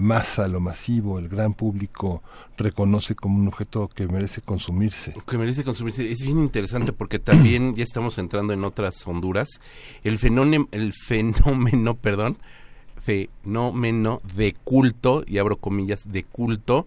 [0.00, 2.22] masa, lo masivo, el gran público
[2.56, 5.14] reconoce como un objeto que merece consumirse?
[5.26, 6.10] Que merece consumirse.
[6.10, 9.48] Es bien interesante porque también ya estamos entrando en otras Honduras.
[10.02, 12.38] El fenómeno, el fenómeno, perdón,
[13.00, 16.86] fenómeno de culto, y abro comillas, de culto,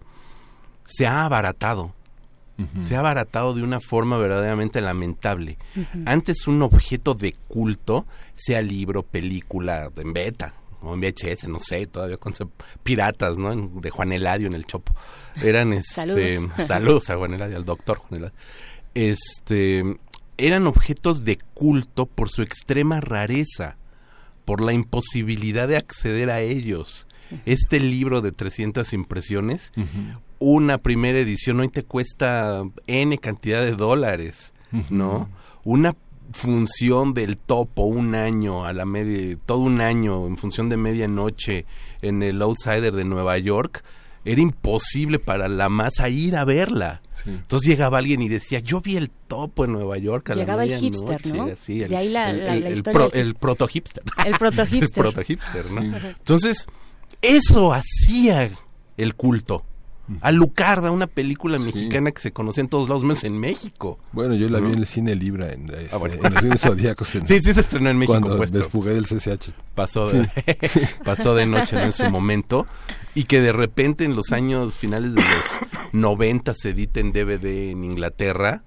[0.84, 1.94] se ha abaratado
[2.76, 5.58] se ha abaratado de una forma verdaderamente lamentable.
[6.06, 11.86] Antes un objeto de culto, sea libro, película, en beta, o en VHS, no sé,
[11.86, 12.34] todavía con
[12.82, 13.54] piratas, ¿no?
[13.54, 14.94] de Juan Eladio en el Chopo.
[15.42, 18.36] Eran este saludos, a Juan Eladio, al doctor Juan Eladio.
[18.94, 19.84] Este
[20.38, 23.76] eran objetos de culto por su extrema rareza,
[24.44, 27.06] por la imposibilidad de acceder a ellos.
[27.46, 29.72] Este libro de 300 impresiones,
[30.42, 34.52] una primera edición hoy te cuesta N cantidad de dólares,
[34.90, 35.28] ¿no?
[35.64, 35.94] Una
[36.32, 41.64] función del topo un año a la media, todo un año en función de medianoche
[42.00, 43.84] en el Outsider de Nueva York,
[44.24, 47.02] era imposible para la masa ir a verla.
[47.24, 50.76] Entonces llegaba alguien y decía, yo vi el topo en Nueva York a Llegaba el
[50.76, 51.48] hipster, ¿no?
[51.56, 54.02] Sí, el, de ahí la, la, el, historia el, proto hipster.
[54.26, 54.82] El proto hipster.
[54.82, 55.82] el proto hipster, ¿no?
[55.82, 56.66] Entonces,
[57.20, 58.50] eso hacía
[58.96, 59.64] el culto.
[60.20, 63.98] Alucarda, una película mexicana que se conocía en todos lados, menos en México.
[64.12, 67.08] Bueno, yo la vi en el cine Libra, en, este, ah, los Zodíacos.
[67.08, 68.18] sí, sí se estrenó en México.
[68.18, 69.50] Cuando pues, desfugué del CCH.
[69.74, 70.28] Pasó de,
[71.04, 72.66] pasó de noche en su momento.
[73.14, 75.44] Y que de repente en los años finales de los
[75.92, 78.64] 90 se edita en DVD en Inglaterra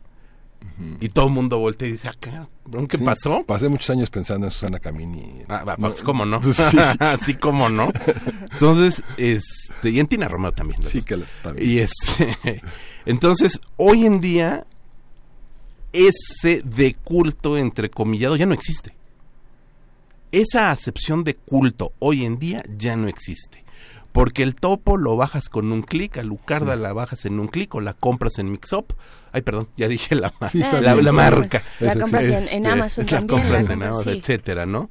[1.00, 3.44] y todo el mundo voltea y dice, acá, ah, ¿qué pasó?
[3.46, 5.44] Pasé muchos años pensando en Susana Camini.
[5.48, 6.42] Ah, pues cómo no.
[7.26, 7.36] Sí.
[7.36, 7.92] como no.
[8.54, 10.82] Entonces, este, y en Tina Romero también.
[10.84, 11.70] Sí, que también.
[11.70, 12.62] Y este,
[13.06, 14.66] entonces, hoy en día,
[15.94, 18.96] ese de culto entrecomillado ya no existe.
[20.32, 23.65] Esa acepción de culto hoy en día ya no existe.
[24.16, 27.76] Porque el topo lo bajas con un clic, a Lucarda la bajas en un clic
[27.76, 28.94] o la compras en Mixup.
[29.34, 31.66] Ay, perdón, ya dije la, la, marca.
[31.82, 34.90] La compras en, Amazon la Compras en Amazon, etcétera, ¿no?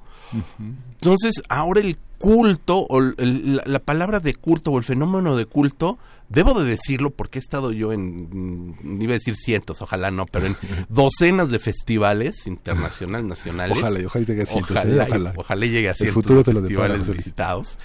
[1.00, 5.96] Entonces, ahora el culto, o la, palabra de culto o el fenómeno de culto,
[6.28, 10.48] debo de decirlo porque he estado yo en, iba a decir cientos, ojalá no, pero
[10.48, 10.56] en
[10.90, 13.78] docenas de festivales internacionales, nacionales.
[13.78, 14.76] Ojalá, ojalá llegue a cientos.
[14.76, 15.32] Ojalá, ¿eh?
[15.34, 15.64] ojalá.
[15.66, 17.78] llegue a cientos de festivales visitados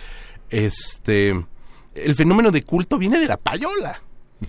[0.50, 1.30] este
[1.96, 4.02] el fenómeno de culto viene de la payola,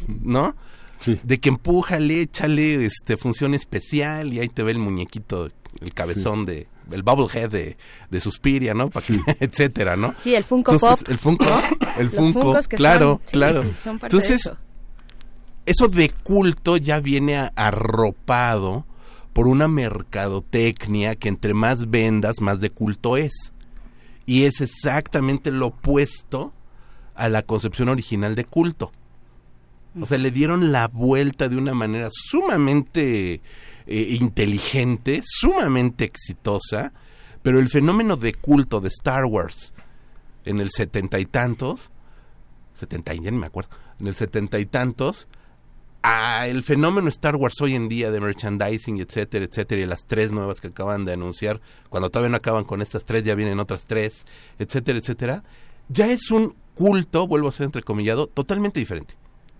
[0.07, 0.55] ¿no?
[1.01, 1.19] Sí.
[1.23, 6.45] De que empújale, échale este función especial y ahí te ve el muñequito, el cabezón
[6.47, 7.77] de el bubblehead de,
[8.11, 8.91] de Suspiria, ¿no?
[9.41, 10.15] etcétera, ¿no?
[10.23, 10.99] Sí, el Funko Pop.
[11.09, 11.45] El Funko,
[11.99, 13.65] el Funko, claro, claro.
[14.03, 14.51] Entonces,
[15.67, 18.87] eso de culto ya viene a- arropado
[19.33, 23.53] por una mercadotecnia que entre más vendas, más de culto es.
[24.31, 26.53] Y es exactamente lo opuesto
[27.17, 28.93] a la concepción original de culto.
[30.01, 33.41] O sea, le dieron la vuelta de una manera sumamente
[33.89, 36.93] eh, inteligente, sumamente exitosa,
[37.43, 39.75] pero el fenómeno de culto de Star Wars
[40.45, 41.91] en el setenta y tantos,
[42.73, 45.27] setenta y ya ni me acuerdo, en el setenta y tantos,
[46.03, 50.33] a el fenómeno Star Wars hoy en día de merchandising, etcétera, etcétera, y las tres
[50.33, 53.85] nuevas que acaban de anunciar, cuando todavía no acaban con estas tres, ya vienen otras
[53.87, 54.25] tres,
[54.59, 55.43] etcétera, etcétera,
[55.89, 59.15] ya es un culto, vuelvo a ser entrecomillado, totalmente diferente.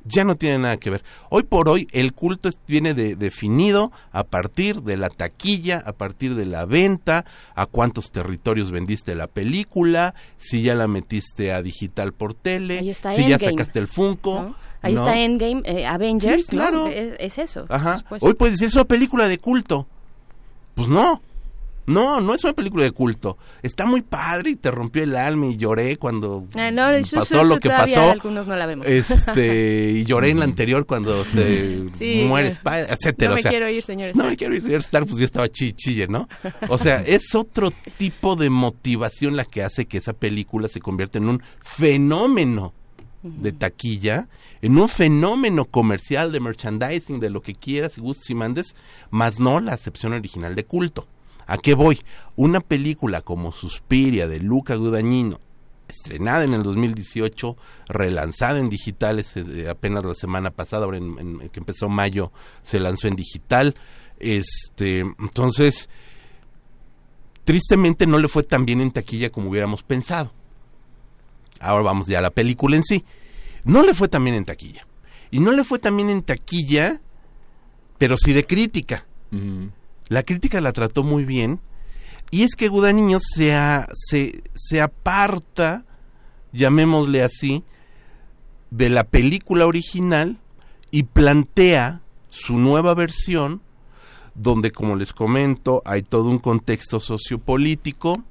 [0.07, 1.05] Ya no tiene nada que ver.
[1.29, 6.37] Hoy por hoy el culto viene de- definido a partir de la taquilla, a parir
[6.37, 12.15] de la venta, a cuántos territorios vendiste la película, si ya la metiste a digital
[12.15, 12.79] por tele,
[13.15, 14.43] si ya sacaste el Funko.
[14.43, 14.70] ¿no?
[14.83, 15.01] Ahí ¿no?
[15.01, 16.63] está Endgame, eh, Avengers, Sí, ¿no?
[16.63, 16.87] claro.
[16.89, 17.67] Es, es eso.
[17.69, 17.99] Ajá.
[17.99, 18.27] supuesto.
[18.27, 19.87] Hoy puedes decir, es una película de culto.
[20.75, 21.23] Pues no.
[21.87, 23.37] No, no es una película de culto.
[23.63, 26.85] Está muy padre y te rompió el alma y lloré cuando Ah, no,
[27.15, 28.11] pasó lo que pasó.
[28.13, 28.87] algunos no la vemos.
[28.87, 32.53] Este, y lloré en la anterior cuando se Sí, muere no.
[32.55, 33.31] Spider, etcétera.
[33.31, 34.31] No o me sea, quiero ir, señor No Stark.
[34.31, 36.29] me quiero ir, señor Star, pues yo estaba chi- chille, ¿no?
[36.69, 41.19] O sea, es otro tipo de motivación la que hace que esa película se convierta
[41.19, 42.73] en un fenómeno
[43.23, 44.29] de taquilla,
[44.63, 48.75] en un fenómeno comercial de merchandising, de lo que quieras y gustes y mandes,
[49.11, 51.07] más no la acepción original de culto.
[51.47, 52.01] ¿A qué voy?
[52.37, 55.39] Una película como Suspiria de Luca Guadagnino,
[55.89, 57.57] estrenada en el 2018,
[57.89, 62.31] relanzada en digitales eh, apenas la semana pasada, ahora en, en- que empezó mayo,
[62.63, 63.75] se lanzó en digital.
[64.21, 65.89] Este, entonces,
[67.45, 70.33] tristemente no le fue tan bien en taquilla como hubiéramos pensado.
[71.61, 73.05] Ahora vamos ya a la película en sí.
[73.65, 74.87] No le fue tan bien en taquilla.
[75.31, 77.01] Y no le fue tan bien en taquilla,
[77.99, 79.07] pero sí de crítica.
[80.09, 81.61] La crítica la trató muy bien.
[82.33, 85.85] Y es que Gudagnino se, a- se, se aparta,
[86.53, 87.65] llamémosle así,
[88.71, 90.39] de la película original
[90.91, 93.63] y plantea su nueva versión,
[94.35, 98.23] donde, como les comento, hay todo un contexto sociopolítico,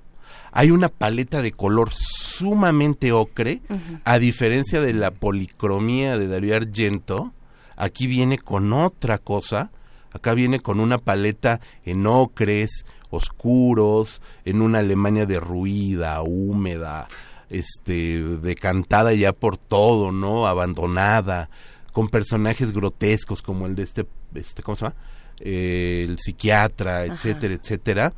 [0.51, 1.91] hay una paleta de color
[2.39, 3.61] sumamente ocre,
[4.05, 7.33] a diferencia de la policromía de Darío Argento,
[7.75, 9.71] aquí viene con otra cosa,
[10.13, 17.09] acá viene con una paleta en ocres, oscuros, en una Alemania derruida, húmeda,
[17.49, 20.47] este, decantada ya por todo, ¿no?
[20.47, 21.49] Abandonada,
[21.91, 24.95] con personajes grotescos como el de este, este ¿cómo se llama?
[25.41, 28.13] Eh, el psiquiatra, etcétera, etcétera.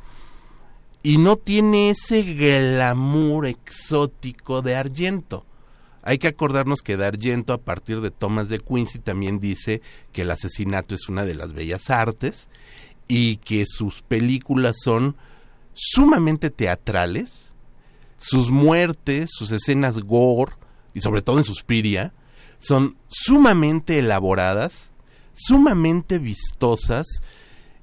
[1.02, 5.44] Y no tiene ese glamour exótico de Argento.
[6.02, 9.82] Hay que acordarnos que de Argento, a partir de Thomas de Quincy, también dice
[10.12, 12.48] que el asesinato es una de las bellas artes
[13.08, 15.16] y que sus películas son
[15.74, 17.52] sumamente teatrales,
[18.18, 20.52] sus muertes, sus escenas gore,
[20.94, 22.12] y sobre todo en Suspiria,
[22.58, 24.92] son sumamente elaboradas,
[25.34, 27.06] sumamente vistosas,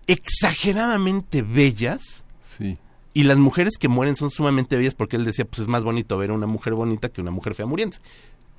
[0.08, 2.24] exageradamente bellas.
[2.58, 2.78] Sí.
[3.14, 6.18] Y las mujeres que mueren son sumamente bellas porque él decía, pues es más bonito
[6.18, 7.98] ver a una mujer bonita que una mujer fea muriendo.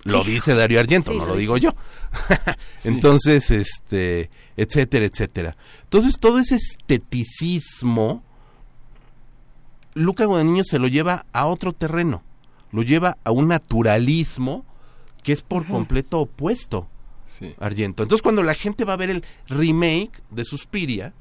[0.02, 1.74] Lo dice Darío Argento, Sí, no lo digo yo.
[2.84, 5.56] Entonces, este, etcétera, etcétera.
[5.84, 8.22] Entonces, todo ese esteticismo,
[9.94, 12.22] Luca Guadagnino se lo lleva a otro terreno.
[12.72, 14.64] Lo lleva a un naturalismo
[15.22, 16.88] que es por completo opuesto
[17.26, 17.54] Sí.
[17.60, 18.02] a Argento.
[18.02, 21.12] Entonces, cuando la gente va a ver el remake de Suspiria,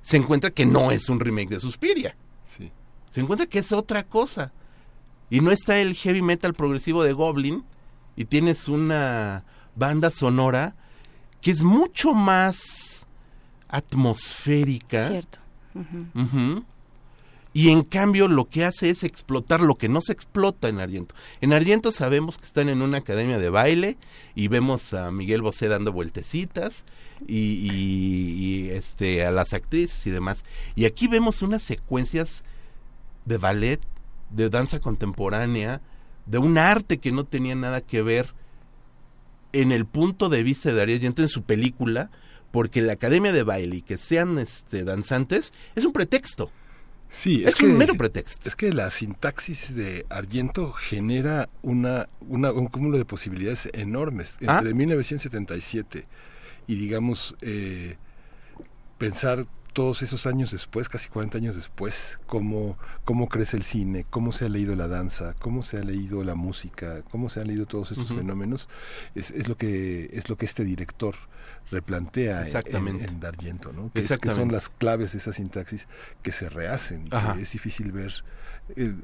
[0.00, 2.16] se encuentra que no es un remake de Suspiria.
[3.12, 4.52] Se encuentra que es otra cosa.
[5.30, 7.64] Y no está el heavy metal progresivo de Goblin
[8.16, 9.44] y tienes una
[9.76, 10.74] banda sonora
[11.40, 13.06] que es mucho más
[13.68, 15.08] atmosférica.
[15.08, 15.38] Cierto.
[17.54, 21.14] Y en cambio lo que hace es explotar lo que no se explota en Argento.
[21.42, 23.98] En Argento sabemos que están en una academia de baile
[24.34, 26.84] y vemos a Miguel Bosé dando vueltecitas
[27.26, 28.32] y, y-
[28.66, 30.44] y, este a las actrices y demás.
[30.76, 32.42] Y aquí vemos unas secuencias
[33.24, 33.80] de ballet,
[34.30, 35.80] de danza contemporánea,
[36.26, 38.34] de un arte que no tenía nada que ver
[39.52, 42.10] en el punto de vista de Darío Argento en su película,
[42.50, 46.50] porque la academia de baile y que sean este danzantes es un pretexto.
[47.10, 48.48] Sí, Es un mero pretexto.
[48.48, 54.36] Es que la sintaxis de Argento genera una, una- un cúmulo de posibilidades enormes.
[54.46, 54.56] Ah.
[54.58, 56.06] Entre 1977
[56.66, 57.96] y, digamos, eh,
[58.96, 64.32] pensar todos esos años después, casi 40 años después, cómo, cómo crece el cine, cómo
[64.32, 67.66] se ha leído la danza, cómo se ha leído la música, cómo se han leído
[67.66, 68.68] todos estos fenómenos,
[69.14, 71.14] es, es, lo que, es lo que este director
[71.70, 73.04] replantea Exactamente.
[73.04, 73.90] En, en, D'Argento, ¿no?
[73.92, 75.88] Que, es, que, son las claves de esa sintaxis
[76.22, 78.12] que se rehacen y que es difícil ver
[78.76, 78.94] eh,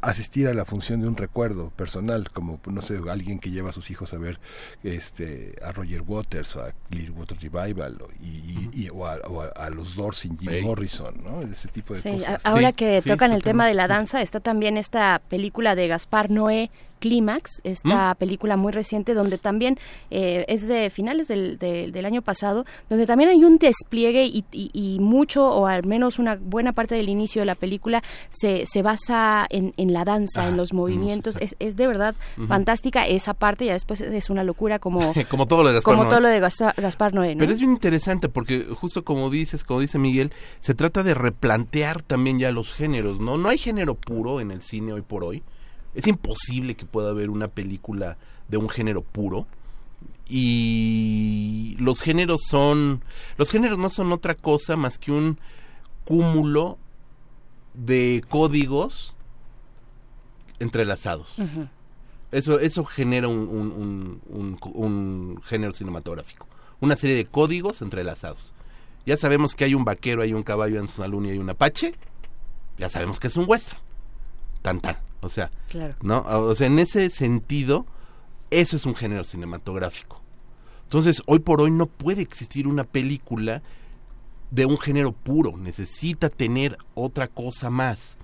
[0.00, 3.72] asistir a la función de un recuerdo personal, como no sé, alguien que lleva a
[3.72, 4.38] sus hijos a ver
[4.84, 9.46] este a Roger Waters o a Clearwater Revival o, y, y, o, a, o a,
[9.48, 10.62] a, los Doors sin Jim hey.
[10.62, 11.42] Morrison, ¿no?
[11.42, 12.40] Ese tipo de sí, cosas.
[12.44, 15.88] Ahora sí, que sí, tocan el tema de la danza, está también esta película de
[15.88, 18.16] Gaspar Noé, Clímax, esta ¿Mm?
[18.18, 19.78] película muy reciente donde también
[20.10, 24.44] eh, es de finales del, de, del, año pasado, donde también hay un despliegue y,
[24.52, 28.64] y, y, mucho, o al menos una buena parte del inicio de la película se,
[28.66, 31.36] se basa en, en la danza, ah, en los movimientos.
[31.40, 32.48] Es, es, de verdad uh -huh.
[32.48, 36.04] fantástica esa parte, ya después es una locura como, como todo lo de Gaspar como
[36.04, 36.10] Noé.
[36.10, 37.40] Todo lo de Gaspar, Gaspar Noé ¿no?
[37.40, 42.02] Pero es bien interesante porque justo como dices, como dice Miguel, se trata de replantear
[42.02, 43.38] también ya los géneros, ¿no?
[43.38, 45.42] No hay género puro en el cine hoy por hoy
[45.94, 48.18] es imposible que pueda haber una película
[48.48, 49.46] de un género puro
[50.28, 53.02] y los géneros son
[53.36, 55.38] los géneros no son otra cosa más que un
[56.04, 56.78] cúmulo
[57.74, 59.14] de códigos
[60.58, 61.38] entrelazados.
[61.38, 61.68] Uh -huh.
[62.30, 66.46] Eso eso genera un, un, un, un, género cinematográfico,
[66.80, 68.52] una serie de códigos entrelazados.
[69.06, 71.94] Ya sabemos que hay un vaquero, hay un caballo en salón y hay un apache.
[72.76, 73.80] Ya sabemos que es un western.
[74.60, 74.98] Tan tan.
[75.20, 75.94] O sea, claro.
[76.02, 76.20] ¿no?
[76.22, 77.86] O sea, en ese sentido,
[78.50, 80.22] eso es un género cinematográfico.
[80.84, 83.62] Entonces, hoy por hoy no puede existir una película
[84.50, 88.16] de un género puro, necesita tener otra cosa más.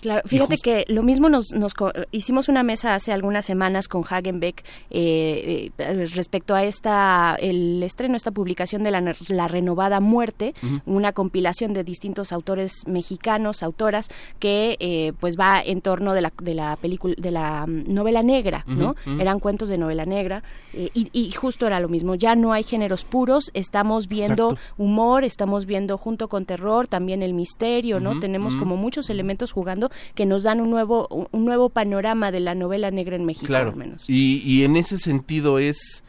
[0.00, 1.74] Claro, fíjate que lo mismo nos, nos,
[2.10, 8.16] hicimos una mesa hace algunas semanas con Hagenbeck eh, eh, respecto a esta el estreno,
[8.16, 10.82] esta publicación de la, la renovada muerte, uh -huh.
[10.86, 16.32] una compilación de distintos autores mexicanos, autoras que eh, pues va en torno de la
[16.42, 18.90] de la película de la um, novela negra, uh -huh, ¿no?
[18.90, 19.20] Uh -huh.
[19.20, 22.14] Eran cuentos de novela negra eh, y, y, justo era lo mismo.
[22.14, 24.82] Ya no hay géneros puros, estamos viendo Exacto.
[24.82, 28.18] humor, estamos viendo junto con terror también el misterio, ¿no?
[28.20, 32.54] Tenemos como muchos elementos jugando que nos dan un nuevo un nuevo panorama de la
[32.54, 33.70] novela negra en México claro.
[33.70, 34.04] al menos.
[34.08, 36.04] Y, y en ese sentido es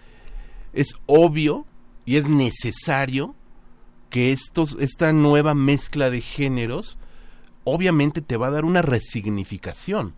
[0.73, 1.65] es obvio
[2.05, 3.35] y es necesario
[4.09, 6.97] que estos esta nueva mezcla de géneros
[7.63, 10.13] obviamente te va a dar una resignificación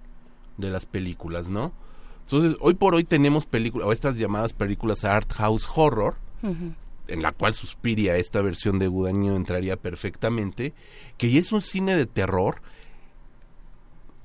[0.58, 1.74] de las películas, ¿no?
[2.22, 6.74] Entonces, hoy por hoy tenemos películas, o estas llamadas películas art house horror, uh -huh
[7.08, 10.74] en la cual Suspiria, esta versión de Gudaño entraría perfectamente,
[11.18, 12.62] que ya es un cine de terror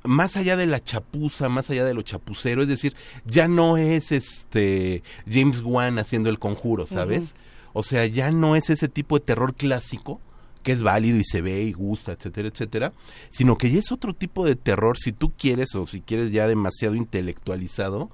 [0.08, 2.94] más allá de la chapuza, más allá de lo chapucero, es decir,
[3.26, 7.20] ya no es este James Wan haciendo el conjuro, ¿sabes?
[7.20, 7.70] Uh -huh.
[7.74, 10.20] O sea, ya no es ese tipo de terror clásico
[10.62, 12.92] que es válido y se ve y gusta, etcétera, etcétera,
[13.28, 16.46] sino que ya es otro tipo de terror si tú quieres o si quieres ya
[16.48, 18.10] demasiado intelectualizado,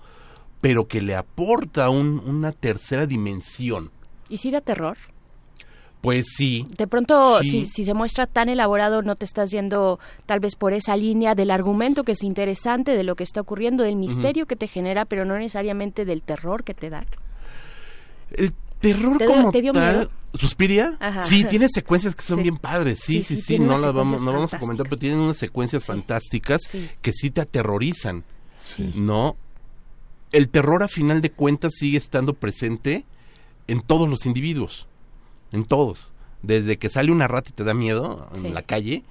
[0.61, 3.93] pero que le aporta un, una tercera dimensión.
[4.29, 4.99] ¿Y si da terror?
[6.05, 6.67] Pues sí.
[6.77, 7.51] De pronto, sí.
[7.51, 11.35] Si, si, se muestra tan elaborado, no te estás yendo tal vez por esa línea
[11.35, 14.49] del argumento que es interesante, de lo que está ocurriendo, del misterio uh -huh.
[14.51, 17.07] que te genera, pero no necesariamente del terror que te da.
[18.33, 20.11] El terror ¿Te, como te dio tal, miedo?
[20.35, 20.95] ¿Suspiria?
[21.01, 21.23] Ajá.
[21.23, 22.43] Sí, tiene secuencias que son sí.
[22.43, 25.21] bien padres, sí, sí, sí, sí no las vamos, no vamos a comentar, pero tienen
[25.21, 26.61] unas secuencias fantásticas
[27.01, 28.25] que sí te aterrorizan,
[28.95, 29.37] ¿no?
[30.33, 33.07] El terror a final de cuentas sigue estando presente
[33.69, 34.87] en todos los individuos
[35.55, 36.13] en todos.
[36.43, 38.49] Desde que sale una rata y te da miedo en sí.
[38.51, 39.05] la calle,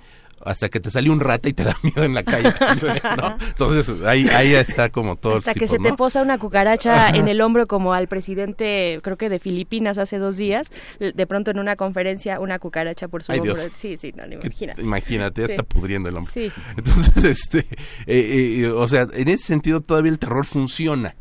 [0.46, 2.54] hasta que te sale un rata y te da miedo en la calle.
[3.18, 3.38] ¿no?
[3.48, 5.38] Entonces ahí, ahí está como todo.
[5.38, 5.90] Hasta que tipos, se ¿no?
[5.90, 10.20] te posa una cucaracha en el hombro como al presidente, creo que de Filipinas hace
[10.20, 13.56] dos días, de pronto en una conferencia una cucaracha por su Ay, hombro.
[13.56, 13.72] Dios.
[13.76, 14.82] Sí, sí, no, imagínate.
[14.82, 15.54] Imagínate, ya sí.
[15.54, 16.32] está pudriendo el hombre.
[16.32, 16.52] Sí.
[16.78, 17.60] Entonces, este,
[18.06, 21.16] eh, eh, o sea, en ese sentido todavía el terror funciona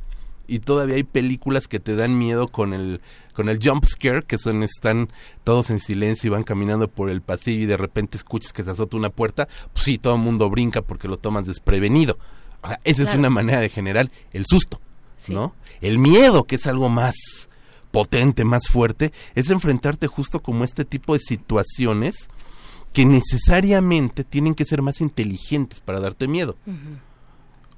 [0.47, 3.01] y todavía hay películas que te dan miedo con el
[3.35, 5.09] con el jump scare, que son están
[5.45, 8.71] todos en silencio y van caminando por el pasillo y de repente escuchas que se
[8.71, 12.19] azota una puerta, pues sí, todo el mundo brinca porque lo tomas desprevenido.
[12.63, 13.11] O sea, esa claro.
[13.11, 14.81] es una manera de generar el susto,
[15.17, 15.33] sí.
[15.33, 15.55] ¿no?
[15.81, 17.15] El miedo, que es algo más
[17.91, 22.29] potente, más fuerte, es enfrentarte justo como este tipo de situaciones
[22.93, 26.57] que necesariamente tienen que ser más inteligentes para darte miedo.
[26.67, 26.99] Uh -huh.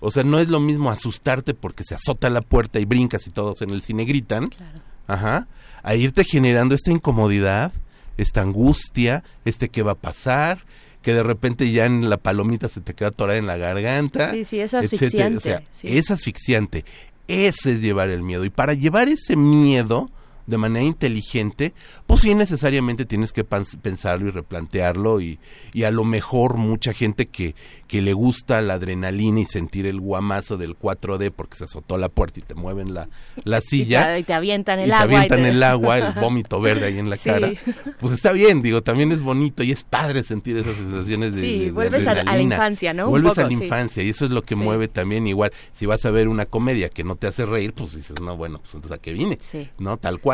[0.05, 3.31] O sea, no es lo mismo asustarte porque se azota la puerta y brincas y
[3.31, 4.49] todos en el cine gritan.
[4.49, 4.81] Claro.
[5.07, 5.49] Ajá.
[5.83, 7.73] A irte generando esta incomodidad,
[8.17, 10.65] esta angustia, este qué va a pasar,
[11.03, 14.31] que de repente ya en la palomita se te queda atorada en la garganta.
[14.31, 15.37] Sí, sí, es asfixiante.
[15.37, 15.97] O sea, sí.
[15.97, 16.85] es asfixiante.
[17.29, 18.45] Ese es llevar el miedo.
[18.45, 20.11] Y para llevar ese miedo
[20.47, 21.73] de manera inteligente,
[22.07, 25.39] pues sí necesariamente tienes que pensarlo y replantearlo y,
[25.73, 27.55] y a lo mejor mucha gente que,
[27.87, 32.09] que le gusta la adrenalina y sentir el guamazo del 4D porque se azotó la
[32.09, 33.09] puerta y te mueven la,
[33.45, 35.05] la Y silla te, y te avientan el y te agua.
[35.05, 37.31] avientan te- el agua, el vómito verde ahí en la Sí.
[37.31, 37.53] cara,
[37.99, 41.59] pues está bien, digo, también es bonito y es padre sentir esas sensaciones de, Sí,
[41.59, 43.09] de- de vuelves a- a la infancia, ¿no?
[43.09, 43.65] Vuelves poco, a la sí.
[43.65, 45.53] infancia y eso es lo que mueve también igual.
[45.73, 48.59] Si vas a ver una comedia que no te hace reír, pues dices, no, bueno,
[48.59, 49.39] pues entonces a qué vine.
[49.79, 49.97] ¿no?
[49.97, 50.34] Tal cual.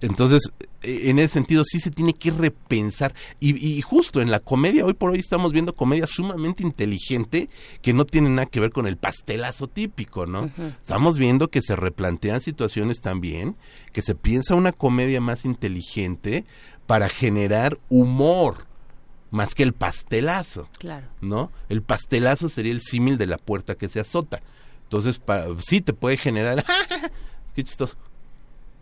[0.00, 0.42] Entonces,
[0.82, 3.14] eh, en ese sentido sí se tiene que repensar.
[3.40, 7.48] Y, y justo en la comedia, hoy por hoy estamos viendo comedia sumamente inteligente
[7.80, 10.50] que no tiene nada que ver con el pastelazo típico, ¿no?
[10.80, 13.56] Estamos viendo que se replantean situaciones también,
[13.92, 16.44] que se piensa una comedia más inteligente
[16.86, 18.66] para generar humor,
[19.30, 20.68] más que el pastelazo.
[20.78, 21.06] Claro.
[21.20, 21.50] ¿no?
[21.68, 24.42] El pastelazo sería el símil de la puerta que se azota.
[24.82, 25.20] Entonces,
[25.66, 26.64] sí te puede generar,
[27.54, 27.96] qué chistoso.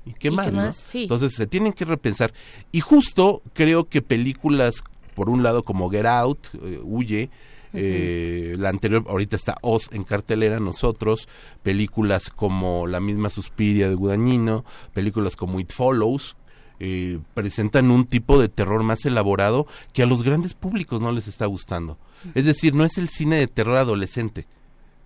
[0.04, 0.46] ¿Y qué ¿Y más?
[0.46, 0.72] qué no?
[0.72, 1.02] Sí.
[1.02, 2.32] Entonces, se tienen que repensar.
[2.70, 4.82] Y justo creo que películas,
[5.14, 7.30] por un lado, como Get Out, eh, Huye,
[7.74, 11.28] eh, la anterior, ahorita está Oz en cartelera, nosotros,
[11.62, 16.36] películas como La misma Suspiria de Gudañino, películas como It Follows,
[16.80, 21.28] eh, presentan un tipo de terror más elaborado que a los grandes públicos no les
[21.28, 21.96] está gustando.
[22.34, 24.46] Es decir, no es el cine de terror adolescente,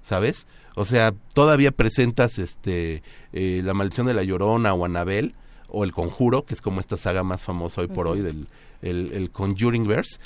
[0.07, 0.47] ¿sabes?
[0.77, 3.03] O sea, todavía presentas este
[3.33, 5.35] eh, La maldición de la Llorona o Anabel
[5.69, 8.47] o El Conjuro, que es como esta saga más famosa hoy por hoy del
[8.83, 10.19] el, el Conjuring Verse,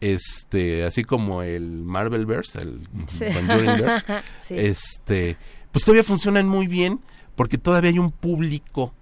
[0.00, 3.26] este, así como el Marvel Verse, el Sí.
[3.32, 4.04] Conjuring Verse,
[4.40, 4.54] Sí.
[4.58, 5.36] este,
[5.70, 6.98] pues todavía funcionan muy bien
[7.36, 8.92] porque todavía hay un público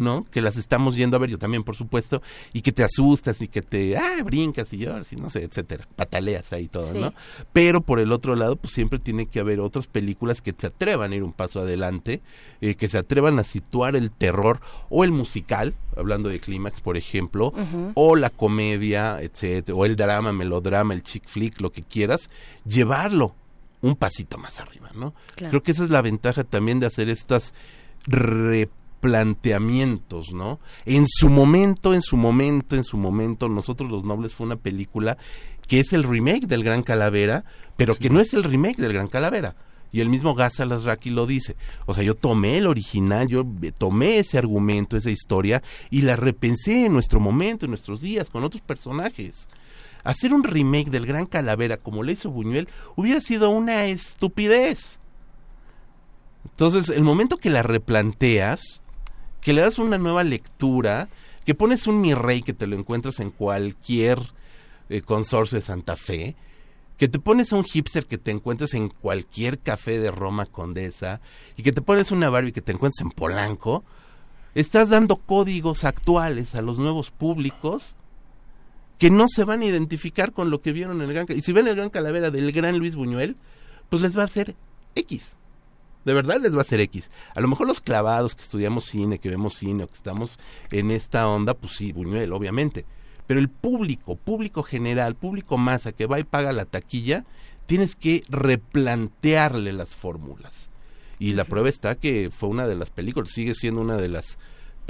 [0.00, 0.26] ¿no?
[0.30, 2.22] Que las estamos yendo a ver, yo también, por supuesto,
[2.52, 5.86] y que te asustas y que te, ah, brincas y lloras y no sé, etcétera,
[5.94, 6.98] pataleas ahí todo, Sí.
[6.98, 7.12] ¿no?
[7.52, 11.12] Pero por el otro lado, pues siempre tiene que haber otras películas que se atrevan
[11.12, 12.22] a ir un paso adelante,
[12.60, 16.96] eh, que se atrevan a situar el terror o el musical, hablando de clímax, por
[16.96, 17.52] ejemplo,
[17.94, 22.30] o la comedia, etcétera, o el drama, melodrama, el chick flick, lo que quieras,
[22.64, 23.34] llevarlo
[23.82, 25.14] un pasito más arriba, ¿no?
[25.36, 25.50] Claro.
[25.50, 27.52] Creo que esa es la ventaja también de hacer estas
[29.00, 30.60] replanteamientos, ¿no?
[30.84, 35.16] En su momento, en su momento, en su momento, Nosotros los Nobles fue una película
[35.66, 37.44] que es el remake del Gran Calavera,
[37.76, 39.54] pero que no es el remake del Gran Calavera.
[39.92, 41.56] Y el mismo Gaza Raki lo dice.
[41.86, 43.44] O sea, yo tomé el original, yo
[43.76, 48.44] tomé ese argumento, esa historia, y la repensé en nuestro momento, en nuestros días, con
[48.44, 49.48] otros personajes.
[50.04, 55.00] Hacer un remake del Gran Calavera como le hizo Buñuel hubiera sido una estupidez.
[56.44, 58.82] Entonces, el momento que la replanteas,
[59.40, 61.08] que le das una nueva lectura,
[61.44, 64.20] que pones un mi rey que te lo encuentras en cualquier
[64.88, 66.36] eh, consorcio de Santa Fe,
[66.98, 71.20] que te pones a un hipster que te encuentres en cualquier café de Roma Condesa
[71.56, 73.84] y que te pones una Barbie que te encuentres en Polanco,
[74.54, 77.94] estás dando códigos actuales a los nuevos públicos
[78.98, 81.40] que no se van a identificar con lo que vieron en el Gran Ca- Y
[81.40, 83.36] si ven el Gran Calavera del gran Luis Buñuel,
[83.88, 84.54] pues les va a hacer
[84.94, 85.32] X.
[86.04, 87.10] De verdad les va a hacer X.
[87.34, 90.38] A lo mejor los clavados que estudiamos cine, que vemos cine o que estamos
[90.70, 92.84] en esta onda, pues sí, Buñuel, obviamente.
[93.26, 97.24] Pero el público, público general, público masa que va y paga la taquilla,
[97.66, 100.70] tienes que replantearle las fórmulas.
[101.18, 104.38] Y la prueba está que fue una de las películas, sigue siendo una de las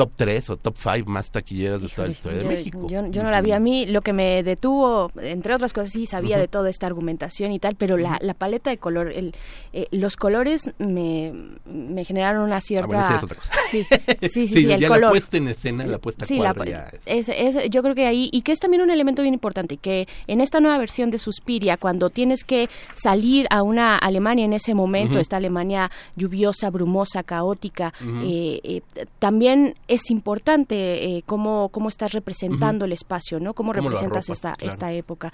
[0.00, 2.86] top 3 o top 5 más taquilleras de toda la historia de México.
[2.88, 3.52] Yo, yo no la vi.
[3.52, 7.52] A mí lo que me detuvo, entre otras cosas, sí sabía de toda esta argumentación
[7.52, 9.34] y tal, pero la, la paleta de color, el,
[9.74, 11.34] eh, los colores me,
[11.66, 12.84] me generaron una cierta...
[12.86, 13.52] Ah, bueno, sí, es otra cosa.
[13.70, 13.84] Sí,
[14.32, 15.02] sí, sí, sí, el ya color.
[15.02, 17.94] la puesta en escena, la puesta Sí, la- cuadro ya es, es- es- yo creo
[17.94, 21.10] que ahí, y que es también un elemento bien importante, que en esta nueva versión
[21.10, 26.70] de Suspiria, cuando tienes que salir a una Alemania en ese momento, esta Alemania lluviosa,
[26.70, 27.92] brumosa, caótica,
[28.24, 28.82] eh, eh,
[29.18, 33.55] también es importante eh, cómo, cómo estás representando el espacio, ¿no?
[33.55, 34.70] Cómo, representas esta, claro.
[34.70, 35.33] esta época.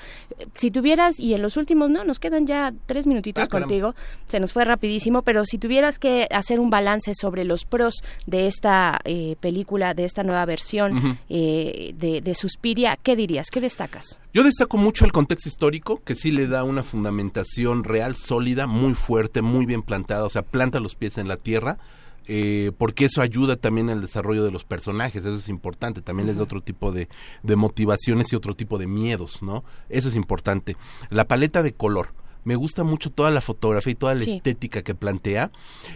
[0.54, 3.68] Si tuvieras, y en los últimos, no, nos quedan ya tres minutitos Ah, caramba.
[3.68, 3.94] contigo,
[4.26, 8.46] se nos fue rapidísimo, pero si tuvieras que hacer un balance sobre los pros de
[8.46, 13.50] esta eh, película, de esta nueva versión eh, de, de Suspiria, ¿qué dirías?
[13.50, 14.18] ¿Qué destacas?
[14.32, 18.94] Yo destaco mucho el contexto histórico, que sí le da una fundamentación real, sólida, muy
[18.94, 21.78] fuerte, muy bien plantada, o sea, planta los pies en la tierra,
[22.28, 26.36] eh, porque eso ayuda también al desarrollo de los personajes, eso es importante, también les
[26.38, 27.08] da otro tipo de,
[27.42, 29.64] de motivaciones y otro tipo de miedos, ¿no?
[29.88, 30.76] Eso es importante.
[31.10, 32.08] La paleta de color,
[32.44, 34.32] me gusta mucho toda la fotografía y toda la Sí.
[34.36, 35.50] estética que plantea,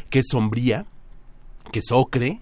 [0.09, 0.87] que es sombría,
[1.73, 2.41] que es ocre,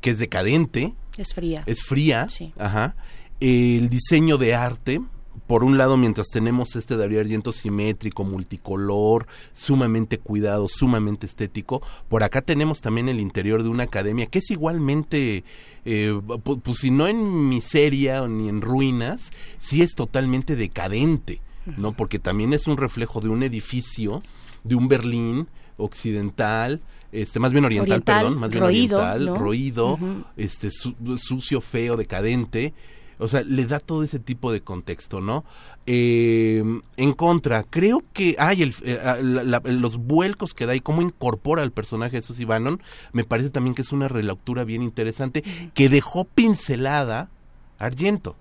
[0.00, 1.62] que es decadente, Es fría.
[1.66, 2.52] es fría, Sí.
[2.58, 2.94] ajá.
[3.40, 5.00] El diseño de arte,
[5.48, 12.22] por un lado, mientras tenemos este Darío Argento simétrico, multicolor, sumamente cuidado, sumamente estético, por
[12.22, 15.44] acá tenemos también el interior de una academia que es igualmente,
[15.86, 21.40] eh, pues, si no en miseria ni en ruinas, sí es totalmente decadente,
[21.78, 21.92] ¿no?
[21.92, 24.22] Porque también es un reflejo de un edificio,
[24.64, 29.98] de un Berlín occidental, este más bien oriental, perdón, más bien oriental, roído,
[30.36, 32.74] este sucio, feo, decadente,
[33.18, 35.44] o sea, le da todo ese tipo de contexto, ¿no?
[35.86, 36.62] Eh,
[36.96, 39.22] en contra, creo que hay eh,
[39.64, 42.80] los vuelcos que da y cómo incorpora al personaje de Susie Bannon,
[43.12, 45.42] me parece también que es una relectura bien interesante
[45.74, 47.30] que dejó pincelada
[47.78, 48.36] Argento.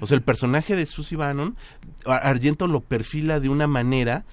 [0.00, 1.56] O sea, el personaje de Susie Bannon,
[2.06, 4.24] Argento lo perfila de una manera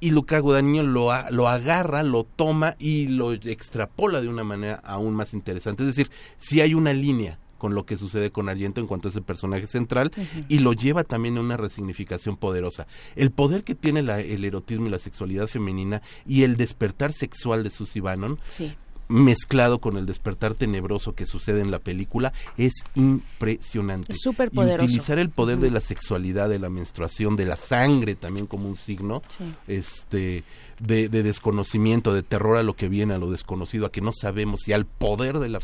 [0.00, 5.14] y Luca Guadagnino lo, lo agarra, lo toma y lo extrapola de una manera aún
[5.14, 5.82] más interesante.
[5.82, 9.10] Es decir, si hay una línea con lo que sucede con Argento en cuanto a
[9.10, 10.12] ese personaje central
[10.50, 12.86] y lo lleva también a una resignificación poderosa.
[13.16, 17.70] El poder que tiene el erotismo y la sexualidad femenina y el despertar sexual de
[17.70, 18.36] Susie Bannon
[19.08, 24.12] mezclado con el despertar tenebroso que sucede en la película es impresionante.
[24.12, 24.84] Es súper poderoso.
[24.84, 28.76] utilizar el poder de la sexualidad, de la menstruación, de la sangre también como un
[28.76, 29.22] signo,
[29.68, 30.44] este
[30.80, 34.66] de, desconocimiento, de terror a lo que viene, a lo desconocido, a que no sabemos
[34.68, 35.60] y al poder de la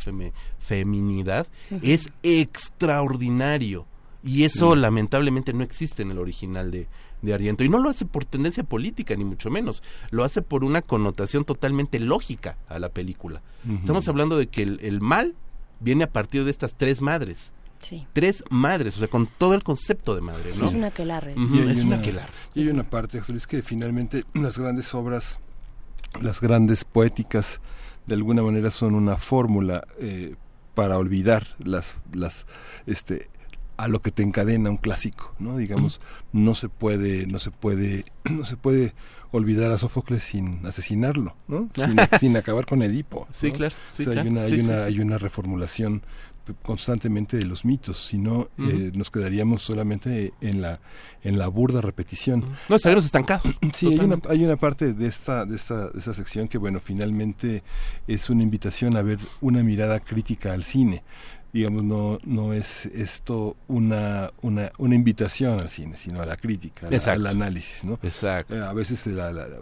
[0.59, 1.47] feminidad,
[1.83, 3.87] es extraordinario.
[4.23, 6.89] Y eso lamentablemente no existe en el original de,
[7.23, 7.65] de Ariento.
[7.65, 9.83] Y no lo hace por tendencia política, ni mucho menos.
[10.11, 13.43] Lo hace por una connotación totalmente lógica a la película.
[13.81, 15.35] Estamos hablando de que el, mal
[15.81, 17.53] viene a partir de estas tres madres.
[18.13, 20.67] Tres madres, o sea, con todo el concepto de madre, ¿no?
[20.67, 21.33] Es una quelarre.
[21.33, 22.01] es una,
[22.55, 25.39] Y hay una parte, es que finalmente las grandes obras,
[26.21, 27.61] las grandes poéticas,
[28.07, 30.35] de alguna manera son una fórmula eh,
[30.75, 32.47] para olvidar las, las,
[32.87, 33.29] este,
[33.77, 35.57] a lo que te encadena un clásico, ¿no?
[35.57, 36.01] Digamos,
[36.33, 38.95] no se puede, no se puede, no se puede
[39.33, 41.71] olvidar a Sófocles sin asesinarlo, ¿no?
[42.19, 43.29] Sin, acabar con Edipo.
[43.31, 43.75] Sí, claro.
[43.99, 46.03] hay una, hay una, hay una reformulación
[46.63, 50.81] constantemente de los mitos, si no eh, nos quedaríamos solamente en la
[51.23, 52.45] en la burda repetición.
[52.69, 53.45] No estaríamos estancados.
[53.73, 56.81] Sí, hay una, hay una parte de esta de esta de esta sección que bueno,
[56.81, 57.63] finalmente
[58.07, 61.03] es una invitación a ver una mirada crítica al cine
[61.53, 66.89] digamos, no, no es esto una, una, una invitación al cine, sino a la crítica,
[66.89, 67.99] al, análisis, ¿no?
[68.03, 68.57] Exacto.
[68.57, 69.07] Eh, a veces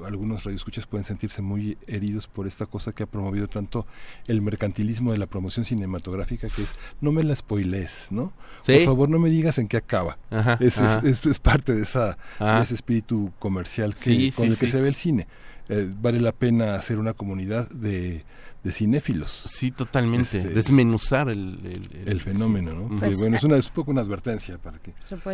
[0.07, 3.87] algunos radioescuchas pueden sentirse muy heridos por esta cosa que ha promovido tanto
[4.27, 8.33] el mercantilismo de la promoción cinematográfica, que es, no me la spoilees, ¿no?
[8.65, 10.19] Por favor, no me digas en qué acaba.
[10.61, 12.19] es, Es, parte de, esa,
[12.63, 15.27] ese espíritu comercial que, con el que se ve el cine.
[15.69, 18.25] Eh, vale la pena hacer una comunidad de
[18.69, 19.31] de cinéfilos.
[19.31, 20.39] Sí, totalmente.
[20.39, 21.59] Este, Desmenuzar el,
[22.05, 22.99] el, fenómeno, ¿no?
[22.99, 24.93] Pues, bueno, es, una, un poco una advertencia para que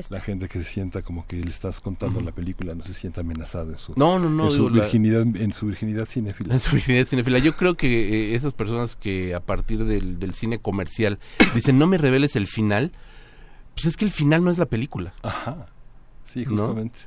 [0.08, 3.22] la gente que se sienta como que le estás contando la película no se sienta
[3.22, 6.54] amenazada en su, no, no, no, en su virginidad, en su virginidad cinéfila.
[6.54, 7.38] En su virginidad cinéfila.
[7.38, 11.18] Yo creo que eh, esas personas que a partir del, del cine comercial
[11.56, 12.92] dicen no me reveles el final,
[13.74, 15.12] pues es que el final no es la película.
[15.22, 15.66] Ajá.
[16.24, 17.00] Sí, justamente.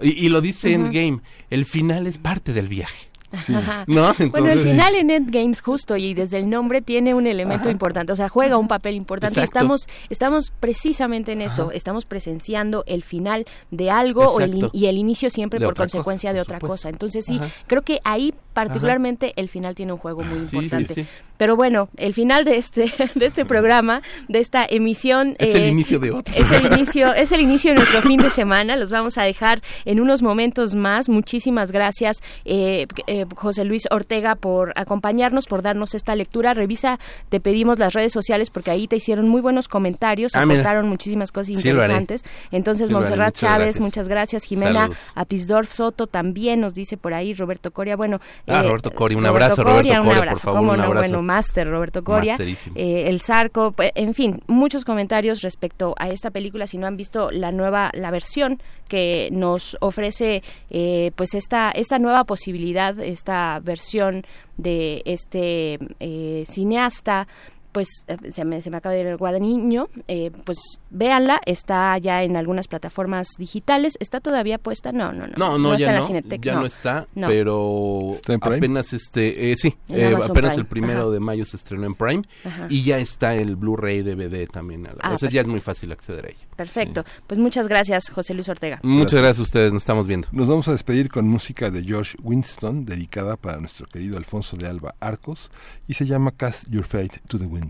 [0.00, 1.20] Y, lo dice en Endgame,
[1.50, 3.08] el final es parte del viaje.
[3.86, 8.16] Bueno, el final en Endgames justo y desde el nombre tiene un elemento importante, o
[8.16, 9.42] sea, juega un papel importante.
[9.42, 14.38] Estamos, estamos precisamente en eso, estamos presenciando el final de algo
[14.72, 16.88] y el inicio siempre por consecuencia de otra cosa.
[16.88, 21.06] Entonces sí, creo que ahí particularmente el final tiene un juego muy importante.
[21.36, 25.68] Pero bueno, el final de este de este programa, de esta emisión es el eh,
[25.68, 26.32] inicio de otro.
[26.36, 28.76] Es el inicio, es el inicio de nuestro fin de semana.
[28.76, 31.08] Los vamos a dejar en unos momentos más.
[31.08, 36.54] Muchísimas gracias, eh, eh, José Luis Ortega, por acompañarnos, por darnos esta lectura.
[36.54, 40.88] Revisa, te pedimos las redes sociales porque ahí te hicieron muy buenos comentarios, ah, aportaron
[40.88, 42.24] muchísimas cosas interesantes.
[42.50, 44.44] Entonces, Montserrat Chávez, muchas gracias.
[44.44, 47.96] Jimena Apisdorf Soto también nos dice por ahí, Roberto Coria.
[47.96, 52.36] Bueno, ah, Roberto Coria, un abrazo, Roberto Coria, por favor, un abrazo máster Roberto Coria,
[52.74, 56.66] eh, El Zarco, pues, en fin, muchos comentarios respecto a esta película.
[56.66, 61.98] Si no han visto la nueva, la versión que nos ofrece, eh, pues esta esta
[61.98, 64.24] nueva posibilidad, esta versión
[64.56, 67.26] de este eh, cineasta
[67.74, 71.98] pues eh, se me, se me acaba de ir el guadaniño, eh, pues véanla, está
[71.98, 74.92] ya en algunas plataformas digitales, ¿está todavía puesta?
[74.92, 75.34] No, no, no.
[75.36, 76.08] No, no, ya, no,
[76.40, 79.76] ya no, está, pero apenas este, eh, sí,
[80.24, 82.22] apenas el primero de mayo se estrenó en Prime
[82.68, 84.88] y ya está el Blu-ray DVD también.
[85.00, 86.46] Ah, o sea, ya es muy fácil acceder a ella.
[86.54, 88.78] Perfecto, pues muchas gracias José Luis Ortega.
[88.84, 89.40] Muchas gracias.
[89.40, 90.28] a ustedes, nos estamos viendo.
[90.30, 94.68] Nos vamos a despedir con música de George Winston, dedicada para nuestro querido Alfonso de
[94.68, 95.50] Alba Arcos,
[95.88, 97.63] y se llama Cast Your Fate to the Wind.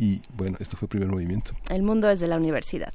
[0.00, 1.52] Y bueno, esto fue el primer movimiento.
[1.68, 2.94] El mundo es de la universidad.